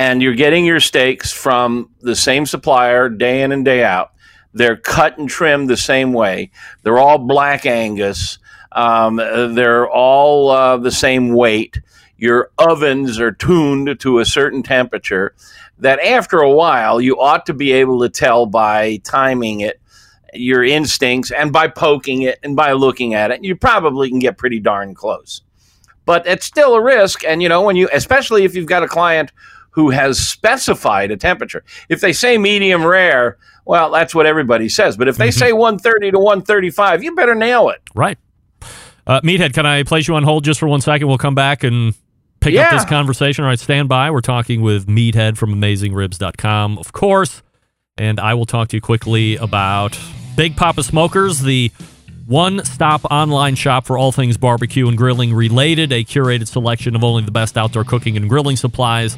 and 0.00 0.22
you're 0.22 0.34
getting 0.34 0.64
your 0.64 0.80
steaks 0.80 1.30
from 1.30 1.90
the 2.00 2.16
same 2.16 2.46
supplier 2.46 3.10
day 3.10 3.42
in 3.42 3.52
and 3.52 3.66
day 3.66 3.84
out, 3.84 4.12
they're 4.54 4.78
cut 4.78 5.18
and 5.18 5.28
trimmed 5.28 5.68
the 5.68 5.76
same 5.76 6.14
way. 6.14 6.50
They're 6.82 6.96
all 6.96 7.18
black 7.18 7.66
Angus. 7.66 8.38
Um, 8.72 9.16
they're 9.16 9.90
all 9.90 10.48
uh, 10.48 10.78
the 10.78 10.90
same 10.90 11.34
weight. 11.34 11.82
Your 12.16 12.50
ovens 12.56 13.20
are 13.20 13.30
tuned 13.30 14.00
to 14.00 14.20
a 14.20 14.24
certain 14.24 14.62
temperature. 14.62 15.34
That 15.80 16.00
after 16.00 16.38
a 16.38 16.50
while, 16.50 16.98
you 17.02 17.20
ought 17.20 17.44
to 17.44 17.52
be 17.52 17.72
able 17.72 18.00
to 18.00 18.08
tell 18.08 18.46
by 18.46 19.02
timing 19.04 19.60
it 19.60 19.82
your 20.32 20.64
instincts 20.64 21.30
and 21.30 21.52
by 21.52 21.68
poking 21.68 22.22
it 22.22 22.38
and 22.42 22.56
by 22.56 22.72
looking 22.72 23.12
at 23.12 23.32
it, 23.32 23.44
you 23.44 23.54
probably 23.54 24.08
can 24.08 24.18
get 24.18 24.38
pretty 24.38 24.60
darn 24.60 24.94
close. 24.94 25.42
But 26.06 26.26
it's 26.26 26.46
still 26.46 26.72
a 26.72 26.82
risk. 26.82 27.22
And, 27.22 27.42
you 27.42 27.50
know, 27.50 27.60
when 27.60 27.76
you, 27.76 27.90
especially 27.92 28.44
if 28.44 28.54
you've 28.54 28.64
got 28.64 28.82
a 28.82 28.88
client 28.88 29.30
who 29.70 29.90
has 29.90 30.18
specified 30.18 31.10
a 31.10 31.16
temperature, 31.16 31.64
if 31.88 32.00
they 32.00 32.12
say 32.12 32.38
medium 32.38 32.84
rare, 32.84 33.38
well, 33.64 33.90
that's 33.90 34.14
what 34.14 34.26
everybody 34.26 34.68
says. 34.68 34.96
But 34.96 35.08
if 35.08 35.16
they 35.16 35.30
say 35.30 35.52
130 35.52 36.12
to 36.12 36.18
135, 36.18 37.04
you 37.04 37.14
better 37.14 37.34
nail 37.34 37.68
it. 37.68 37.80
Right. 37.94 38.18
Uh, 39.06 39.20
Meathead, 39.22 39.54
can 39.54 39.66
I 39.66 39.82
place 39.82 40.08
you 40.08 40.14
on 40.14 40.22
hold 40.22 40.44
just 40.44 40.60
for 40.60 40.68
one 40.68 40.80
second? 40.80 41.08
We'll 41.08 41.18
come 41.18 41.34
back 41.34 41.62
and 41.62 41.94
pick 42.40 42.56
up 42.56 42.70
this 42.70 42.84
conversation. 42.84 43.44
All 43.44 43.50
right, 43.50 43.58
stand 43.58 43.88
by. 43.88 44.10
We're 44.10 44.20
talking 44.20 44.62
with 44.62 44.86
Meathead 44.86 45.36
from 45.36 45.54
AmazingRibs.com, 45.54 46.78
of 46.78 46.92
course. 46.92 47.42
And 47.96 48.18
I 48.18 48.34
will 48.34 48.46
talk 48.46 48.68
to 48.68 48.76
you 48.76 48.80
quickly 48.80 49.36
about 49.36 49.98
Big 50.36 50.56
Poppa 50.56 50.82
Smokers, 50.82 51.40
the 51.40 51.70
one 52.26 52.64
stop 52.64 53.04
online 53.04 53.56
shop 53.56 53.86
for 53.86 53.98
all 53.98 54.12
things 54.12 54.36
barbecue 54.36 54.88
and 54.88 54.96
grilling 54.96 55.34
related, 55.34 55.92
a 55.92 56.04
curated 56.04 56.46
selection 56.46 56.94
of 56.94 57.04
only 57.04 57.24
the 57.24 57.32
best 57.32 57.58
outdoor 57.58 57.84
cooking 57.84 58.16
and 58.16 58.28
grilling 58.28 58.56
supplies 58.56 59.16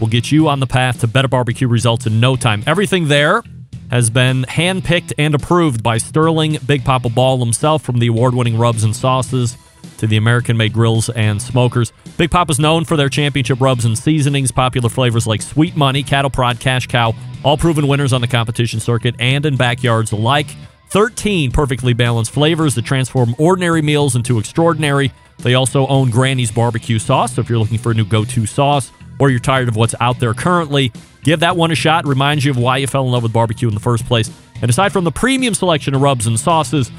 will 0.00 0.08
get 0.08 0.30
you 0.30 0.48
on 0.48 0.60
the 0.60 0.66
path 0.66 1.00
to 1.00 1.06
better 1.06 1.28
barbecue 1.28 1.68
results 1.68 2.06
in 2.06 2.20
no 2.20 2.36
time. 2.36 2.62
Everything 2.66 3.08
there 3.08 3.42
has 3.90 4.10
been 4.10 4.42
handpicked 4.44 5.12
and 5.18 5.34
approved 5.34 5.82
by 5.82 5.98
Sterling 5.98 6.58
Big 6.66 6.84
Poppa 6.84 7.08
Ball 7.08 7.38
himself 7.38 7.82
from 7.82 7.98
the 7.98 8.08
award 8.08 8.34
winning 8.34 8.58
rubs 8.58 8.84
and 8.84 8.94
sauces 8.94 9.56
to 9.98 10.06
the 10.06 10.16
American 10.16 10.56
made 10.56 10.72
grills 10.72 11.08
and 11.10 11.40
smokers. 11.40 11.92
Big 12.16 12.30
Poppa's 12.30 12.58
known 12.58 12.84
for 12.84 12.96
their 12.96 13.08
championship 13.08 13.60
rubs 13.60 13.84
and 13.84 13.96
seasonings, 13.96 14.50
popular 14.50 14.88
flavors 14.88 15.26
like 15.26 15.40
Sweet 15.40 15.76
Money, 15.76 16.02
Cattle 16.02 16.30
Prod, 16.30 16.60
Cash 16.60 16.88
Cow, 16.88 17.14
all 17.44 17.56
proven 17.56 17.86
winners 17.86 18.12
on 18.12 18.20
the 18.20 18.26
competition 18.26 18.80
circuit 18.80 19.14
and 19.18 19.46
in 19.46 19.56
backyards 19.56 20.12
alike. 20.12 20.48
13 20.90 21.50
perfectly 21.50 21.92
balanced 21.92 22.32
flavors 22.32 22.74
that 22.74 22.84
transform 22.84 23.34
ordinary 23.38 23.82
meals 23.82 24.16
into 24.16 24.38
extraordinary. 24.38 25.12
They 25.38 25.54
also 25.54 25.86
own 25.86 26.10
Granny's 26.10 26.50
barbecue 26.50 26.98
sauce, 26.98 27.34
so 27.34 27.40
if 27.40 27.48
you're 27.48 27.58
looking 27.58 27.78
for 27.78 27.92
a 27.92 27.94
new 27.94 28.04
go 28.04 28.24
to 28.24 28.46
sauce 28.46 28.90
or 29.18 29.30
you're 29.30 29.40
tired 29.40 29.68
of 29.68 29.76
what's 29.76 29.94
out 30.00 30.18
there 30.20 30.34
currently, 30.34 30.92
give 31.22 31.40
that 31.40 31.56
one 31.56 31.70
a 31.70 31.74
shot. 31.74 32.06
Reminds 32.06 32.44
you 32.44 32.50
of 32.50 32.58
why 32.58 32.78
you 32.78 32.86
fell 32.86 33.04
in 33.04 33.12
love 33.12 33.22
with 33.22 33.32
barbecue 33.32 33.68
in 33.68 33.74
the 33.74 33.80
first 33.80 34.06
place. 34.06 34.30
And 34.60 34.70
aside 34.70 34.92
from 34.92 35.04
the 35.04 35.12
premium 35.12 35.54
selection 35.54 35.94
of 35.94 36.00
rubs 36.02 36.26
and 36.26 36.38
sauces, 36.38 36.90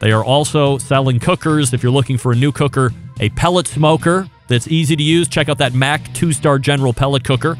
they 0.00 0.12
are 0.12 0.24
also 0.24 0.78
selling 0.78 1.18
cookers. 1.18 1.72
If 1.72 1.82
you're 1.82 1.92
looking 1.92 2.18
for 2.18 2.32
a 2.32 2.36
new 2.36 2.52
cooker, 2.52 2.92
a 3.20 3.30
pellet 3.30 3.66
smoker 3.66 4.28
that's 4.48 4.68
easy 4.68 4.96
to 4.96 5.02
use, 5.02 5.28
check 5.28 5.48
out 5.48 5.58
that 5.58 5.74
MAK 5.74 6.12
two 6.14 6.32
star 6.32 6.58
General 6.58 6.92
pellet 6.92 7.24
cooker. 7.24 7.56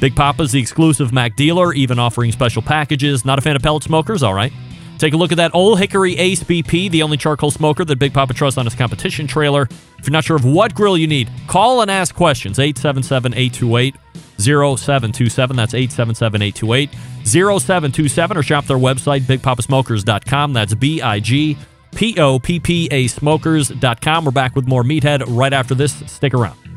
Big 0.00 0.14
Poppa's 0.14 0.52
the 0.52 0.60
exclusive 0.60 1.12
MAK 1.12 1.34
dealer, 1.36 1.72
even 1.74 1.98
offering 1.98 2.30
special 2.30 2.62
packages. 2.62 3.24
Not 3.24 3.38
a 3.38 3.42
fan 3.42 3.56
of 3.56 3.62
pellet 3.62 3.82
smokers? 3.82 4.22
All 4.22 4.34
right. 4.34 4.52
Take 4.98 5.14
a 5.14 5.16
look 5.16 5.30
at 5.30 5.36
that 5.36 5.54
Old 5.54 5.78
Hickory 5.78 6.16
Ace 6.16 6.42
BP, 6.42 6.90
the 6.90 7.02
only 7.02 7.16
charcoal 7.16 7.50
smoker 7.50 7.84
that 7.84 7.98
Big 7.98 8.12
Poppa 8.12 8.34
trusts 8.34 8.58
on 8.58 8.66
his 8.66 8.74
competition 8.74 9.26
trailer. 9.26 9.68
If 9.98 10.06
you're 10.06 10.12
not 10.12 10.24
sure 10.24 10.36
of 10.36 10.44
what 10.44 10.74
grill 10.74 10.98
you 10.98 11.06
need, 11.06 11.30
call 11.46 11.80
and 11.82 11.90
ask 11.90 12.14
questions. 12.14 12.58
877 12.58 13.32
828 13.34 13.94
0727. 14.38 15.56
That's 15.56 15.74
877 15.74 16.42
828 16.42 16.90
0727. 17.24 18.36
Or 18.36 18.42
shop 18.42 18.66
their 18.66 18.76
website, 18.76 19.20
bigpoppasmokers.com. 19.22 20.52
That's 20.52 20.74
B 20.74 21.00
I 21.00 21.20
G 21.20 21.56
P 21.94 22.18
O 22.18 22.38
P 22.38 22.60
P 22.60 22.88
A 22.90 23.06
smokers.com. 23.06 24.24
We're 24.24 24.30
back 24.30 24.56
with 24.56 24.66
more 24.66 24.82
Meathead 24.82 25.24
right 25.28 25.52
after 25.52 25.74
this. 25.74 25.94
Stick 26.10 26.34
around. 26.34 26.67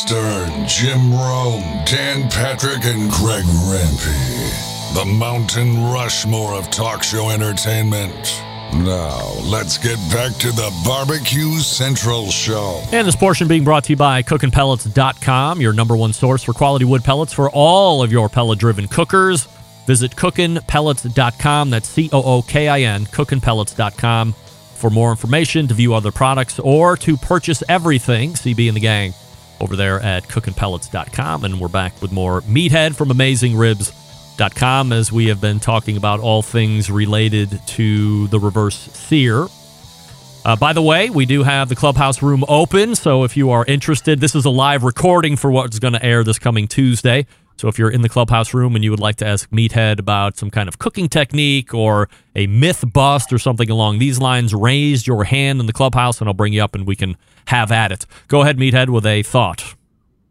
Stern, 0.00 0.66
Jim 0.66 1.12
Rome, 1.12 1.60
Dan 1.84 2.30
Patrick, 2.30 2.86
and 2.86 3.10
Greg 3.10 3.44
Rempe. 3.44 4.94
The 4.94 5.04
Mountain 5.04 5.92
Rushmore 5.92 6.54
of 6.54 6.70
talk 6.70 7.02
show 7.02 7.28
entertainment. 7.28 8.42
Now, 8.72 9.20
let's 9.44 9.76
get 9.76 9.98
back 10.10 10.32
to 10.38 10.52
the 10.52 10.72
Barbecue 10.86 11.58
Central 11.58 12.30
Show. 12.30 12.82
And 12.92 13.06
this 13.06 13.14
portion 13.14 13.46
being 13.46 13.62
brought 13.62 13.84
to 13.84 13.92
you 13.92 13.98
by 13.98 14.22
cookinpellets.com, 14.22 15.60
your 15.60 15.74
number 15.74 15.94
one 15.94 16.14
source 16.14 16.42
for 16.42 16.54
quality 16.54 16.86
wood 16.86 17.04
pellets 17.04 17.34
for 17.34 17.50
all 17.50 18.02
of 18.02 18.10
your 18.10 18.30
pellet 18.30 18.58
driven 18.58 18.88
cookers. 18.88 19.48
Visit 19.86 20.16
cookinpellets.com. 20.16 21.68
That's 21.68 21.88
C 21.88 22.08
O 22.10 22.22
O 22.22 22.42
K 22.42 22.68
I 22.68 22.80
N, 22.80 23.04
cookinpellets.com 23.04 24.32
for 24.32 24.88
more 24.88 25.10
information, 25.10 25.68
to 25.68 25.74
view 25.74 25.92
other 25.92 26.10
products, 26.10 26.58
or 26.58 26.96
to 26.96 27.18
purchase 27.18 27.62
everything. 27.68 28.32
CB 28.32 28.68
and 28.68 28.76
the 28.76 28.80
gang 28.80 29.12
over 29.60 29.76
there 29.76 30.00
at 30.00 30.24
cookinpellets.com. 30.24 31.44
And 31.44 31.60
we're 31.60 31.68
back 31.68 32.00
with 32.00 32.12
more 32.12 32.40
Meathead 32.42 32.94
from 32.94 33.08
AmazingRibs.com 33.10 34.92
as 34.92 35.12
we 35.12 35.26
have 35.26 35.40
been 35.40 35.60
talking 35.60 35.96
about 35.96 36.20
all 36.20 36.42
things 36.42 36.90
related 36.90 37.60
to 37.68 38.26
the 38.28 38.40
reverse 38.40 38.76
sear. 38.76 39.46
Uh, 40.44 40.56
by 40.56 40.72
the 40.72 40.80
way, 40.80 41.10
we 41.10 41.26
do 41.26 41.42
have 41.42 41.68
the 41.68 41.76
clubhouse 41.76 42.22
room 42.22 42.44
open, 42.48 42.94
so 42.94 43.24
if 43.24 43.36
you 43.36 43.50
are 43.50 43.64
interested, 43.66 44.20
this 44.20 44.34
is 44.34 44.46
a 44.46 44.50
live 44.50 44.82
recording 44.84 45.36
for 45.36 45.50
what's 45.50 45.78
going 45.78 45.92
to 45.92 46.02
air 46.02 46.24
this 46.24 46.38
coming 46.38 46.66
Tuesday. 46.66 47.26
So 47.60 47.68
if 47.68 47.78
you're 47.78 47.90
in 47.90 48.00
the 48.00 48.08
clubhouse 48.08 48.54
room 48.54 48.74
and 48.74 48.82
you 48.82 48.90
would 48.90 49.00
like 49.00 49.16
to 49.16 49.26
ask 49.26 49.50
Meathead 49.50 49.98
about 49.98 50.38
some 50.38 50.50
kind 50.50 50.66
of 50.66 50.78
cooking 50.78 51.10
technique 51.10 51.74
or 51.74 52.08
a 52.34 52.46
myth 52.46 52.82
bust 52.90 53.34
or 53.34 53.38
something 53.38 53.68
along 53.68 53.98
these 53.98 54.18
lines, 54.18 54.54
raise 54.54 55.06
your 55.06 55.24
hand 55.24 55.60
in 55.60 55.66
the 55.66 55.72
clubhouse 55.74 56.20
and 56.20 56.28
I'll 56.28 56.32
bring 56.32 56.54
you 56.54 56.64
up 56.64 56.74
and 56.74 56.86
we 56.86 56.96
can 56.96 57.18
have 57.48 57.70
at 57.70 57.92
it. 57.92 58.06
Go 58.28 58.40
ahead, 58.40 58.56
Meathead, 58.56 58.88
with 58.88 59.04
a 59.04 59.22
thought. 59.22 59.74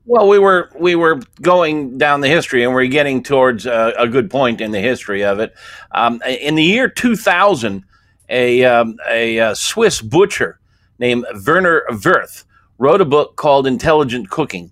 Well, 0.07 0.27
we 0.27 0.39
were 0.39 0.71
we 0.80 0.95
were 0.95 1.21
going 1.39 1.99
down 1.99 2.21
the 2.21 2.27
history, 2.27 2.63
and 2.63 2.73
we're 2.73 2.88
getting 2.88 3.21
towards 3.21 3.67
a, 3.67 3.93
a 3.95 4.07
good 4.07 4.32
point 4.32 4.59
in 4.59 4.71
the 4.71 4.80
history 4.80 5.23
of 5.23 5.39
it. 5.39 5.53
Um, 5.91 6.23
in 6.23 6.55
the 6.55 6.63
year 6.63 6.89
2000, 6.89 7.84
a 8.30 8.65
um, 8.65 8.97
a, 9.07 9.39
uh 9.39 9.53
Swiss 9.53 10.01
butcher 10.01 10.59
named 10.97 11.25
Werner 11.45 11.84
Wirth 12.03 12.43
wrote 12.80 13.01
a 13.01 13.05
book 13.05 13.36
called 13.36 13.67
Intelligent 13.67 14.32
Cooking, 14.32 14.71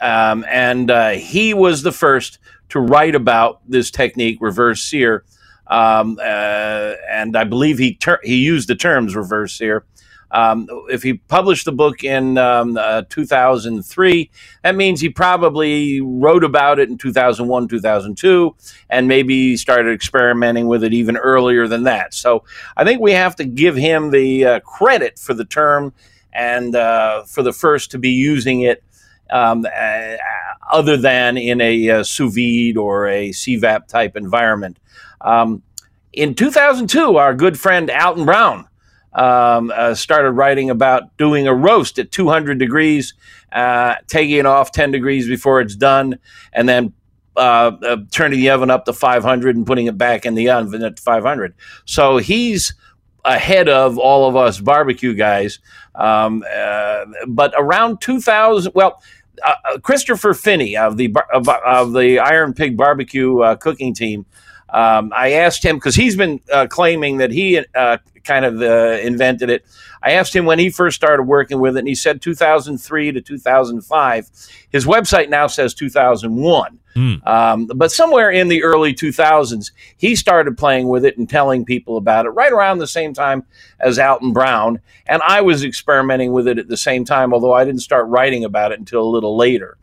um, 0.00 0.44
and 0.48 0.90
uh, 0.90 1.10
he 1.10 1.54
was 1.54 1.82
the 1.82 1.92
first 1.92 2.38
to 2.70 2.80
write 2.80 3.14
about 3.14 3.60
this 3.68 3.90
technique, 3.90 4.38
reverse 4.40 4.82
sear. 4.82 5.24
Um, 5.66 6.18
uh, 6.20 6.94
and 7.10 7.36
I 7.36 7.44
believe 7.44 7.78
he 7.78 7.94
ter- 7.94 8.20
he 8.22 8.36
used 8.36 8.68
the 8.68 8.74
terms 8.74 9.14
reverse 9.14 9.52
sear. 9.52 9.84
Um, 10.30 10.66
if 10.88 11.02
he 11.02 11.14
published 11.14 11.64
the 11.64 11.72
book 11.72 12.04
in 12.04 12.36
um, 12.36 12.76
uh, 12.76 13.02
2003, 13.08 14.30
that 14.62 14.76
means 14.76 15.00
he 15.00 15.08
probably 15.08 16.00
wrote 16.00 16.44
about 16.44 16.78
it 16.78 16.90
in 16.90 16.98
2001, 16.98 17.68
2002, 17.68 18.54
and 18.90 19.08
maybe 19.08 19.56
started 19.56 19.92
experimenting 19.92 20.66
with 20.66 20.84
it 20.84 20.92
even 20.92 21.16
earlier 21.16 21.66
than 21.66 21.84
that. 21.84 22.12
So 22.12 22.44
I 22.76 22.84
think 22.84 23.00
we 23.00 23.12
have 23.12 23.36
to 23.36 23.44
give 23.44 23.76
him 23.76 24.10
the 24.10 24.44
uh, 24.44 24.60
credit 24.60 25.18
for 25.18 25.32
the 25.32 25.46
term 25.46 25.94
and 26.32 26.76
uh, 26.76 27.24
for 27.24 27.42
the 27.42 27.52
first 27.52 27.90
to 27.92 27.98
be 27.98 28.10
using 28.10 28.60
it. 28.60 28.82
Um, 29.30 29.66
uh, 29.66 30.16
other 30.70 30.96
than 30.96 31.36
in 31.36 31.60
a 31.60 31.90
uh, 31.90 32.02
sous 32.04 32.34
vide 32.34 32.76
or 32.76 33.08
a 33.08 33.30
CVAP 33.30 33.88
type 33.88 34.16
environment. 34.16 34.78
Um, 35.20 35.62
in 36.12 36.34
2002, 36.34 37.16
our 37.16 37.34
good 37.34 37.58
friend 37.58 37.90
Alton 37.90 38.24
Brown 38.24 38.68
um, 39.12 39.72
uh, 39.74 39.94
started 39.94 40.32
writing 40.32 40.70
about 40.70 41.16
doing 41.16 41.46
a 41.46 41.54
roast 41.54 41.98
at 41.98 42.10
200 42.12 42.58
degrees, 42.58 43.14
uh, 43.52 43.96
taking 44.06 44.36
it 44.36 44.46
off 44.46 44.72
10 44.72 44.90
degrees 44.90 45.26
before 45.26 45.60
it's 45.60 45.76
done, 45.76 46.18
and 46.52 46.68
then 46.68 46.92
uh, 47.36 47.72
uh, 47.82 47.96
turning 48.10 48.40
the 48.40 48.50
oven 48.50 48.70
up 48.70 48.84
to 48.84 48.92
500 48.92 49.56
and 49.56 49.66
putting 49.66 49.86
it 49.86 49.96
back 49.96 50.26
in 50.26 50.34
the 50.34 50.50
oven 50.50 50.82
at 50.82 50.98
500. 50.98 51.54
So 51.84 52.18
he's 52.18 52.74
ahead 53.24 53.68
of 53.68 53.98
all 53.98 54.28
of 54.28 54.36
us 54.36 54.60
barbecue 54.60 55.14
guys. 55.14 55.58
Um, 55.94 56.44
uh, 56.52 57.04
but 57.26 57.52
around 57.56 58.00
2000, 58.00 58.72
well, 58.74 59.02
uh, 59.44 59.54
uh, 59.64 59.78
Christopher 59.78 60.34
Finney 60.34 60.76
of 60.76 60.96
the 60.96 61.14
of, 61.32 61.48
of 61.48 61.92
the 61.92 62.18
Iron 62.18 62.54
Pig 62.54 62.76
Barbecue 62.76 63.38
uh, 63.40 63.56
cooking 63.56 63.94
team. 63.94 64.26
Um, 64.70 65.12
I 65.14 65.32
asked 65.32 65.64
him 65.64 65.76
because 65.76 65.94
he's 65.94 66.16
been 66.16 66.40
uh, 66.52 66.66
claiming 66.66 67.18
that 67.18 67.30
he 67.30 67.64
uh, 67.74 67.98
kind 68.24 68.44
of 68.44 68.60
uh, 68.60 68.98
invented 69.02 69.50
it. 69.50 69.64
I 70.02 70.12
asked 70.12 70.36
him 70.36 70.44
when 70.44 70.58
he 70.58 70.70
first 70.70 70.96
started 70.96 71.24
working 71.24 71.58
with 71.58 71.76
it, 71.76 71.80
and 71.80 71.88
he 71.88 71.94
said 71.94 72.20
2003 72.20 73.12
to 73.12 73.20
2005. 73.20 74.30
His 74.70 74.84
website 74.84 75.28
now 75.28 75.46
says 75.46 75.74
2001. 75.74 76.78
Mm. 76.94 77.26
Um, 77.26 77.66
but 77.74 77.92
somewhere 77.92 78.30
in 78.30 78.48
the 78.48 78.62
early 78.62 78.92
2000s, 78.94 79.70
he 79.96 80.14
started 80.14 80.58
playing 80.58 80.88
with 80.88 81.04
it 81.04 81.16
and 81.16 81.28
telling 81.28 81.64
people 81.64 81.96
about 81.96 82.26
it 82.26 82.30
right 82.30 82.52
around 82.52 82.78
the 82.78 82.86
same 82.86 83.14
time 83.14 83.44
as 83.80 83.98
Alton 83.98 84.32
Brown. 84.32 84.80
And 85.06 85.22
I 85.22 85.40
was 85.40 85.64
experimenting 85.64 86.32
with 86.32 86.48
it 86.48 86.58
at 86.58 86.68
the 86.68 86.76
same 86.76 87.04
time, 87.04 87.32
although 87.32 87.52
I 87.52 87.64
didn't 87.64 87.80
start 87.80 88.08
writing 88.08 88.44
about 88.44 88.72
it 88.72 88.78
until 88.78 89.02
a 89.02 89.08
little 89.08 89.36
later. 89.36 89.78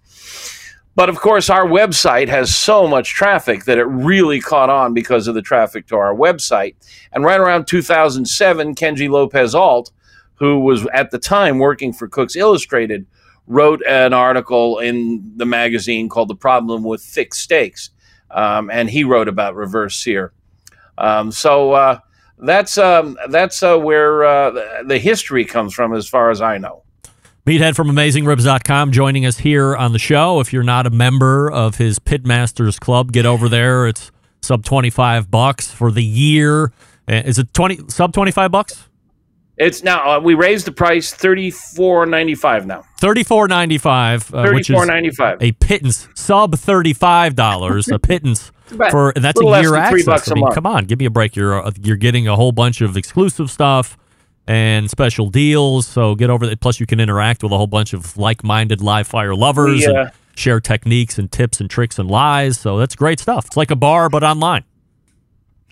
But 0.95 1.09
of 1.09 1.19
course, 1.19 1.49
our 1.49 1.65
website 1.65 2.29
has 2.29 2.55
so 2.55 2.87
much 2.87 3.09
traffic 3.09 3.65
that 3.65 3.77
it 3.77 3.83
really 3.83 4.39
caught 4.39 4.69
on 4.69 4.93
because 4.93 5.27
of 5.27 5.35
the 5.35 5.41
traffic 5.41 5.87
to 5.87 5.97
our 5.97 6.15
website. 6.15 6.75
And 7.11 7.25
right 7.25 7.39
around 7.39 7.67
2007, 7.67 8.75
Kenji 8.75 9.09
Lopez 9.09 9.53
Alt, 9.53 9.91
who 10.35 10.61
was 10.61 10.87
at 10.93 11.11
the 11.11 11.19
time 11.19 11.59
working 11.59 11.91
for 11.91 12.07
Cooks 12.07 12.37
Illustrated, 12.37 13.05
wrote 13.45 13.81
an 13.85 14.13
article 14.13 14.79
in 14.79 15.33
the 15.35 15.45
magazine 15.45 16.07
called 16.07 16.29
The 16.29 16.35
Problem 16.35 16.83
with 16.83 17.03
Thick 17.03 17.35
Steaks. 17.35 17.89
Um, 18.31 18.69
and 18.71 18.89
he 18.89 19.03
wrote 19.03 19.27
about 19.27 19.55
reverse 19.55 19.97
sear. 19.97 20.31
Um, 20.97 21.31
so 21.31 21.73
uh, 21.73 21.99
that's, 22.37 22.77
um, 22.77 23.17
that's 23.29 23.61
uh, 23.61 23.77
where 23.77 24.23
uh, 24.23 24.83
the 24.83 24.97
history 24.97 25.43
comes 25.43 25.73
from, 25.73 25.93
as 25.93 26.07
far 26.07 26.31
as 26.31 26.41
I 26.41 26.57
know. 26.57 26.84
Meathead 27.45 27.75
from 27.75 27.89
AmazingRibs.com 27.89 28.91
joining 28.91 29.23
us 29.25 29.37
here 29.37 29.75
on 29.75 29.93
the 29.93 29.99
show. 29.99 30.39
If 30.39 30.51
you're 30.51 30.63
not 30.63 30.87
a 30.87 30.89
member 30.89 31.51
of 31.51 31.75
his 31.75 31.99
Pitmasters 31.99 32.79
Club, 32.79 33.11
get 33.11 33.27
over 33.27 33.47
there. 33.47 33.87
It's 33.87 34.11
sub 34.41 34.65
25 34.65 35.29
bucks 35.29 35.69
for 35.71 35.91
the 35.91 36.03
year. 36.03 36.71
Uh, 37.07 37.21
Is 37.23 37.37
it 37.37 37.53
20 37.53 37.81
sub 37.89 38.13
25 38.13 38.49
bucks? 38.51 38.89
It's 39.57 39.83
now 39.83 40.17
uh, 40.17 40.19
we 40.19 40.33
raised 40.33 40.65
the 40.67 40.73
price 40.73 41.13
thirty 41.13 41.49
four 41.49 42.05
ninety 42.05 42.35
five 42.35 42.65
now. 42.65 42.83
34.95 42.99 44.15
uh, 44.15 44.43
Thirty 44.43 44.53
which 44.55 44.69
is 44.69 44.75
four 44.75 44.85
ninety 44.85 45.11
five. 45.11 45.41
a 45.41 45.53
pittance 45.53 46.09
sub 46.13 46.51
$35 46.57 47.93
a 47.93 47.99
pittance 47.99 48.51
for 48.91 49.11
and 49.11 49.23
that's 49.23 49.39
a 49.39 49.45
less 49.45 49.63
year 49.63 49.75
access. 49.77 50.27
I 50.27 50.33
a 50.33 50.35
mean, 50.35 50.51
come 50.51 50.65
on, 50.65 50.83
give 50.85 50.99
me 50.99 51.05
a 51.05 51.09
break. 51.09 51.37
You're 51.37 51.63
uh, 51.65 51.71
you're 51.81 51.95
getting 51.95 52.27
a 52.27 52.35
whole 52.35 52.51
bunch 52.51 52.81
of 52.81 52.97
exclusive 52.97 53.49
stuff 53.49 53.97
and 54.47 54.89
special 54.89 55.29
deals. 55.29 55.87
So 55.87 56.15
get 56.15 56.29
over 56.29 56.45
that. 56.47 56.59
Plus, 56.59 56.79
you 56.79 56.85
can 56.85 56.99
interact 56.99 57.43
with 57.43 57.51
a 57.51 57.57
whole 57.57 57.67
bunch 57.67 57.93
of 57.93 58.17
like-minded 58.17 58.81
live 58.81 59.07
fire 59.07 59.35
lovers 59.35 59.85
and 59.85 60.11
share 60.35 60.59
techniques 60.59 61.17
and 61.17 61.31
tips 61.31 61.59
and 61.59 61.69
tricks 61.69 61.97
and 61.97 62.09
lies. 62.09 62.59
So 62.59 62.77
that's 62.77 62.95
great 62.95 63.19
stuff. 63.19 63.47
It's 63.47 63.57
like 63.57 63.71
a 63.71 63.75
bar 63.75 64.09
but 64.09 64.23
online. 64.23 64.63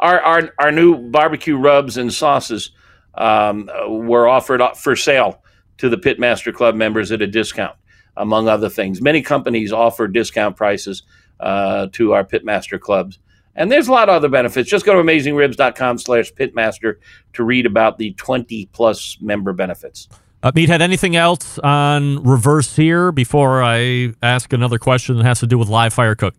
our, 0.00 0.20
our 0.20 0.52
our 0.58 0.72
new 0.72 0.96
barbecue 1.10 1.56
rubs 1.56 1.96
and 1.96 2.12
sauces 2.12 2.70
um, 3.14 3.70
were 3.88 4.26
offered 4.26 4.60
for 4.76 4.96
sale 4.96 5.42
to 5.78 5.88
the 5.88 5.96
Pitmaster 5.96 6.52
Club 6.52 6.74
members 6.74 7.12
at 7.12 7.22
a 7.22 7.26
discount, 7.26 7.76
among 8.16 8.48
other 8.48 8.68
things. 8.68 9.00
Many 9.00 9.22
companies 9.22 9.72
offer 9.72 10.08
discount 10.08 10.56
prices 10.56 11.02
uh, 11.40 11.88
to 11.92 12.12
our 12.12 12.24
Pitmaster 12.24 12.80
clubs. 12.80 13.18
And 13.54 13.70
there's 13.70 13.88
a 13.88 13.92
lot 13.92 14.08
of 14.08 14.14
other 14.14 14.28
benefits. 14.28 14.68
Just 14.68 14.86
go 14.86 14.94
to 14.94 15.02
amazingribs.com 15.02 15.98
slash 15.98 16.32
pitmaster 16.32 16.96
to 17.34 17.44
read 17.44 17.66
about 17.66 17.98
the 17.98 18.14
20 18.14 18.66
plus 18.72 19.18
member 19.20 19.52
benefits. 19.52 20.08
Uh, 20.42 20.50
Meathead, 20.52 20.80
anything 20.80 21.14
else 21.14 21.58
on 21.60 22.22
reverse 22.24 22.68
sear 22.68 23.12
before 23.12 23.62
I 23.62 24.14
ask 24.22 24.52
another 24.52 24.78
question 24.78 25.16
that 25.18 25.24
has 25.24 25.40
to 25.40 25.46
do 25.46 25.56
with 25.56 25.68
live 25.68 25.94
fire 25.94 26.16
cook? 26.16 26.34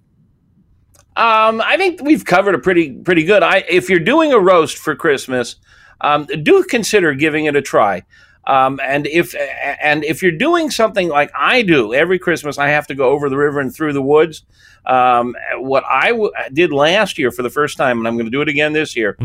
Um, 1.16 1.62
I 1.62 1.78
think 1.78 2.02
we've 2.02 2.26
covered 2.26 2.56
a 2.56 2.60
pretty 2.60 2.92
pretty 2.92 3.24
good. 3.24 3.44
I 3.44 3.64
if 3.70 3.88
you're 3.88 4.00
doing 4.00 4.34
a 4.34 4.40
roast 4.40 4.80
for 4.80 4.96
Christmas, 4.96 5.58
um, 6.02 6.26
do 6.42 6.64
consider 6.64 7.14
giving 7.14 7.46
it 7.46 7.56
a 7.56 7.62
try. 7.62 8.04
Um, 8.46 8.80
and 8.84 9.08
if 9.08 9.34
and 9.82 10.04
if 10.04 10.22
you're 10.22 10.32
doing 10.32 10.70
something 10.70 11.08
like 11.08 11.32
I 11.38 11.62
do 11.62 11.94
every 11.94 12.20
Christmas, 12.20 12.58
I 12.58 12.70
have 12.70 12.88
to 12.88 12.96
go 12.96 13.10
over 13.10 13.30
the 13.30 13.38
river 13.38 13.60
and 13.60 13.74
through 13.74 13.94
the 13.94 14.02
woods. 14.02 14.44
Um, 14.86 15.36
what 15.56 15.86
I 15.90 16.10
w- 16.10 16.32
did 16.52 16.74
last 16.74 17.18
year 17.18 17.32
for 17.32 17.42
the 17.42 17.50
first 17.50 17.78
time, 17.78 18.00
and 18.00 18.08
I'm 18.08 18.16
going 18.16 18.26
to 18.26 18.32
do 18.32 18.42
it 18.42 18.50
again 18.50 18.74
this 18.74 18.98
year, 18.98 19.18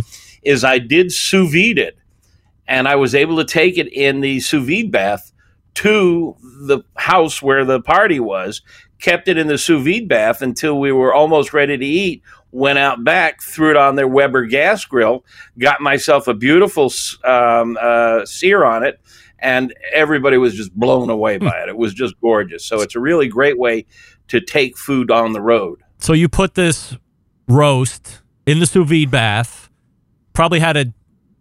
is 0.42 0.62
I 0.62 0.78
did 0.78 1.10
sous 1.10 1.50
vide 1.52 1.78
it, 1.78 1.98
and 2.68 2.86
I 2.86 2.94
was 2.94 3.14
able 3.14 3.36
to 3.38 3.44
take 3.44 3.76
it 3.76 3.92
in 3.92 4.20
the 4.20 4.38
sous 4.38 4.64
vide 4.64 4.92
bath 4.92 5.32
to 5.74 6.36
the 6.40 6.82
house 6.96 7.42
where 7.42 7.64
the 7.64 7.80
party 7.80 8.20
was, 8.20 8.62
kept 9.00 9.26
it 9.26 9.36
in 9.36 9.48
the 9.48 9.58
sous 9.58 9.84
vide 9.84 10.08
bath 10.08 10.42
until 10.42 10.78
we 10.78 10.92
were 10.92 11.12
almost 11.12 11.52
ready 11.52 11.76
to 11.76 11.86
eat. 11.86 12.22
Went 12.50 12.78
out 12.78 13.04
back, 13.04 13.42
threw 13.42 13.70
it 13.70 13.76
on 13.76 13.96
their 13.96 14.08
Weber 14.08 14.46
gas 14.46 14.84
grill, 14.84 15.24
got 15.58 15.80
myself 15.80 16.28
a 16.28 16.34
beautiful 16.34 16.90
um, 17.24 17.76
uh, 17.80 18.24
sear 18.24 18.64
on 18.64 18.82
it, 18.84 19.00
and 19.38 19.74
everybody 19.92 20.38
was 20.38 20.54
just 20.54 20.72
blown 20.74 21.10
away 21.10 21.36
by 21.38 21.60
it. 21.62 21.68
It 21.68 21.76
was 21.76 21.92
just 21.92 22.18
gorgeous. 22.20 22.64
So 22.64 22.80
it's 22.80 22.94
a 22.96 23.00
really 23.00 23.28
great 23.28 23.58
way 23.58 23.84
to 24.28 24.40
take 24.40 24.78
food 24.78 25.10
on 25.10 25.32
the 25.34 25.40
road. 25.42 25.82
So 25.98 26.12
you 26.14 26.28
put 26.28 26.54
this 26.54 26.96
roast 27.48 28.22
in 28.46 28.60
the 28.60 28.66
sous 28.66 28.88
vide 28.88 29.10
bath, 29.10 29.68
probably 30.32 30.60
had 30.60 30.76
it 30.76 30.88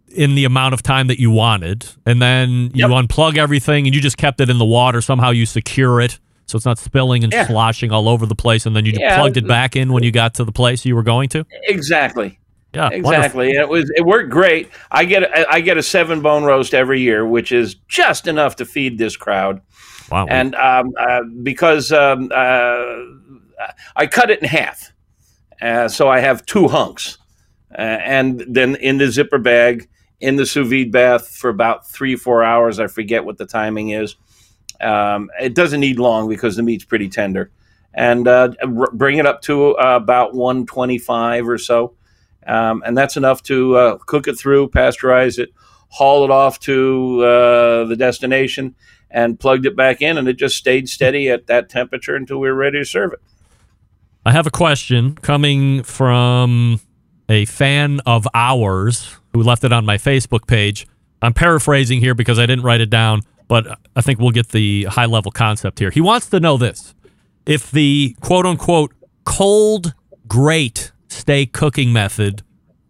in 0.08 0.34
the 0.34 0.44
amount 0.44 0.74
of 0.74 0.82
time 0.82 1.06
that 1.06 1.20
you 1.20 1.30
wanted, 1.30 1.86
and 2.06 2.20
then 2.20 2.70
you 2.74 2.88
Yep. 2.88 2.90
unplug 2.90 3.36
everything 3.36 3.86
and 3.86 3.94
you 3.94 4.00
just 4.00 4.16
kept 4.16 4.40
it 4.40 4.48
in 4.50 4.58
the 4.58 4.64
water. 4.64 5.00
Somehow 5.00 5.30
you 5.30 5.46
secure 5.46 6.00
it 6.00 6.18
so 6.48 6.56
it's 6.56 6.64
not 6.66 6.78
spilling 6.78 7.22
and 7.22 7.32
Yeah. 7.32 7.46
sloshing 7.46 7.92
all 7.92 8.08
over 8.08 8.26
the 8.26 8.34
place, 8.34 8.66
and 8.66 8.74
then 8.74 8.84
you 8.84 8.94
Yeah. 8.98 9.16
plugged 9.16 9.36
it 9.36 9.46
back 9.46 9.76
in 9.76 9.92
when 9.92 10.02
you 10.02 10.10
got 10.10 10.34
to 10.34 10.44
the 10.44 10.52
place 10.52 10.84
you 10.84 10.96
were 10.96 11.02
going 11.02 11.28
to. 11.30 11.44
Exactly. 11.64 12.38
Yeah, 12.74 12.90
wonderful. 12.90 13.10
Exactly. 13.14 13.50
It 13.52 13.68
was 13.68 13.90
it 13.96 14.04
worked 14.04 14.30
great. 14.30 14.68
I 14.90 15.04
get 15.04 15.22
a, 15.22 15.50
I 15.50 15.60
get 15.60 15.78
a 15.78 15.82
seven 15.82 16.20
bone 16.20 16.44
roast 16.44 16.74
every 16.74 17.00
year, 17.00 17.26
which 17.26 17.52
is 17.52 17.74
just 17.88 18.26
enough 18.26 18.56
to 18.56 18.64
feed 18.66 18.98
this 18.98 19.16
crowd. 19.16 19.60
Wow. 20.10 20.26
And 20.28 20.54
um, 20.54 20.92
uh, 20.98 21.20
because 21.42 21.92
um, 21.92 22.30
uh, 22.34 22.94
I 23.96 24.06
cut 24.06 24.30
it 24.30 24.40
in 24.42 24.48
half, 24.48 24.92
uh, 25.60 25.88
so 25.88 26.08
I 26.08 26.20
have 26.20 26.44
two 26.46 26.68
hunks, 26.68 27.18
uh, 27.72 27.80
and 27.80 28.44
then 28.48 28.76
in 28.76 28.98
the 28.98 29.10
zipper 29.10 29.38
bag 29.38 29.88
in 30.20 30.36
the 30.36 30.44
sous 30.46 30.68
vide 30.68 30.92
bath 30.92 31.28
for 31.28 31.48
about 31.48 31.88
three 31.90 32.16
four 32.16 32.42
hours. 32.42 32.78
I 32.80 32.86
forget 32.86 33.24
what 33.24 33.38
the 33.38 33.46
timing 33.46 33.90
is. 33.90 34.16
Um, 34.80 35.30
it 35.40 35.54
doesn't 35.54 35.80
need 35.80 35.98
long 35.98 36.28
because 36.28 36.56
the 36.56 36.62
meat's 36.62 36.84
pretty 36.84 37.08
tender, 37.08 37.50
and 37.94 38.28
uh, 38.28 38.50
r- 38.62 38.90
bring 38.92 39.18
it 39.18 39.26
up 39.26 39.42
to 39.42 39.76
uh, 39.76 39.96
about 39.96 40.34
one 40.34 40.66
twenty 40.66 40.98
five 40.98 41.48
or 41.48 41.58
so, 41.58 41.94
um, 42.46 42.82
and 42.86 42.96
that's 42.96 43.16
enough 43.16 43.42
to 43.44 43.76
uh, 43.76 43.98
cook 44.06 44.28
it 44.28 44.38
through, 44.38 44.68
pasteurize 44.70 45.38
it, 45.38 45.50
haul 45.88 46.24
it 46.24 46.30
off 46.30 46.60
to 46.60 47.24
uh, 47.24 47.84
the 47.86 47.96
destination, 47.96 48.74
and 49.10 49.40
plugged 49.40 49.66
it 49.66 49.74
back 49.74 50.00
in, 50.00 50.16
and 50.18 50.28
it 50.28 50.34
just 50.34 50.56
stayed 50.56 50.88
steady 50.88 51.28
at 51.28 51.46
that 51.46 51.68
temperature 51.68 52.14
until 52.14 52.38
we 52.38 52.48
were 52.48 52.54
ready 52.54 52.78
to 52.78 52.84
serve 52.84 53.12
it. 53.12 53.20
I 54.24 54.32
have 54.32 54.46
a 54.46 54.50
question 54.50 55.14
coming 55.14 55.82
from 55.82 56.80
a 57.28 57.46
fan 57.46 58.00
of 58.06 58.28
ours 58.34 59.16
who 59.32 59.42
left 59.42 59.64
it 59.64 59.72
on 59.72 59.84
my 59.84 59.96
Facebook 59.96 60.46
page. 60.46 60.86
I'm 61.20 61.34
paraphrasing 61.34 62.00
here 62.00 62.14
because 62.14 62.38
I 62.38 62.46
didn't 62.46 62.64
write 62.64 62.80
it 62.80 62.90
down, 62.90 63.22
but 63.48 63.78
I 63.96 64.02
think 64.02 64.20
we'll 64.20 64.30
get 64.30 64.50
the 64.50 64.84
high 64.84 65.06
level 65.06 65.32
concept 65.32 65.78
here. 65.78 65.90
He 65.90 66.00
wants 66.00 66.28
to 66.28 66.38
know 66.38 66.56
this 66.56 66.94
if 67.46 67.70
the 67.70 68.14
quote 68.20 68.46
unquote 68.46 68.92
cold 69.24 69.94
grate 70.28 70.92
steak 71.08 71.52
cooking 71.52 71.92
method, 71.92 72.42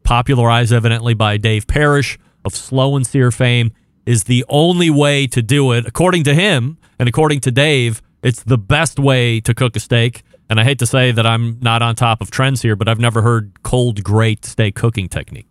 popularized 0.03 0.73
evidently 0.73 1.15
by 1.15 1.37
Dave 1.37 1.67
Parrish 1.67 2.19
of 2.45 2.55
Slow 2.55 2.97
and 2.97 3.07
Sear 3.07 3.31
fame, 3.31 3.71
is 4.05 4.25
the 4.25 4.45
only 4.49 4.91
way 4.91 5.27
to 5.29 5.43
do 5.43 5.73
it. 5.73 5.87
According 5.87 6.25
to 6.25 6.35
him 6.35 6.79
and 6.99 7.09
according 7.09 7.41
to 7.41 7.51
Dave, 7.51 8.03
it's 8.23 8.43
the 8.43 8.59
best 8.59 8.99
way 8.99 9.41
to 9.41 9.55
cook 9.55 9.77
a 9.77 9.81
steak. 9.81 10.23
And 10.51 10.59
I 10.59 10.65
hate 10.65 10.79
to 10.79 10.87
say 10.87 11.13
that 11.13 11.27
I'm 11.27 11.59
not 11.61 11.83
on 11.83 11.95
top 11.95 12.21
of 12.21 12.31
trends 12.31 12.63
here, 12.63 12.75
but 12.75 12.89
I've 12.89 12.99
never 12.99 13.23
heard 13.23 13.63
cold 13.63 14.03
grate 14.03 14.45
steak 14.45 14.75
cooking 14.75 15.09
technique. 15.09 15.48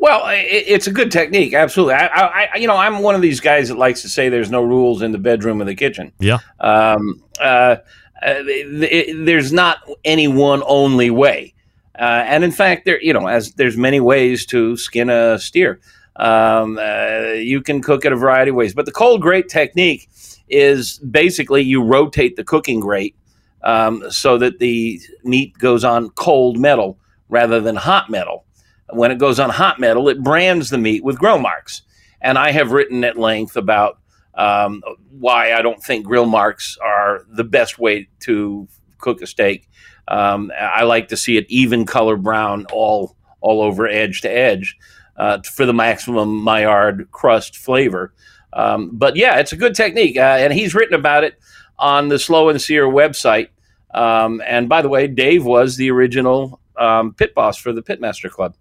Well, 0.00 0.22
it's 0.26 0.86
a 0.86 0.92
good 0.92 1.10
technique, 1.10 1.54
absolutely. 1.54 1.94
I, 1.94 2.06
I, 2.06 2.56
you 2.56 2.68
know, 2.68 2.76
I'm 2.76 3.00
one 3.00 3.16
of 3.16 3.20
these 3.20 3.40
guys 3.40 3.68
that 3.68 3.76
likes 3.76 4.00
to 4.02 4.08
say 4.08 4.28
there's 4.28 4.50
no 4.50 4.62
rules 4.62 5.02
in 5.02 5.10
the 5.10 5.18
bedroom 5.18 5.60
or 5.60 5.64
the 5.64 5.74
kitchen. 5.74 6.12
Yeah. 6.20 6.38
Um, 6.60 7.22
uh, 7.40 7.76
uh, 8.22 8.42
there's 8.44 9.52
not 9.52 9.78
any 10.04 10.28
one 10.28 10.62
only 10.66 11.10
way, 11.10 11.54
uh, 11.98 12.22
and 12.26 12.44
in 12.44 12.52
fact, 12.52 12.84
there, 12.84 13.02
you 13.02 13.12
know, 13.12 13.26
as 13.26 13.52
there's 13.52 13.76
many 13.76 13.98
ways 14.00 14.46
to 14.46 14.76
skin 14.76 15.10
a 15.10 15.38
steer. 15.38 15.80
Um, 16.16 16.78
uh, 16.78 17.34
you 17.34 17.60
can 17.60 17.80
cook 17.80 18.04
it 18.04 18.12
a 18.12 18.16
variety 18.16 18.50
of 18.50 18.56
ways, 18.56 18.74
but 18.74 18.86
the 18.86 18.92
cold 18.92 19.22
grate 19.22 19.48
technique 19.48 20.08
is 20.48 20.98
basically 20.98 21.62
you 21.62 21.82
rotate 21.82 22.34
the 22.36 22.42
cooking 22.42 22.80
grate 22.80 23.14
um, 23.62 24.02
so 24.10 24.38
that 24.38 24.58
the 24.58 25.00
meat 25.22 25.56
goes 25.58 25.84
on 25.84 26.10
cold 26.10 26.58
metal 26.58 26.98
rather 27.28 27.60
than 27.60 27.76
hot 27.76 28.10
metal. 28.10 28.44
When 28.90 29.10
it 29.10 29.18
goes 29.18 29.38
on 29.38 29.50
hot 29.50 29.78
metal, 29.78 30.08
it 30.08 30.22
brands 30.22 30.70
the 30.70 30.78
meat 30.78 31.04
with 31.04 31.18
grill 31.18 31.38
marks. 31.38 31.82
And 32.20 32.38
I 32.38 32.50
have 32.52 32.72
written 32.72 33.04
at 33.04 33.18
length 33.18 33.56
about 33.56 33.98
um, 34.34 34.82
why 35.10 35.52
I 35.52 35.62
don't 35.62 35.82
think 35.82 36.06
grill 36.06 36.26
marks 36.26 36.78
are 36.82 37.24
the 37.28 37.44
best 37.44 37.78
way 37.78 38.08
to 38.20 38.68
cook 38.98 39.20
a 39.20 39.26
steak. 39.26 39.68
Um, 40.08 40.50
I 40.58 40.84
like 40.84 41.08
to 41.08 41.16
see 41.16 41.36
it 41.36 41.46
even 41.48 41.84
color 41.84 42.16
brown 42.16 42.66
all 42.72 43.16
all 43.40 43.62
over 43.62 43.86
edge 43.86 44.22
to 44.22 44.28
edge 44.28 44.76
uh, 45.16 45.38
for 45.42 45.66
the 45.66 45.74
maximum 45.74 46.42
Maillard 46.42 47.08
crust 47.12 47.56
flavor. 47.56 48.12
Um, 48.52 48.90
but 48.92 49.16
yeah, 49.16 49.38
it's 49.38 49.52
a 49.52 49.56
good 49.56 49.74
technique, 49.74 50.16
uh, 50.16 50.36
and 50.38 50.52
he's 50.52 50.74
written 50.74 50.94
about 50.94 51.24
it 51.24 51.38
on 51.78 52.08
the 52.08 52.18
Slow 52.18 52.48
and 52.48 52.60
Sear 52.60 52.86
website. 52.86 53.48
Um, 53.92 54.42
and 54.46 54.68
by 54.68 54.82
the 54.82 54.88
way, 54.88 55.06
Dave 55.06 55.44
was 55.44 55.76
the 55.76 55.90
original 55.90 56.60
um, 56.76 57.14
pit 57.14 57.34
boss 57.34 57.56
for 57.56 57.72
the 57.72 57.82
Pitmaster 57.82 58.30
Club. 58.30 58.54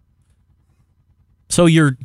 So 1.50 1.66
you're 1.66 1.98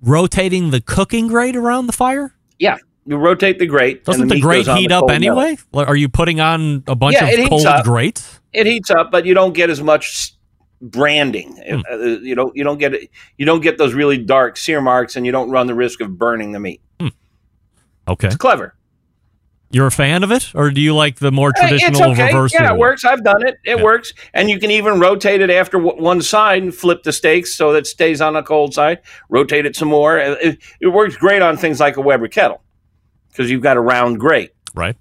rotating 0.00 0.70
the 0.70 0.80
cooking 0.80 1.28
grate 1.28 1.56
around 1.56 1.86
the 1.86 1.92
fire? 1.92 2.34
Yeah, 2.58 2.76
you 3.06 3.16
rotate 3.16 3.58
the 3.58 3.66
grate. 3.66 4.04
Doesn't 4.04 4.28
the, 4.28 4.36
the 4.36 4.40
grate 4.40 4.66
heat 4.66 4.92
up 4.92 5.10
anyway? 5.10 5.56
Metal. 5.72 5.88
Are 5.88 5.96
you 5.96 6.08
putting 6.08 6.40
on 6.40 6.84
a 6.86 6.94
bunch 6.94 7.16
yeah, 7.20 7.26
of 7.26 7.48
cold 7.48 7.66
up. 7.66 7.84
grates? 7.84 8.40
It 8.52 8.66
heats 8.66 8.90
up, 8.90 9.10
but 9.10 9.26
you 9.26 9.34
don't 9.34 9.52
get 9.52 9.70
as 9.70 9.82
much 9.82 10.34
branding. 10.80 11.56
Hmm. 11.56 11.80
Uh, 11.90 11.96
you 11.96 12.34
don't 12.34 12.54
you 12.56 12.64
don't 12.64 12.78
get 12.78 12.94
you 13.36 13.46
don't 13.46 13.60
get 13.60 13.78
those 13.78 13.94
really 13.94 14.18
dark 14.18 14.56
sear 14.56 14.80
marks, 14.80 15.16
and 15.16 15.24
you 15.24 15.32
don't 15.32 15.50
run 15.50 15.66
the 15.66 15.74
risk 15.74 16.00
of 16.00 16.18
burning 16.18 16.52
the 16.52 16.60
meat. 16.60 16.80
Hmm. 17.00 17.08
Okay, 18.08 18.28
it's 18.28 18.36
clever. 18.36 18.74
You're 19.72 19.86
a 19.86 19.92
fan 19.92 20.24
of 20.24 20.32
it, 20.32 20.52
or 20.56 20.72
do 20.72 20.80
you 20.80 20.96
like 20.96 21.20
the 21.20 21.30
more 21.30 21.52
traditional 21.52 22.10
it's 22.10 22.18
okay. 22.18 22.26
reverse? 22.26 22.52
Yeah, 22.52 22.72
it 22.72 22.78
works. 22.78 23.04
I've 23.04 23.22
done 23.22 23.46
it. 23.46 23.56
It 23.64 23.76
yeah. 23.76 23.82
works, 23.82 24.12
and 24.34 24.50
you 24.50 24.58
can 24.58 24.72
even 24.72 24.98
rotate 24.98 25.40
it 25.40 25.48
after 25.48 25.78
one 25.78 26.22
side 26.22 26.64
and 26.64 26.74
flip 26.74 27.04
the 27.04 27.12
steaks 27.12 27.54
so 27.54 27.72
that 27.72 27.78
it 27.78 27.86
stays 27.86 28.20
on 28.20 28.32
the 28.32 28.42
cold 28.42 28.74
side. 28.74 28.98
Rotate 29.28 29.66
it 29.66 29.76
some 29.76 29.86
more. 29.86 30.18
It, 30.18 30.58
it 30.80 30.88
works 30.88 31.16
great 31.16 31.40
on 31.40 31.56
things 31.56 31.78
like 31.78 31.96
a 31.96 32.00
Weber 32.00 32.26
kettle 32.26 32.60
because 33.28 33.48
you've 33.48 33.62
got 33.62 33.76
a 33.76 33.80
round 33.80 34.18
grate, 34.18 34.50
right? 34.74 34.96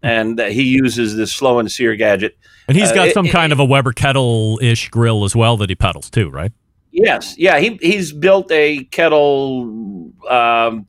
And 0.00 0.38
uh, 0.38 0.46
he 0.46 0.62
uses 0.62 1.16
this 1.16 1.32
slow 1.32 1.58
and 1.58 1.70
sear 1.70 1.96
gadget, 1.96 2.38
and 2.68 2.76
he's 2.76 2.92
got 2.92 3.08
uh, 3.08 3.12
some 3.12 3.26
it, 3.26 3.32
kind 3.32 3.52
of 3.52 3.58
a 3.58 3.64
Weber 3.64 3.92
kettle 3.92 4.60
ish 4.62 4.90
grill 4.90 5.24
as 5.24 5.34
well 5.34 5.56
that 5.56 5.68
he 5.68 5.74
pedals 5.74 6.08
too, 6.08 6.30
right? 6.30 6.52
Yes, 6.92 7.36
yeah. 7.36 7.58
He 7.58 7.78
he's 7.82 8.12
built 8.12 8.52
a 8.52 8.84
kettle. 8.84 10.12
Um, 10.28 10.86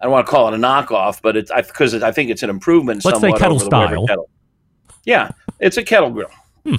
I 0.00 0.04
don't 0.04 0.12
want 0.12 0.26
to 0.26 0.30
call 0.30 0.48
it 0.48 0.54
a 0.54 0.56
knockoff, 0.56 1.20
but 1.22 1.36
it's 1.36 1.52
because 1.54 1.94
I 2.02 2.10
think 2.10 2.30
it's 2.30 2.42
an 2.42 2.50
improvement. 2.50 3.04
Let's 3.04 3.20
say 3.20 3.32
kettle 3.32 3.58
style. 3.58 4.06
Kettle. 4.06 4.30
Yeah, 5.04 5.30
it's 5.58 5.76
a 5.76 5.82
kettle 5.82 6.10
grill. 6.10 6.30
Hmm. 6.64 6.76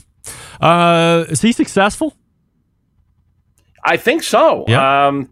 Uh, 0.60 1.26
is 1.30 1.42
he 1.42 1.52
successful? 1.52 2.16
I 3.84 3.98
think 3.98 4.24
so. 4.24 4.66
Yeah. 4.68 5.08
Um, 5.08 5.30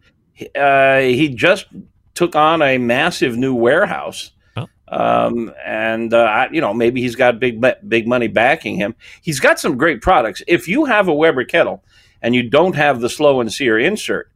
uh, 0.56 1.00
he 1.00 1.30
just 1.30 1.68
took 2.14 2.36
on 2.36 2.62
a 2.62 2.78
massive 2.78 3.38
new 3.38 3.54
warehouse. 3.56 4.32
Oh. 4.56 4.68
Um, 4.88 5.54
and 5.66 6.14
uh, 6.14 6.24
I, 6.24 6.50
you 6.52 6.62
know 6.62 6.74
maybe 6.74 7.02
he's 7.02 7.16
got 7.16 7.40
big 7.40 7.64
big 7.88 8.08
money 8.08 8.28
backing 8.28 8.76
him. 8.76 8.96
He's 9.22 9.40
got 9.40 9.60
some 9.60 9.78
great 9.78 10.02
products. 10.02 10.42
If 10.48 10.68
you 10.68 10.86
have 10.86 11.08
a 11.08 11.14
Weber 11.14 11.44
kettle 11.44 11.84
and 12.22 12.36
you 12.36 12.50
don't 12.50 12.76
have 12.76 13.02
the 13.02 13.10
slow 13.10 13.42
and 13.42 13.52
sear 13.52 13.80
insert, 13.80 14.32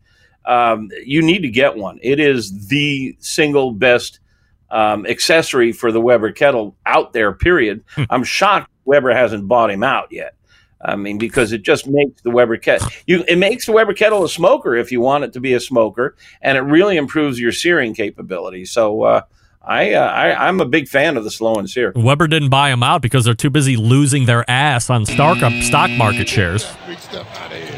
um, 0.45 0.89
you 1.05 1.21
need 1.21 1.41
to 1.41 1.49
get 1.49 1.75
one. 1.75 1.99
It 2.01 2.19
is 2.19 2.67
the 2.67 3.15
single 3.19 3.71
best 3.71 4.19
um, 4.69 5.05
accessory 5.05 5.71
for 5.71 5.91
the 5.91 6.01
Weber 6.01 6.31
kettle 6.31 6.75
out 6.85 7.13
there. 7.13 7.33
Period. 7.33 7.83
Hmm. 7.89 8.03
I'm 8.09 8.23
shocked 8.23 8.71
Weber 8.85 9.13
hasn't 9.13 9.47
bought 9.47 9.71
him 9.71 9.83
out 9.83 10.11
yet. 10.11 10.35
I 10.85 10.97
mean, 10.97 11.17
because 11.17 11.53
it 11.53 11.61
just 11.61 11.87
makes 11.87 12.21
the 12.23 12.31
Weber 12.31 12.57
kettle. 12.57 12.89
You, 13.07 13.23
it 13.27 13.37
makes 13.37 13.65
the 13.65 13.71
Weber 13.71 13.93
kettle 13.93 14.25
a 14.25 14.29
smoker 14.29 14.75
if 14.75 14.91
you 14.91 14.99
want 14.99 15.23
it 15.23 15.33
to 15.33 15.39
be 15.39 15.53
a 15.53 15.59
smoker, 15.59 16.15
and 16.41 16.57
it 16.57 16.61
really 16.61 16.97
improves 16.97 17.39
your 17.39 17.51
searing 17.51 17.93
capability. 17.93 18.65
So. 18.65 19.03
Uh, 19.03 19.21
I, 19.65 19.93
uh, 19.93 20.05
I 20.05 20.49
am 20.49 20.59
a 20.59 20.65
big 20.65 20.89
fan 20.89 21.15
of 21.15 21.23
the 21.23 21.31
slow 21.31 21.55
here. 21.63 21.93
Weber 21.95 22.27
didn't 22.27 22.49
buy 22.49 22.69
them 22.69 22.83
out 22.83 23.01
because 23.01 23.23
they're 23.23 23.33
too 23.33 23.49
busy 23.49 23.77
losing 23.77 24.25
their 24.25 24.49
ass 24.49 24.89
on 24.89 25.05
stock 25.05 25.37
stock 25.61 25.89
market 25.91 26.27
shares. 26.27 26.65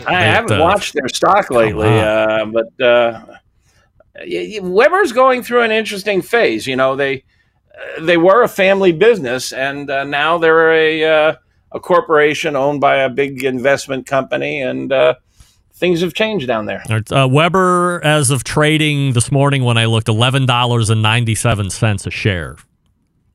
I 0.07 0.21
haven't 0.21 0.59
uh, 0.59 0.63
watched 0.63 0.93
their 0.93 1.07
stock 1.09 1.51
lately, 1.51 1.87
uh, 1.87 2.45
but 2.45 2.81
uh, 2.83 3.21
Weber's 4.61 5.11
going 5.11 5.43
through 5.43 5.61
an 5.61 5.71
interesting 5.71 6.23
phase. 6.23 6.65
You 6.65 6.75
know, 6.75 6.95
they 6.95 7.23
they 7.99 8.17
were 8.17 8.43
a 8.43 8.47
family 8.47 8.91
business, 8.91 9.51
and 9.51 9.89
uh, 9.89 10.03
now 10.05 10.37
they're 10.37 10.73
a 10.73 11.03
uh, 11.03 11.35
a 11.71 11.79
corporation 11.79 12.55
owned 12.55 12.81
by 12.81 12.97
a 12.97 13.09
big 13.09 13.43
investment 13.43 14.07
company, 14.07 14.61
and 14.61 14.91
uh, 14.91 15.15
things 15.75 16.01
have 16.01 16.13
changed 16.13 16.47
down 16.47 16.65
there. 16.65 16.83
Uh, 17.11 17.27
Weber, 17.29 18.01
as 18.03 18.31
of 18.31 18.43
trading 18.43 19.13
this 19.13 19.31
morning 19.31 19.63
when 19.63 19.77
I 19.77 19.85
looked, 19.85 20.07
eleven 20.09 20.45
dollars 20.45 20.89
and 20.89 21.01
ninety 21.01 21.35
seven 21.35 21.69
cents 21.69 22.07
a 22.07 22.11
share. 22.11 22.57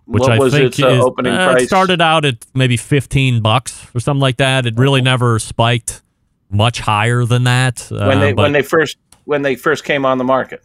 Which 0.06 0.22
what 0.22 0.32
I 0.32 0.38
was 0.38 0.52
think 0.54 0.66
its 0.66 0.82
uh, 0.82 0.88
is, 0.88 1.04
opening 1.04 1.32
uh, 1.32 1.50
price? 1.52 1.62
It 1.62 1.66
started 1.68 2.00
out 2.00 2.24
at 2.24 2.44
maybe 2.54 2.76
fifteen 2.76 3.40
bucks 3.42 3.86
or 3.94 4.00
something 4.00 4.20
like 4.20 4.38
that. 4.38 4.66
It 4.66 4.76
really 4.76 5.02
never 5.02 5.38
spiked 5.38 6.02
much 6.50 6.80
higher 6.80 7.24
than 7.24 7.44
that. 7.44 7.86
when 7.90 8.18
they 8.18 8.32
uh, 8.32 8.34
but- 8.34 8.42
when 8.42 8.52
they 8.52 8.62
first 8.62 8.96
when 9.24 9.42
they 9.42 9.54
first 9.54 9.84
came 9.84 10.04
on 10.04 10.18
the 10.18 10.24
market. 10.24 10.60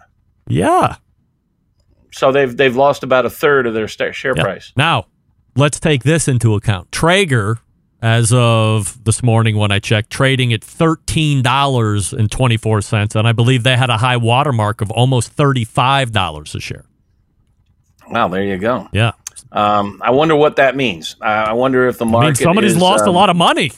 yeah, 0.48 0.96
So 2.12 2.32
they've 2.32 2.56
they've 2.56 2.76
lost 2.76 3.04
about 3.04 3.26
a 3.26 3.30
third 3.30 3.68
of 3.68 3.74
their 3.76 3.88
share 3.88 4.34
Yeah. 4.36 4.42
price. 4.44 4.72
Now, 4.76 5.06
let's 5.56 5.80
take 5.80 6.02
this 6.04 6.28
into 6.28 6.56
account. 6.56 6.92
Traeger, 6.92 7.60
as 8.02 8.34
of 8.34 9.04
this 9.04 9.22
morning 9.24 9.58
when 9.58 9.72
I 9.72 9.80
checked, 9.80 10.10
trading 10.10 10.54
at 10.54 10.62
$13.24. 10.62 13.16
And 13.16 13.28
I 13.28 13.32
believe 13.32 13.64
they 13.64 13.78
had 13.78 13.90
a 13.90 13.98
high 13.98 14.18
watermark 14.18 14.82
of 14.82 14.92
almost 14.92 15.36
$35 15.36 16.56
a 16.56 16.60
share. 16.60 16.86
Wow, 18.10 18.28
there 18.28 18.44
you 18.44 18.58
go. 18.58 18.90
Yeah. 18.92 19.14
Um, 19.52 20.02
I 20.04 20.12
wonder 20.12 20.36
what 20.36 20.58
that 20.58 20.76
means. 20.76 21.16
I 21.22 21.54
wonder 21.54 21.88
if 21.88 21.98
the 21.98 22.06
I 22.06 22.10
market. 22.10 22.28
mean, 22.28 22.36
somebody's 22.36 22.74
is, 22.74 22.78
lost 22.78 23.06
a 23.06 23.10
um, 23.10 23.16
lot 23.16 23.30
of 23.30 23.36
money. 23.36 23.72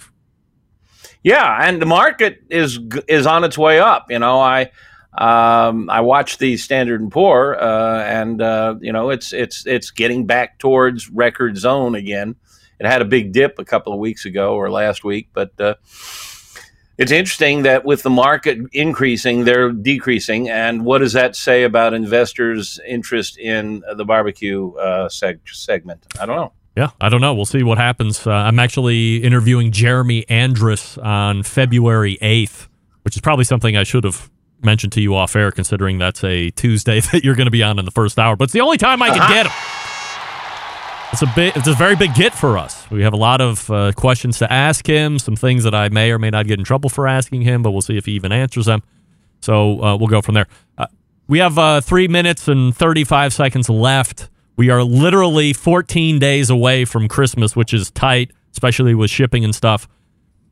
Yeah, 1.23 1.67
and 1.67 1.81
the 1.81 1.85
market 1.85 2.41
is 2.49 2.79
is 3.07 3.27
on 3.27 3.43
its 3.43 3.57
way 3.57 3.79
up. 3.79 4.09
You 4.09 4.19
know, 4.19 4.39
I 4.39 4.71
um, 5.17 5.89
I 5.89 6.01
watched 6.01 6.39
the 6.39 6.57
Standard 6.57 7.01
and 7.01 7.11
Poor, 7.11 7.57
uh, 7.59 8.03
and 8.03 8.41
uh, 8.41 8.75
you 8.79 8.91
know, 8.91 9.09
it's 9.09 9.33
it's 9.33 9.65
it's 9.65 9.91
getting 9.91 10.25
back 10.25 10.59
towards 10.59 11.09
record 11.09 11.57
zone 11.57 11.95
again. 11.95 12.35
It 12.79 12.85
had 12.85 13.01
a 13.01 13.05
big 13.05 13.31
dip 13.31 13.59
a 13.59 13.65
couple 13.65 13.93
of 13.93 13.99
weeks 13.99 14.25
ago 14.25 14.55
or 14.55 14.69
last 14.69 15.03
week, 15.03 15.29
but 15.33 15.59
uh, 15.59 15.75
it's 16.97 17.11
interesting 17.11 17.63
that 17.63 17.85
with 17.85 18.03
the 18.03 18.09
market 18.09 18.59
increasing, 18.73 19.43
they're 19.43 19.71
decreasing. 19.71 20.49
And 20.49 20.83
what 20.83 20.99
does 20.99 21.13
that 21.13 21.35
say 21.35 21.63
about 21.63 21.93
investors' 21.93 22.79
interest 22.87 23.37
in 23.37 23.83
the 23.95 24.03
barbecue 24.05 24.73
uh, 24.75 25.07
seg- 25.07 25.47
segment? 25.47 26.05
I 26.19 26.25
don't 26.25 26.35
know. 26.35 26.53
Yeah, 26.75 26.91
I 27.01 27.09
don't 27.09 27.21
know. 27.21 27.33
We'll 27.33 27.45
see 27.45 27.63
what 27.63 27.79
happens. 27.79 28.27
Uh, 28.27 28.31
I'm 28.31 28.59
actually 28.59 29.17
interviewing 29.17 29.71
Jeremy 29.71 30.29
Andrus 30.29 30.97
on 30.99 31.41
February 31.41 32.19
8th, 32.21 32.67
which 33.01 33.15
is 33.15 33.21
probably 33.21 33.45
something 33.45 33.75
I 33.75 33.83
should 33.83 34.03
have 34.03 34.29
mentioned 34.61 34.93
to 34.93 35.01
you 35.01 35.15
off 35.15 35.35
air, 35.35 35.51
considering 35.51 35.97
that's 35.97 36.23
a 36.23 36.51
Tuesday 36.51 36.99
that 37.11 37.23
you're 37.23 37.35
going 37.35 37.45
to 37.47 37.51
be 37.51 37.63
on 37.63 37.79
in 37.79 37.85
the 37.85 37.91
first 37.91 38.19
hour. 38.19 38.35
But 38.35 38.45
it's 38.45 38.53
the 38.53 38.61
only 38.61 38.77
time 38.77 39.01
I 39.01 39.09
can 39.09 39.27
get 39.27 39.47
him. 39.47 39.76
It's 41.11 41.21
a 41.21 41.31
big, 41.35 41.55
it's 41.55 41.67
a 41.67 41.73
very 41.73 41.95
big 41.95 42.13
get 42.13 42.33
for 42.33 42.57
us. 42.57 42.89
We 42.91 43.01
have 43.03 43.13
a 43.13 43.17
lot 43.17 43.39
of 43.41 43.69
uh, 43.71 43.91
questions 43.93 44.39
to 44.39 44.51
ask 44.51 44.85
him, 44.85 45.19
some 45.19 45.35
things 45.35 45.63
that 45.63 45.73
I 45.73 45.89
may 45.89 46.11
or 46.11 46.19
may 46.19 46.29
not 46.29 46.47
get 46.47 46.59
in 46.59 46.65
trouble 46.65 46.89
for 46.89 47.07
asking 47.07 47.43
him, 47.43 47.63
but 47.63 47.71
we'll 47.71 47.81
see 47.81 47.97
if 47.97 48.05
he 48.05 48.11
even 48.13 48.31
answers 48.31 48.65
them. 48.65 48.83
So 49.41 49.81
uh, 49.81 49.97
we'll 49.97 50.09
go 50.09 50.21
from 50.21 50.35
there. 50.35 50.47
Uh, 50.77 50.87
we 51.27 51.39
have 51.39 51.57
uh, 51.57 51.81
three 51.81 52.07
minutes 52.07 52.47
and 52.47 52.75
35 52.75 53.33
seconds 53.33 53.69
left. 53.69 54.29
We 54.57 54.69
are 54.69 54.83
literally 54.83 55.53
14 55.53 56.19
days 56.19 56.49
away 56.49 56.83
from 56.83 57.07
Christmas, 57.07 57.55
which 57.55 57.73
is 57.73 57.89
tight. 57.91 58.31
especially 58.51 58.95
with 58.95 59.11
shipping 59.11 59.45
and 59.45 59.53
stuff. 59.53 59.87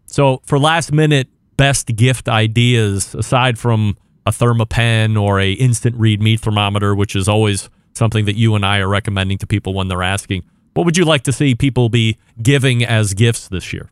So 0.06 0.42
for 0.46 0.60
last 0.60 0.92
minute 0.92 1.28
best 1.58 1.88
gift 1.96 2.30
ideas, 2.30 3.16
aside 3.16 3.58
from 3.58 3.98
a 4.26 4.32
Thermapen 4.32 5.20
or 5.20 5.40
a 5.40 5.54
instant 5.54 5.96
read 5.98 6.22
meat 6.22 6.40
thermometer, 6.40 6.94
which 6.96 7.16
is 7.16 7.28
always 7.28 7.70
something 7.98 8.26
that 8.26 8.36
you 8.36 8.56
and 8.56 8.66
I 8.66 8.80
are 8.80 8.88
recommending 8.88 9.38
to 9.40 9.48
people 9.48 9.74
when 9.74 9.88
they're 9.88 10.04
asking, 10.04 10.44
what 10.74 10.86
would 10.86 10.98
you 10.98 11.06
like 11.06 11.24
to 11.24 11.32
see 11.32 11.56
people 11.56 11.90
be 11.90 12.18
giving 12.42 12.84
as 12.84 13.14
gifts 13.14 13.48
this 13.48 13.72
year? 13.72 13.90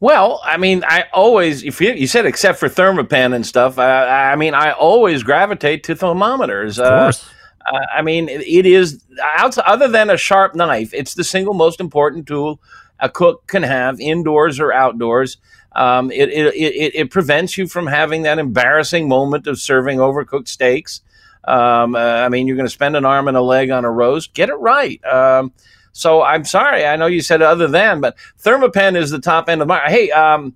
Well, 0.00 0.40
I 0.42 0.56
mean, 0.56 0.82
I 0.84 1.04
always, 1.12 1.62
if 1.62 1.80
you, 1.80 1.92
you 1.92 2.08
said 2.08 2.26
except 2.26 2.58
for 2.58 2.68
Thermapen 2.68 3.34
and 3.34 3.46
stuff, 3.46 3.78
I, 3.78 4.32
I 4.32 4.36
mean, 4.36 4.52
I 4.52 4.72
always 4.72 5.22
gravitate 5.22 5.84
to 5.84 5.94
thermometers. 5.94 6.80
Of 6.80 6.88
course. 6.88 7.24
Uh, 7.64 7.78
I 7.94 8.02
mean, 8.02 8.28
it, 8.28 8.66
is, 8.66 9.04
outside, 9.22 9.64
other 9.64 9.86
than 9.86 10.10
a 10.10 10.16
sharp 10.16 10.56
knife, 10.56 10.92
it's 10.92 11.14
the 11.14 11.22
single 11.22 11.54
most 11.54 11.80
important 11.80 12.26
tool 12.26 12.60
a 12.98 13.08
cook 13.08 13.46
can 13.46 13.62
have 13.62 14.00
indoors 14.00 14.58
or 14.58 14.72
outdoors. 14.72 15.36
Um, 15.74 16.10
it, 16.10 16.28
it, 16.28 16.54
it, 16.54 16.94
it, 16.94 17.10
prevents 17.10 17.56
you 17.56 17.66
from 17.66 17.86
having 17.86 18.22
that 18.22 18.38
embarrassing 18.38 19.08
moment 19.08 19.46
of 19.46 19.58
serving 19.58 19.98
overcooked 19.98 20.48
steaks. 20.48 21.00
Um, 21.44 21.94
uh, 21.94 21.98
I 21.98 22.28
mean, 22.28 22.46
you're 22.46 22.56
going 22.56 22.66
to 22.66 22.72
spend 22.72 22.96
an 22.96 23.04
arm 23.04 23.28
and 23.28 23.36
a 23.36 23.42
leg 23.42 23.70
on 23.70 23.84
a 23.84 23.90
roast. 23.90 24.34
Get 24.34 24.48
it 24.48 24.54
right. 24.54 25.04
Um, 25.04 25.52
so 25.92 26.22
I'm 26.22 26.44
sorry. 26.44 26.86
I 26.86 26.96
know 26.96 27.06
you 27.06 27.20
said 27.20 27.42
other 27.42 27.68
than, 27.68 28.00
but 28.00 28.16
Thermapen 28.42 28.96
is 28.96 29.10
the 29.10 29.18
top 29.18 29.48
end 29.48 29.60
of 29.60 29.68
my. 29.68 29.80
Hey, 29.88 30.10
um, 30.10 30.54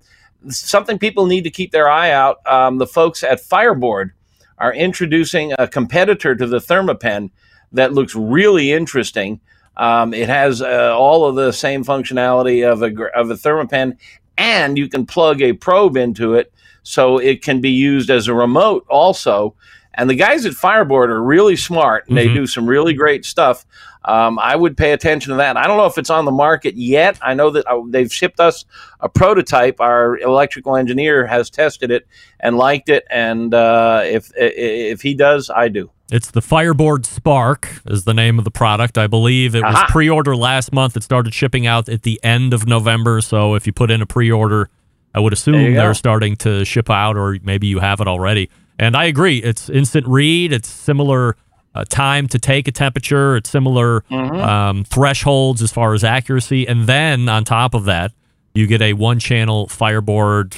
something 0.49 0.97
people 0.97 1.25
need 1.25 1.43
to 1.43 1.51
keep 1.51 1.71
their 1.71 1.89
eye 1.89 2.11
out. 2.11 2.45
Um, 2.47 2.77
the 2.77 2.87
folks 2.87 3.23
at 3.23 3.39
Fireboard 3.39 4.13
are 4.57 4.73
introducing 4.73 5.53
a 5.57 5.67
competitor 5.67 6.35
to 6.35 6.47
the 6.47 6.57
Thermapen 6.57 7.29
that 7.71 7.93
looks 7.93 8.15
really 8.15 8.71
interesting. 8.71 9.39
Um, 9.75 10.13
it 10.13 10.29
has 10.29 10.61
uh, 10.61 10.95
all 10.97 11.25
of 11.25 11.35
the 11.35 11.51
same 11.51 11.83
functionality 11.83 12.67
of 12.67 12.81
a 12.81 13.11
of 13.15 13.29
a 13.29 13.35
Thermapen, 13.35 13.97
and 14.37 14.77
you 14.77 14.89
can 14.89 15.05
plug 15.05 15.41
a 15.41 15.53
probe 15.53 15.97
into 15.97 16.33
it, 16.33 16.51
so 16.81 17.19
it 17.19 17.43
can 17.43 17.61
be 17.61 17.69
used 17.69 18.09
as 18.09 18.27
a 18.27 18.33
remote 18.33 18.85
also. 18.89 19.53
And 19.97 20.09
the 20.09 20.15
guys 20.15 20.45
at 20.45 20.53
Fireboard 20.53 21.09
are 21.09 21.21
really 21.21 21.55
smart, 21.55 22.07
and 22.07 22.17
mm-hmm. 22.17 22.27
they 22.27 22.33
do 22.33 22.45
some 22.45 22.67
really 22.67 22.93
great 22.93 23.25
stuff. 23.25 23.65
Um, 24.05 24.39
I 24.39 24.55
would 24.55 24.77
pay 24.77 24.93
attention 24.93 25.31
to 25.31 25.37
that. 25.37 25.57
I 25.57 25.67
don't 25.67 25.75
know 25.75 25.87
if 25.87 25.97
it's 25.97 26.11
on 26.11 26.23
the 26.23 26.31
market 26.31 26.75
yet. 26.75 27.17
I 27.21 27.33
know 27.33 27.49
that 27.49 27.67
uh, 27.67 27.81
they've 27.89 28.13
shipped 28.13 28.39
us 28.39 28.63
a 29.01 29.09
prototype. 29.09 29.81
Our 29.81 30.17
electrical 30.19 30.77
engineer 30.77 31.25
has 31.25 31.49
tested 31.49 31.91
it 31.91 32.07
and 32.39 32.57
liked 32.57 32.87
it, 32.89 33.05
and 33.09 33.53
uh, 33.53 34.03
if 34.05 34.31
if 34.35 35.01
he 35.01 35.13
does, 35.13 35.49
I 35.49 35.67
do. 35.67 35.89
It's 36.09 36.31
the 36.31 36.41
Fireboard 36.41 37.05
Spark 37.05 37.81
is 37.85 38.05
the 38.05 38.13
name 38.13 38.37
of 38.37 38.45
the 38.45 38.51
product. 38.51 38.97
I 38.97 39.07
believe 39.07 39.55
it 39.55 39.63
was 39.63 39.77
pre-order 39.89 40.37
last 40.37 40.71
month. 40.71 40.95
It 40.95 41.03
started 41.03 41.33
shipping 41.33 41.67
out 41.67 41.89
at 41.89 42.03
the 42.03 42.17
end 42.23 42.53
of 42.53 42.65
November. 42.65 43.19
So 43.19 43.55
if 43.55 43.67
you 43.67 43.73
put 43.73 43.91
in 43.91 44.01
a 44.01 44.05
pre-order, 44.05 44.69
I 45.13 45.19
would 45.19 45.33
assume 45.33 45.73
they're 45.73 45.93
starting 45.93 46.37
to 46.37 46.63
ship 46.63 46.89
out, 46.89 47.17
or 47.17 47.37
maybe 47.43 47.67
you 47.67 47.79
have 47.79 47.99
it 47.99 48.07
already. 48.07 48.49
And 48.79 48.95
I 48.95 49.05
agree. 49.05 49.37
It's 49.37 49.69
instant 49.69 50.07
read. 50.07 50.53
It's 50.53 50.69
similar 50.69 51.35
uh, 51.75 51.85
time 51.89 52.27
to 52.29 52.39
take 52.39 52.67
a 52.67 52.71
temperature. 52.71 53.35
It's 53.35 53.49
similar 53.49 54.01
mm-hmm. 54.01 54.35
um, 54.35 54.83
thresholds 54.83 55.61
as 55.61 55.71
far 55.71 55.93
as 55.93 56.03
accuracy. 56.03 56.67
And 56.67 56.87
then 56.87 57.29
on 57.29 57.43
top 57.43 57.73
of 57.73 57.85
that, 57.85 58.11
you 58.53 58.67
get 58.67 58.81
a 58.81 58.93
one-channel 58.93 59.67
Fireboard 59.67 60.55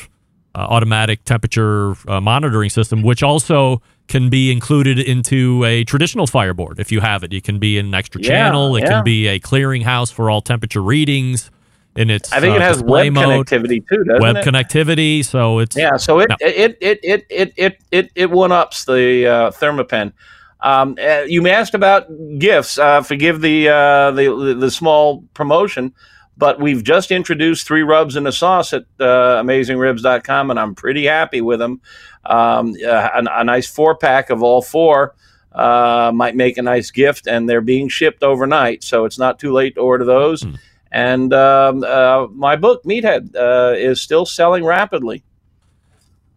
uh, 0.56 0.60
automatic 0.60 1.24
temperature 1.26 1.96
uh, 2.08 2.20
monitoring 2.20 2.70
system, 2.70 3.04
which 3.04 3.24
also 3.24 3.82
can 4.08 4.30
be 4.30 4.52
included 4.52 4.98
into 4.98 5.64
a 5.64 5.84
traditional 5.84 6.26
fireboard 6.26 6.80
if 6.80 6.92
you 6.92 7.00
have 7.00 7.24
it. 7.24 7.32
It 7.32 7.44
can 7.44 7.60
be 7.60 7.78
an 7.78 7.94
extra 7.94 8.22
yeah, 8.22 8.30
channel. 8.30 8.76
It 8.76 8.82
yeah. 8.82 8.90
can 8.90 9.04
be 9.04 9.28
a 9.28 9.40
clearinghouse 9.40 10.12
for 10.12 10.30
all 10.30 10.42
temperature 10.42 10.82
readings. 10.82 11.52
And 11.96 12.12
it's 12.12 12.32
I 12.32 12.40
think 12.40 12.54
uh, 12.54 12.58
it 12.58 12.62
has 12.62 12.82
web 12.84 13.14
mode, 13.14 13.48
connectivity 13.48 13.86
too, 13.88 14.04
doesn't 14.04 14.16
it? 14.16 14.22
web 14.22 14.36
it? 14.38 14.46
connectivity. 14.46 15.26
So 15.26 15.60
it's 15.60 15.76
yeah. 15.76 15.98
So 15.98 16.20
it 16.20 16.30
no. 16.30 16.36
it, 16.40 16.78
it, 16.80 17.00
it 17.04 17.26
it 17.30 17.54
it 17.58 17.84
it 17.92 18.12
it 18.16 18.32
one 18.32 18.52
ups 18.52 18.86
the 18.86 19.28
uh, 19.28 19.52
Thermapen. 19.52 20.14
Um, 20.62 20.98
uh, 21.02 21.22
you 21.22 21.48
asked 21.48 21.74
about 21.74 22.08
gifts. 22.38 22.78
Uh, 22.78 23.02
forgive 23.02 23.42
the, 23.42 23.70
uh, 23.70 24.12
the 24.12 24.58
the 24.60 24.70
small 24.70 25.24
promotion, 25.34 25.94
but 26.38 26.60
we've 26.60 26.84
just 26.84 27.12
introduced 27.12 27.66
three 27.66 27.84
rubs 27.84 28.16
in 28.16 28.28
a 28.28 28.32
sauce 28.32 28.74
at 28.74 28.84
uh, 29.00 29.42
AmazingRibs.com, 29.42 30.52
and 30.52 30.60
I'm 30.60 30.76
pretty 30.76 31.06
happy 31.06 31.42
with 31.42 31.60
them. 31.60 31.82
Um, 32.26 32.76
a, 32.84 33.22
a, 33.32 33.44
nice 33.44 33.68
four 33.68 33.96
pack 33.96 34.30
of 34.30 34.44
all 34.44 34.62
four 34.62 35.16
uh, 35.54 36.12
might 36.14 36.36
make 36.36 36.58
a 36.58 36.62
nice 36.62 36.92
gift, 36.92 37.28
and 37.28 37.48
they're 37.48 37.62
being 37.62 37.88
shipped 37.88 38.24
overnight, 38.24 38.84
so 38.84 39.06
it's 39.06 39.18
not 39.18 39.40
too 39.40 39.54
late 39.54 39.76
to 39.76 39.82
order 39.82 40.04
those. 40.04 40.44
Mm. 40.44 40.58
And 40.92 41.34
um, 41.34 41.84
uh, 41.84 42.28
my 42.28 42.56
book, 42.56 42.84
Meathead, 42.84 43.36
uh, 43.36 43.76
is 43.78 44.02
still 44.02 44.26
selling 44.26 44.66
rapidly. 44.66 45.24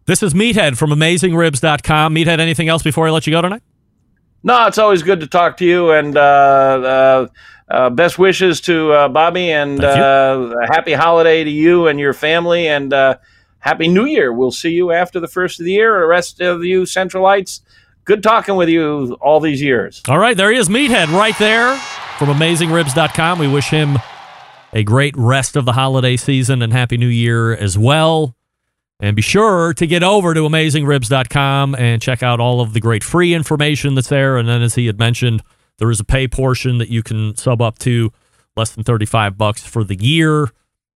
This 0.05 0.21
is 0.21 0.33
Meathead 0.33 0.77
from 0.77 0.89
AmazingRibs.com. 0.91 2.13
Meathead, 2.13 2.39
anything 2.39 2.67
else 2.67 2.83
before 2.83 3.07
I 3.07 3.11
let 3.11 3.25
you 3.25 3.31
go 3.31 3.41
tonight? 3.41 3.63
No, 4.43 4.67
it's 4.67 4.77
always 4.77 5.01
good 5.03 5.21
to 5.21 5.27
talk 5.27 5.55
to 5.57 5.65
you, 5.65 5.91
and 5.91 6.17
uh, 6.17 6.19
uh, 6.21 7.27
uh, 7.69 7.89
best 7.89 8.19
wishes 8.19 8.59
to 8.61 8.91
uh, 8.91 9.07
Bobby, 9.07 9.51
and 9.51 9.81
uh, 9.81 10.53
happy 10.69 10.91
holiday 10.91 11.45
to 11.45 11.49
you 11.49 11.87
and 11.87 11.97
your 11.97 12.11
family, 12.13 12.67
and 12.67 12.91
uh, 12.91 13.17
happy 13.59 13.87
New 13.87 14.05
Year. 14.05 14.33
We'll 14.33 14.51
see 14.51 14.71
you 14.71 14.91
after 14.91 15.21
the 15.21 15.29
first 15.29 15.61
of 15.61 15.65
the 15.65 15.71
year. 15.71 16.01
The 16.01 16.07
rest 16.07 16.41
of 16.41 16.65
you 16.65 16.81
Centralites, 16.81 17.61
good 18.03 18.21
talking 18.21 18.57
with 18.57 18.67
you 18.67 19.17
all 19.21 19.39
these 19.39 19.61
years. 19.61 20.01
All 20.09 20.19
right, 20.19 20.35
there 20.35 20.51
he 20.51 20.57
is, 20.57 20.67
Meathead, 20.67 21.07
right 21.17 21.37
there 21.39 21.77
from 22.19 22.27
AmazingRibs.com. 22.27 23.39
We 23.39 23.47
wish 23.47 23.69
him 23.69 23.97
a 24.73 24.83
great 24.83 25.15
rest 25.15 25.55
of 25.55 25.65
the 25.65 25.73
holiday 25.73 26.17
season 26.17 26.61
and 26.61 26.73
happy 26.73 26.97
New 26.97 27.07
Year 27.07 27.55
as 27.55 27.77
well. 27.77 28.35
And 28.99 29.15
be 29.15 29.21
sure 29.21 29.73
to 29.73 29.85
get 29.85 30.03
over 30.03 30.33
to 30.33 30.41
amazingribs.com 30.41 31.75
and 31.75 32.01
check 32.01 32.23
out 32.23 32.39
all 32.39 32.61
of 32.61 32.73
the 32.73 32.79
great 32.79 33.03
free 33.03 33.33
information 33.33 33.95
that's 33.95 34.09
there. 34.09 34.37
And 34.37 34.47
then, 34.47 34.61
as 34.61 34.75
he 34.75 34.87
had 34.87 34.97
mentioned, 34.97 35.43
there 35.77 35.91
is 35.91 35.99
a 35.99 36.05
pay 36.05 36.27
portion 36.27 36.77
that 36.77 36.89
you 36.89 37.03
can 37.03 37.35
sub 37.35 37.61
up 37.61 37.79
to 37.79 38.11
less 38.55 38.71
than 38.71 38.83
35 38.83 39.37
bucks 39.37 39.65
for 39.65 39.83
the 39.83 39.95
year 39.95 40.49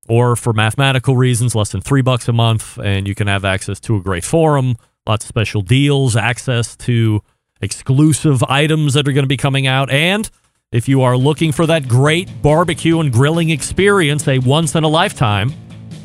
or 0.09 0.37
for 0.37 0.53
mathematical 0.53 1.17
reasons, 1.17 1.55
less 1.55 1.73
than 1.73 1.81
three 1.81 2.03
bucks 2.03 2.29
a 2.29 2.33
month. 2.33 2.79
And 2.79 3.09
you 3.09 3.15
can 3.15 3.27
have 3.27 3.45
access 3.45 3.81
to 3.81 3.97
a 3.97 4.01
great 4.01 4.25
forum, 4.25 4.77
lots 5.07 5.25
of 5.25 5.29
special 5.29 5.63
deals, 5.63 6.15
access 6.15 6.77
to 6.77 7.23
exclusive 7.61 8.43
items 8.45 8.95
that 8.95 9.09
are 9.09 9.13
going 9.13 9.25
to 9.25 9.29
be 9.29 9.37
coming 9.37 9.67
out. 9.67 9.91
And 9.91 10.31
if 10.75 10.89
you 10.89 11.03
are 11.03 11.17
looking 11.17 11.53
for 11.53 11.67
that 11.67 11.87
great 11.87 12.29
barbecue 12.43 12.99
and 12.99 13.13
grilling 13.13 13.51
experience, 13.51 14.27
a 14.27 14.41
once 14.41 14.75
in 14.75 14.83
a 14.83 14.89
lifetime, 14.89 15.53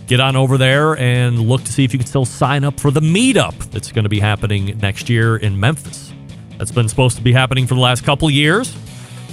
get 0.06 0.20
on 0.20 0.36
over 0.36 0.60
there 0.60 0.96
and 1.00 1.40
look 1.40 1.64
to 1.64 1.72
see 1.72 1.84
if 1.84 1.92
you 1.92 1.98
can 1.98 2.08
still 2.08 2.24
sign 2.24 2.64
up 2.64 2.80
for 2.80 2.92
the 2.92 3.00
meetup 3.00 3.58
that's 3.72 3.92
going 3.92 4.04
to 4.04 4.10
be 4.10 4.20
happening 4.20 4.78
next 4.78 5.10
year 5.10 5.38
in 5.38 5.60
Memphis. 5.60 6.14
That's 6.60 6.72
been 6.72 6.88
supposed 6.88 7.18
to 7.18 7.24
be 7.24 7.34
happening 7.34 7.66
for 7.66 7.74
the 7.74 7.82
last 7.82 8.04
couple 8.04 8.30
years, 8.30 8.78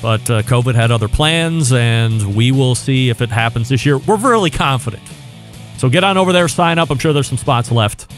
but 0.00 0.22
uh, 0.30 0.40
COVID 0.40 0.74
had 0.74 0.90
other 0.90 1.06
plans, 1.06 1.70
and 1.70 2.34
we 2.34 2.50
will 2.50 2.74
see 2.74 3.10
if 3.10 3.20
it 3.20 3.28
happens 3.28 3.68
this 3.68 3.84
year. 3.84 3.98
We're 3.98 4.16
really 4.16 4.50
confident. 4.50 5.02
So 5.76 5.90
get 5.90 6.02
on 6.02 6.16
over 6.16 6.32
there, 6.32 6.48
sign 6.48 6.78
up. 6.78 6.88
I'm 6.88 6.96
sure 6.96 7.12
there's 7.12 7.28
some 7.28 7.36
spots 7.36 7.70
left. 7.70 8.10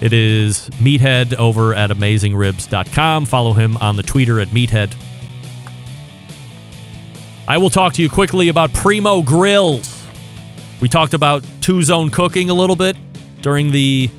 It 0.00 0.12
is 0.12 0.70
Meathead 0.80 1.34
over 1.34 1.72
at 1.72 1.90
AmazingRibs.com. 1.90 3.26
Follow 3.26 3.52
him 3.52 3.76
on 3.76 3.94
the 3.94 4.02
Twitter 4.02 4.40
at 4.40 4.48
Meathead. 4.48 4.92
I 7.48 7.58
will 7.58 7.70
talk 7.70 7.92
to 7.94 8.02
you 8.02 8.10
quickly 8.10 8.48
about 8.48 8.72
Primo 8.72 9.22
Grills. 9.22 10.04
We 10.80 10.88
talked 10.88 11.14
about 11.14 11.44
two 11.60 11.80
zone 11.82 12.10
cooking 12.10 12.50
a 12.50 12.54
little 12.54 12.74
bit 12.74 12.96
during 13.40 13.70
the 13.70 14.10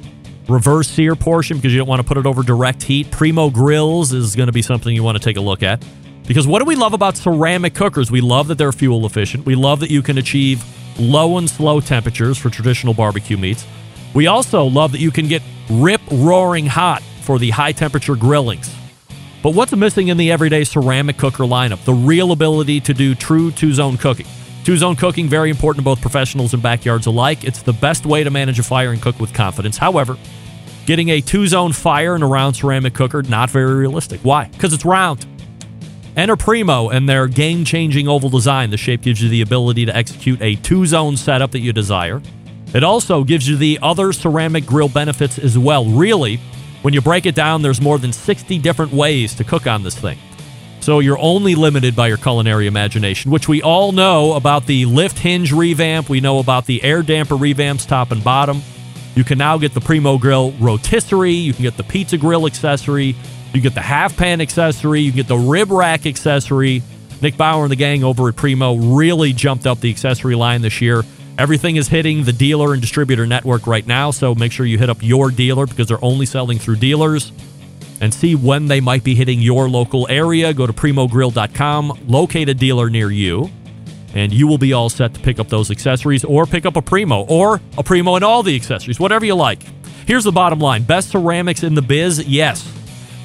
reverse 0.47 0.88
sear 0.88 1.13
portion 1.13 1.57
because 1.57 1.73
you 1.73 1.78
don't 1.78 1.89
want 1.89 2.01
to 2.01 2.07
put 2.07 2.17
it 2.17 2.25
over 2.25 2.41
direct 2.41 2.84
heat. 2.84 3.11
Primo 3.11 3.49
Grills 3.49 4.13
is 4.13 4.34
going 4.34 4.47
to 4.47 4.53
be 4.53 4.61
something 4.61 4.95
you 4.95 5.03
want 5.03 5.17
to 5.17 5.23
take 5.23 5.36
a 5.36 5.41
look 5.41 5.61
at. 5.61 5.84
Because 6.25 6.47
what 6.47 6.59
do 6.59 6.65
we 6.65 6.78
love 6.78 6.93
about 6.93 7.17
ceramic 7.17 7.73
cookers? 7.73 8.09
We 8.09 8.21
love 8.21 8.47
that 8.47 8.57
they're 8.57 8.71
fuel 8.71 9.05
efficient. 9.05 9.45
We 9.45 9.55
love 9.55 9.82
that 9.82 9.91
you 9.91 10.01
can 10.01 10.17
achieve 10.17 10.63
low 10.97 11.38
and 11.38 11.49
slow 11.49 11.82
temperatures 11.82 12.38
for 12.38 12.49
traditional 12.49 12.93
barbecue 12.93 13.36
meats. 13.36 13.67
We 14.13 14.28
also 14.28 14.63
love 14.63 14.93
that 14.93 15.01
you 15.01 15.11
can 15.11 15.28
get 15.28 15.41
rip 15.69 16.01
roaring 16.09 16.65
hot 16.65 17.03
for 17.23 17.39
the 17.39 17.49
high 17.49 17.73
temperature 17.73 18.15
grillings. 18.15 18.73
But 19.47 19.55
what's 19.55 19.73
missing 19.73 20.09
in 20.09 20.17
the 20.17 20.29
everyday 20.29 20.65
ceramic 20.65 21.15
cooker 21.15 21.45
lineup? 21.45 21.81
The 21.85 21.93
real 21.93 22.33
ability 22.33 22.81
to 22.81 22.93
do 22.93 23.15
true 23.15 23.49
two 23.49 23.73
zone 23.73 23.95
cooking. 23.95 24.25
Two 24.65 24.75
zone 24.75 24.97
cooking, 24.97 25.29
very 25.29 25.49
important 25.49 25.83
to 25.83 25.85
both 25.85 26.01
professionals 26.01 26.53
and 26.53 26.61
backyards 26.61 27.05
alike. 27.05 27.45
It's 27.45 27.61
the 27.61 27.71
best 27.71 28.05
way 28.05 28.25
to 28.25 28.29
manage 28.29 28.59
a 28.59 28.63
fire 28.63 28.91
and 28.91 29.01
cook 29.01 29.21
with 29.21 29.33
confidence. 29.33 29.77
However, 29.77 30.17
getting 30.85 31.07
a 31.07 31.21
two 31.21 31.47
zone 31.47 31.71
fire 31.71 32.13
in 32.13 32.23
a 32.23 32.27
round 32.27 32.57
ceramic 32.57 32.93
cooker, 32.93 33.21
not 33.21 33.49
very 33.49 33.73
realistic. 33.73 34.19
Why? 34.19 34.49
Because 34.49 34.73
it's 34.73 34.83
round. 34.83 35.25
Enter 36.17 36.35
Primo 36.35 36.89
and 36.89 37.07
their 37.07 37.27
game 37.27 37.63
changing 37.63 38.09
oval 38.09 38.29
design. 38.29 38.69
The 38.69 38.75
shape 38.75 39.01
gives 39.01 39.23
you 39.23 39.29
the 39.29 39.43
ability 39.43 39.85
to 39.85 39.95
execute 39.95 40.41
a 40.41 40.55
two 40.55 40.85
zone 40.85 41.15
setup 41.15 41.51
that 41.51 41.61
you 41.61 41.71
desire. 41.71 42.21
It 42.73 42.83
also 42.83 43.23
gives 43.23 43.47
you 43.47 43.55
the 43.55 43.79
other 43.81 44.11
ceramic 44.11 44.65
grill 44.65 44.89
benefits 44.89 45.39
as 45.39 45.57
well. 45.57 45.85
Really, 45.85 46.41
when 46.88 46.93
you 46.93 47.01
break 47.01 47.25
it 47.25 47.35
down, 47.35 47.61
there's 47.61 47.81
more 47.81 47.97
than 47.97 48.13
60 48.13 48.59
different 48.59 48.93
ways 48.93 49.35
to 49.35 49.43
cook 49.43 49.67
on 49.67 49.83
this 49.83 49.99
thing. 49.99 50.17
So 50.79 50.99
you're 50.99 51.19
only 51.19 51.53
limited 51.53 51.97
by 51.97 52.07
your 52.07 52.15
culinary 52.15 52.65
imagination, 52.65 53.29
which 53.29 53.49
we 53.49 53.61
all 53.61 53.91
know 53.91 54.35
about 54.35 54.67
the 54.67 54.85
lift 54.85 55.19
hinge 55.19 55.51
revamp. 55.51 56.07
We 56.07 56.21
know 56.21 56.39
about 56.39 56.65
the 56.65 56.81
air 56.81 57.03
damper 57.03 57.35
revamps 57.35 57.85
top 57.85 58.11
and 58.11 58.23
bottom. 58.23 58.61
You 59.15 59.25
can 59.25 59.38
now 59.38 59.57
get 59.57 59.73
the 59.73 59.81
Primo 59.81 60.17
Grill 60.17 60.53
rotisserie. 60.61 61.33
You 61.33 61.51
can 61.51 61.63
get 61.63 61.75
the 61.75 61.83
pizza 61.83 62.17
grill 62.17 62.47
accessory. 62.47 63.17
You 63.53 63.59
get 63.59 63.73
the 63.73 63.81
half 63.81 64.15
pan 64.15 64.39
accessory. 64.39 65.01
You 65.01 65.11
get 65.11 65.27
the 65.27 65.35
rib 65.35 65.71
rack 65.71 66.05
accessory. 66.05 66.83
Nick 67.21 67.35
Bauer 67.35 67.63
and 67.63 67.71
the 67.71 67.75
gang 67.75 68.05
over 68.05 68.29
at 68.29 68.38
Primo 68.38 68.77
really 68.77 69.33
jumped 69.33 69.67
up 69.67 69.81
the 69.81 69.89
accessory 69.89 70.35
line 70.35 70.61
this 70.61 70.79
year. 70.79 71.03
Everything 71.38 71.75
is 71.75 71.88
hitting 71.88 72.23
the 72.23 72.33
dealer 72.33 72.73
and 72.73 72.81
distributor 72.81 73.27
network 73.27 73.67
right 73.67 73.85
now, 73.85 74.09
so 74.09 74.33
make 74.33 74.51
sure 74.51 74.65
you 74.65 74.79
hit 74.79 74.89
up 74.89 74.97
your 75.01 75.29
dealer 75.29 75.67
because 75.67 75.88
they're 75.88 76.03
only 76.03 76.25
selling 76.25 76.57
through 76.57 76.77
dealers 76.77 77.31
and 78.01 78.11
see 78.11 78.33
when 78.33 78.67
they 78.67 78.79
might 78.79 79.03
be 79.03 79.13
hitting 79.13 79.39
your 79.39 79.69
local 79.69 80.07
area. 80.09 80.51
Go 80.51 80.65
to 80.65 80.73
primogrill.com, 80.73 82.05
locate 82.07 82.49
a 82.49 82.55
dealer 82.55 82.89
near 82.89 83.11
you, 83.11 83.51
and 84.15 84.33
you 84.33 84.47
will 84.47 84.57
be 84.57 84.73
all 84.73 84.89
set 84.89 85.13
to 85.13 85.19
pick 85.19 85.38
up 85.38 85.47
those 85.47 85.69
accessories 85.69 86.23
or 86.23 86.47
pick 86.47 86.65
up 86.65 86.75
a 86.75 86.81
Primo 86.81 87.23
or 87.25 87.61
a 87.77 87.83
Primo 87.83 88.15
and 88.15 88.25
all 88.25 88.41
the 88.41 88.55
accessories, 88.55 88.99
whatever 88.99 89.23
you 89.23 89.35
like. 89.35 89.61
Here's 90.07 90.23
the 90.23 90.31
bottom 90.31 90.57
line 90.57 90.83
best 90.83 91.11
ceramics 91.11 91.61
in 91.61 91.75
the 91.75 91.83
biz, 91.83 92.27
yes. 92.27 92.73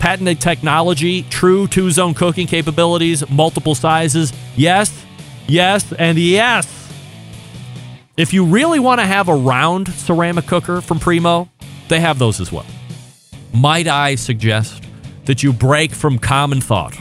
Patented 0.00 0.38
technology, 0.38 1.22
true 1.22 1.66
two 1.66 1.90
zone 1.90 2.12
cooking 2.12 2.46
capabilities, 2.46 3.26
multiple 3.30 3.74
sizes, 3.74 4.34
yes, 4.54 4.92
yes, 5.46 5.92
and 5.94 6.18
yes. 6.18 6.81
If 8.16 8.32
you 8.32 8.44
really 8.44 8.78
want 8.78 9.00
to 9.00 9.06
have 9.06 9.28
a 9.28 9.34
round 9.34 9.88
ceramic 9.88 10.46
cooker 10.46 10.80
from 10.80 10.98
Primo, 10.98 11.48
they 11.88 12.00
have 12.00 12.18
those 12.18 12.40
as 12.40 12.52
well 12.52 12.66
might 13.52 13.86
I 13.86 14.14
suggest 14.14 14.82
that 15.26 15.42
you 15.42 15.52
break 15.52 15.92
from 15.92 16.18
common 16.18 16.60
thought 16.60 16.96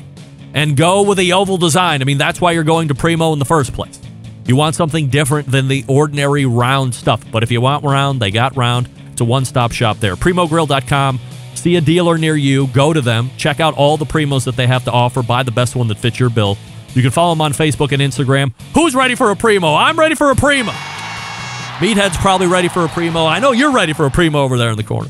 and 0.54 0.76
go 0.76 1.04
with 1.04 1.18
the 1.18 1.34
oval 1.34 1.58
design? 1.58 2.02
I 2.02 2.06
mean, 2.06 2.18
that's 2.18 2.42
why 2.42 2.52
you're 2.52 2.64
going 2.64 2.90
to 2.90 2.96
Primo 2.96 3.34
in 3.34 3.40
the 3.40 3.46
first 3.46 3.74
place. 3.74 4.00
You 4.46 4.56
want 4.56 4.76
something 4.76 5.08
different 5.08 5.50
than 5.50 5.68
the 5.68 5.86
ordinary 5.88 6.46
round 6.46 6.94
stuff. 6.94 7.24
But 7.32 7.44
if 7.44 7.52
you 7.52 7.62
want 7.62 7.86
round, 7.86 8.20
they 8.20 8.32
got 8.32 8.58
round. 8.58 8.90
It's 9.12 9.22
a 9.22 9.26
one 9.26 9.46
stop 9.46 9.72
shop 9.72 9.98
there. 9.98 10.16
PrimoGrill.com. 10.16 11.20
See 11.56 11.76
a 11.76 11.82
dealer 11.82 12.18
near 12.18 12.36
you, 12.36 12.68
go 12.68 12.92
to 12.92 13.02
them, 13.02 13.30
check 13.38 13.60
out 13.60 13.76
all 13.76 13.96
the 13.96 14.06
Primos 14.06 14.46
that 14.46 14.56
they 14.56 14.66
have 14.66 14.84
to 14.86 14.92
offer, 14.92 15.22
buy 15.22 15.44
the 15.44 15.52
best 15.52 15.76
one 15.76 15.88
that 15.90 16.00
fits 16.00 16.20
your 16.20 16.32
bill. 16.32 16.58
You 16.96 17.02
can 17.04 17.12
follow 17.12 17.34
them 17.34 17.42
on 17.42 17.54
Facebook 17.54 17.92
and 17.92 18.02
Instagram. 18.02 18.54
Who's 18.74 18.96
ready 18.96 19.16
for 19.16 19.30
a 19.30 19.36
Primo? 19.36 19.76
I'm 19.76 20.00
ready 20.00 20.16
for 20.16 20.32
a 20.32 20.36
Primo. 20.36 20.74
Meathead's 21.82 22.16
probably 22.18 22.46
ready 22.46 22.68
for 22.68 22.86
a 22.86 22.88
Primo. 22.88 23.26
I 23.26 23.40
know 23.40 23.54
you're 23.54 23.72
ready 23.72 23.94
for 23.94 24.06
a 24.06 24.12
Primo 24.12 24.44
over 24.44 24.56
there 24.56 24.70
in 24.70 24.78
the 24.78 24.84
corner. 24.84 25.10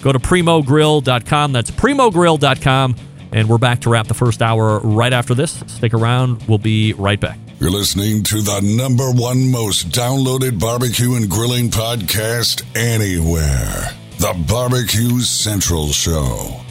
Go 0.00 0.10
to 0.10 0.18
primogrill.com. 0.18 1.52
That's 1.52 1.70
primogrill.com. 1.70 2.96
And 3.32 3.48
we're 3.48 3.58
back 3.58 3.80
to 3.80 3.90
wrap 3.90 4.08
the 4.08 4.14
first 4.14 4.40
hour 4.40 4.78
right 4.80 5.12
after 5.12 5.34
this. 5.34 5.62
Stick 5.66 5.92
around. 5.92 6.42
We'll 6.48 6.56
be 6.58 6.94
right 6.94 7.20
back. 7.20 7.38
You're 7.60 7.70
listening 7.70 8.22
to 8.24 8.40
the 8.40 8.60
number 8.62 9.10
one 9.12 9.50
most 9.50 9.90
downloaded 9.90 10.58
barbecue 10.58 11.14
and 11.14 11.28
grilling 11.28 11.68
podcast 11.68 12.64
anywhere 12.74 13.90
The 14.18 14.34
Barbecue 14.48 15.20
Central 15.20 15.88
Show. 15.88 16.61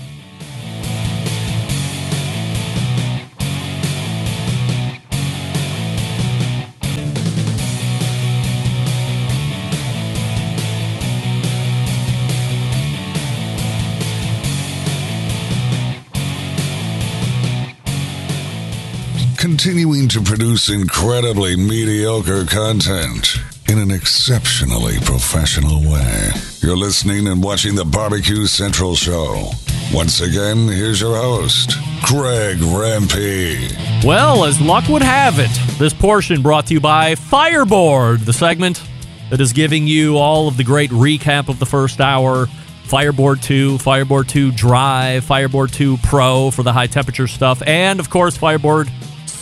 Continuing 19.61 20.07
to 20.07 20.19
produce 20.23 20.69
incredibly 20.69 21.55
mediocre 21.55 22.43
content 22.45 23.35
in 23.69 23.77
an 23.77 23.91
exceptionally 23.91 24.95
professional 25.01 25.79
way. 25.83 26.31
You're 26.61 26.75
listening 26.75 27.27
and 27.27 27.43
watching 27.43 27.75
the 27.75 27.85
Barbecue 27.85 28.47
Central 28.47 28.95
Show. 28.95 29.51
Once 29.93 30.19
again, 30.19 30.67
here's 30.67 30.99
your 30.99 31.15
host, 31.15 31.75
Greg 32.01 32.57
Rempe. 32.57 34.03
Well, 34.03 34.45
as 34.45 34.59
luck 34.59 34.89
would 34.89 35.03
have 35.03 35.37
it, 35.37 35.51
this 35.77 35.93
portion 35.93 36.41
brought 36.41 36.65
to 36.67 36.73
you 36.73 36.79
by 36.81 37.13
Fireboard, 37.13 38.21
the 38.21 38.33
segment 38.33 38.81
that 39.29 39.39
is 39.39 39.53
giving 39.53 39.85
you 39.85 40.17
all 40.17 40.47
of 40.47 40.57
the 40.57 40.63
great 40.63 40.89
recap 40.89 41.49
of 41.49 41.59
the 41.59 41.67
first 41.67 42.01
hour. 42.01 42.47
Fireboard 42.85 43.43
2, 43.43 43.77
Fireboard 43.77 44.27
2 44.27 44.53
Drive, 44.53 45.23
Fireboard 45.23 45.71
2 45.71 45.97
Pro 45.97 46.49
for 46.49 46.63
the 46.63 46.73
high 46.73 46.87
temperature 46.87 47.27
stuff, 47.27 47.61
and 47.67 47.99
of 47.99 48.09
course, 48.09 48.35
Fireboard 48.35 48.89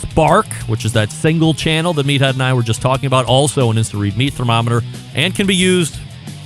Spark, 0.00 0.46
which 0.66 0.84
is 0.84 0.92
that 0.94 1.10
single 1.12 1.54
channel 1.54 1.92
that 1.94 2.06
Meathead 2.06 2.34
and 2.34 2.42
I 2.42 2.52
were 2.52 2.62
just 2.62 2.82
talking 2.82 3.06
about, 3.06 3.26
also 3.26 3.70
an 3.70 3.78
instant 3.78 4.00
read 4.00 4.16
meat 4.16 4.34
thermometer, 4.34 4.82
and 5.14 5.34
can 5.34 5.46
be 5.46 5.54
used 5.54 5.98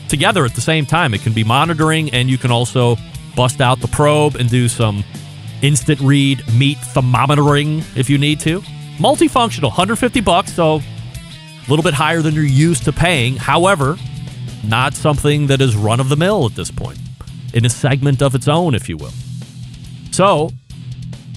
together 0.08 0.44
at 0.44 0.54
the 0.54 0.60
same 0.60 0.86
time. 0.86 1.14
It 1.14 1.22
can 1.22 1.32
be 1.32 1.44
monitoring, 1.44 2.10
and 2.12 2.28
you 2.28 2.38
can 2.38 2.50
also 2.50 2.96
bust 3.34 3.60
out 3.60 3.80
the 3.80 3.88
probe 3.88 4.36
and 4.36 4.48
do 4.48 4.68
some 4.68 5.04
instant 5.62 6.00
read 6.00 6.42
meat 6.54 6.78
thermometering 6.78 7.82
if 7.96 8.10
you 8.10 8.18
need 8.18 8.40
to. 8.40 8.60
Multifunctional, 8.98 9.64
150 9.64 10.20
bucks, 10.20 10.52
so 10.52 10.76
a 10.76 11.68
little 11.68 11.82
bit 11.82 11.94
higher 11.94 12.22
than 12.22 12.34
you're 12.34 12.44
used 12.44 12.84
to 12.84 12.92
paying. 12.92 13.36
However, 13.36 13.96
not 14.62 14.94
something 14.94 15.46
that 15.48 15.60
is 15.60 15.74
run 15.74 16.00
of 16.00 16.08
the 16.08 16.16
mill 16.16 16.46
at 16.46 16.54
this 16.54 16.70
point, 16.70 16.98
in 17.52 17.64
a 17.64 17.70
segment 17.70 18.22
of 18.22 18.34
its 18.34 18.48
own, 18.48 18.74
if 18.74 18.88
you 18.88 18.96
will. 18.96 19.12
So, 20.10 20.50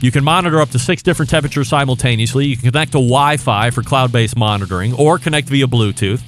you 0.01 0.11
can 0.11 0.23
monitor 0.23 0.59
up 0.59 0.69
to 0.71 0.79
six 0.79 1.01
different 1.01 1.29
temperatures 1.29 1.69
simultaneously. 1.69 2.45
You 2.45 2.57
can 2.57 2.71
connect 2.71 2.91
to 2.91 2.99
Wi 2.99 3.37
Fi 3.37 3.71
for 3.71 3.81
cloud 3.81 4.11
based 4.11 4.37
monitoring 4.37 4.93
or 4.93 5.17
connect 5.17 5.47
via 5.49 5.67
Bluetooth. 5.67 6.21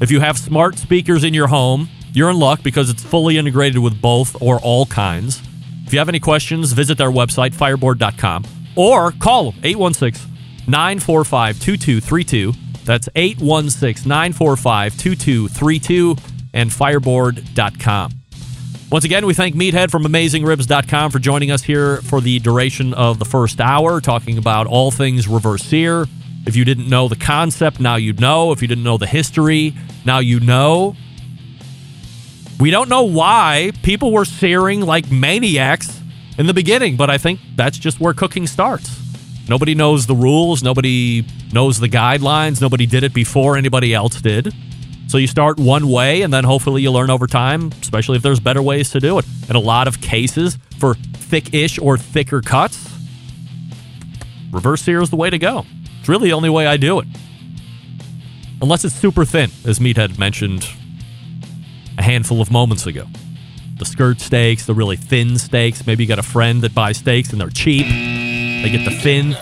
If 0.00 0.10
you 0.10 0.20
have 0.20 0.36
smart 0.38 0.78
speakers 0.78 1.22
in 1.22 1.32
your 1.32 1.46
home, 1.46 1.88
you're 2.12 2.30
in 2.30 2.38
luck 2.38 2.62
because 2.62 2.90
it's 2.90 3.02
fully 3.02 3.38
integrated 3.38 3.78
with 3.78 4.00
both 4.00 4.40
or 4.42 4.58
all 4.60 4.86
kinds. 4.86 5.40
If 5.86 5.92
you 5.92 5.98
have 5.98 6.08
any 6.08 6.20
questions, 6.20 6.72
visit 6.72 6.98
their 6.98 7.10
website, 7.10 7.54
fireboard.com, 7.54 8.44
or 8.76 9.12
call 9.12 9.52
them 9.52 9.60
816 9.62 10.30
945 10.66 11.60
2232. 11.60 12.52
That's 12.84 13.08
816 13.14 14.08
945 14.08 14.98
2232 14.98 16.16
and 16.54 16.70
fireboard.com. 16.70 18.21
Once 18.92 19.06
again, 19.06 19.24
we 19.24 19.32
thank 19.32 19.54
Meathead 19.54 19.90
from 19.90 20.04
AmazingRibs.com 20.04 21.10
for 21.10 21.18
joining 21.18 21.50
us 21.50 21.62
here 21.62 22.02
for 22.02 22.20
the 22.20 22.38
duration 22.40 22.92
of 22.92 23.18
the 23.18 23.24
first 23.24 23.58
hour, 23.58 24.02
talking 24.02 24.36
about 24.36 24.66
all 24.66 24.90
things 24.90 25.26
reverse 25.26 25.62
sear. 25.62 26.04
If 26.44 26.56
you 26.56 26.66
didn't 26.66 26.90
know 26.90 27.08
the 27.08 27.16
concept, 27.16 27.80
now 27.80 27.96
you 27.96 28.12
know. 28.12 28.52
If 28.52 28.60
you 28.60 28.68
didn't 28.68 28.84
know 28.84 28.98
the 28.98 29.06
history, 29.06 29.72
now 30.04 30.18
you 30.18 30.40
know. 30.40 30.94
We 32.60 32.70
don't 32.70 32.90
know 32.90 33.04
why 33.04 33.72
people 33.82 34.12
were 34.12 34.26
searing 34.26 34.82
like 34.82 35.10
maniacs 35.10 35.98
in 36.36 36.46
the 36.46 36.52
beginning, 36.52 36.96
but 36.96 37.08
I 37.08 37.16
think 37.16 37.40
that's 37.56 37.78
just 37.78 37.98
where 37.98 38.12
cooking 38.12 38.46
starts. 38.46 39.00
Nobody 39.48 39.74
knows 39.74 40.06
the 40.06 40.14
rules, 40.14 40.62
nobody 40.62 41.24
knows 41.50 41.80
the 41.80 41.88
guidelines, 41.88 42.60
nobody 42.60 42.84
did 42.84 43.04
it 43.04 43.14
before 43.14 43.56
anybody 43.56 43.94
else 43.94 44.20
did. 44.20 44.54
So 45.12 45.18
you 45.18 45.26
start 45.26 45.60
one 45.60 45.88
way, 45.88 46.22
and 46.22 46.32
then 46.32 46.42
hopefully 46.42 46.80
you 46.80 46.90
learn 46.90 47.10
over 47.10 47.26
time, 47.26 47.70
especially 47.82 48.16
if 48.16 48.22
there's 48.22 48.40
better 48.40 48.62
ways 48.62 48.88
to 48.92 48.98
do 48.98 49.18
it. 49.18 49.26
In 49.50 49.56
a 49.56 49.60
lot 49.60 49.86
of 49.86 50.00
cases, 50.00 50.56
for 50.78 50.94
thick-ish 50.94 51.78
or 51.78 51.98
thicker 51.98 52.40
cuts, 52.40 52.90
reverse 54.50 54.80
sear 54.80 55.02
is 55.02 55.10
the 55.10 55.16
way 55.16 55.28
to 55.28 55.36
go. 55.36 55.66
It's 56.00 56.08
really 56.08 56.28
the 56.28 56.32
only 56.32 56.48
way 56.48 56.66
I 56.66 56.78
do 56.78 56.98
it. 56.98 57.06
Unless 58.62 58.86
it's 58.86 58.94
super 58.94 59.26
thin, 59.26 59.50
as 59.66 59.80
Meathead 59.80 60.18
mentioned 60.18 60.66
a 61.98 62.02
handful 62.02 62.40
of 62.40 62.50
moments 62.50 62.86
ago. 62.86 63.04
The 63.76 63.84
skirt 63.84 64.18
steaks, 64.18 64.64
the 64.64 64.72
really 64.72 64.96
thin 64.96 65.36
steaks. 65.36 65.86
Maybe 65.86 66.04
you 66.04 66.08
got 66.08 66.20
a 66.20 66.22
friend 66.22 66.62
that 66.62 66.74
buys 66.74 66.96
steaks 66.96 67.32
and 67.32 67.38
they're 67.38 67.50
cheap. 67.50 67.84
They 67.84 68.70
get 68.72 68.86
the 68.88 68.98
thin, 69.02 69.32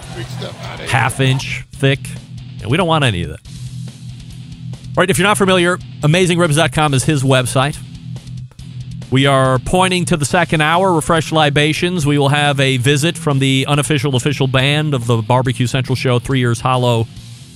half 0.90 1.20
inch 1.20 1.64
thick. 1.70 2.00
And 2.60 2.68
we 2.72 2.76
don't 2.76 2.88
want 2.88 3.04
any 3.04 3.22
of 3.22 3.30
that. 3.30 3.59
All 4.90 5.02
right, 5.02 5.08
if 5.08 5.18
you're 5.18 5.26
not 5.26 5.38
familiar, 5.38 5.76
AmazingRibs.com 5.76 6.94
is 6.94 7.04
his 7.04 7.22
website. 7.22 7.78
We 9.12 9.26
are 9.26 9.60
pointing 9.60 10.04
to 10.06 10.16
the 10.16 10.24
second 10.24 10.62
hour, 10.62 10.92
Refresh 10.92 11.30
Libations. 11.30 12.04
We 12.04 12.18
will 12.18 12.28
have 12.28 12.58
a 12.58 12.76
visit 12.76 13.16
from 13.16 13.38
the 13.38 13.66
unofficial 13.68 14.16
official 14.16 14.48
band 14.48 14.92
of 14.92 15.06
the 15.06 15.18
Barbecue 15.18 15.68
Central 15.68 15.94
show, 15.94 16.18
Three 16.18 16.40
Years 16.40 16.60
Hollow, 16.60 17.06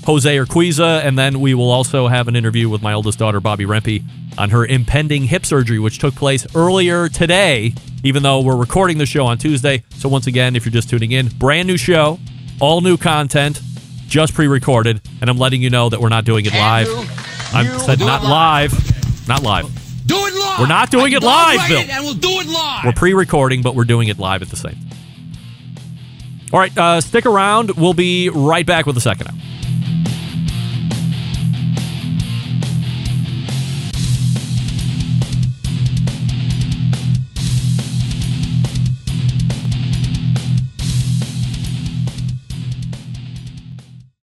Jose 0.04 0.36
Urquiza, 0.36 1.04
and 1.04 1.18
then 1.18 1.40
we 1.40 1.54
will 1.54 1.72
also 1.72 2.06
have 2.06 2.28
an 2.28 2.36
interview 2.36 2.68
with 2.68 2.82
my 2.82 2.92
oldest 2.92 3.18
daughter, 3.18 3.40
Bobby 3.40 3.64
Rempe, 3.64 4.04
on 4.38 4.50
her 4.50 4.64
impending 4.64 5.24
hip 5.24 5.44
surgery, 5.44 5.80
which 5.80 5.98
took 5.98 6.14
place 6.14 6.46
earlier 6.54 7.08
today, 7.08 7.74
even 8.04 8.22
though 8.22 8.42
we're 8.42 8.56
recording 8.56 8.98
the 8.98 9.06
show 9.06 9.26
on 9.26 9.38
Tuesday. 9.38 9.82
So, 9.96 10.08
once 10.08 10.28
again, 10.28 10.54
if 10.54 10.64
you're 10.64 10.72
just 10.72 10.88
tuning 10.88 11.10
in, 11.10 11.28
brand 11.30 11.66
new 11.66 11.76
show, 11.76 12.20
all 12.60 12.80
new 12.80 12.96
content, 12.96 13.60
just 14.14 14.32
pre 14.32 14.46
recorded, 14.46 15.00
and 15.20 15.28
I'm 15.28 15.38
letting 15.38 15.60
you 15.60 15.70
know 15.70 15.88
that 15.88 16.00
we're 16.00 16.08
not 16.08 16.24
doing 16.24 16.46
it 16.46 16.54
live. 16.54 16.86
I 17.52 17.66
said 17.78 17.98
not 17.98 18.22
live. 18.22 19.26
Not 19.26 19.42
live. 19.42 19.64
Do 20.06 20.14
it 20.14 20.34
live. 20.34 20.60
We're 20.60 20.68
not 20.68 20.92
doing 20.92 21.14
I 21.14 21.16
it 21.16 21.22
live, 21.24 21.68
Bill. 21.68 21.80
it 21.80 21.90
And 21.90 22.04
we'll 22.04 22.14
do 22.14 22.28
it 22.28 22.46
live. 22.46 22.84
We're 22.84 22.92
pre 22.92 23.12
recording, 23.12 23.62
but 23.62 23.74
we're 23.74 23.82
doing 23.84 24.06
it 24.06 24.20
live 24.20 24.40
at 24.42 24.50
the 24.50 24.56
same 24.56 24.74
time. 24.74 24.88
All 26.52 26.60
right, 26.60 26.78
uh, 26.78 27.00
stick 27.00 27.26
around. 27.26 27.72
We'll 27.72 27.92
be 27.92 28.28
right 28.28 28.64
back 28.64 28.86
with 28.86 28.94
the 28.94 29.00
second 29.00 29.26
hour. 29.26 29.36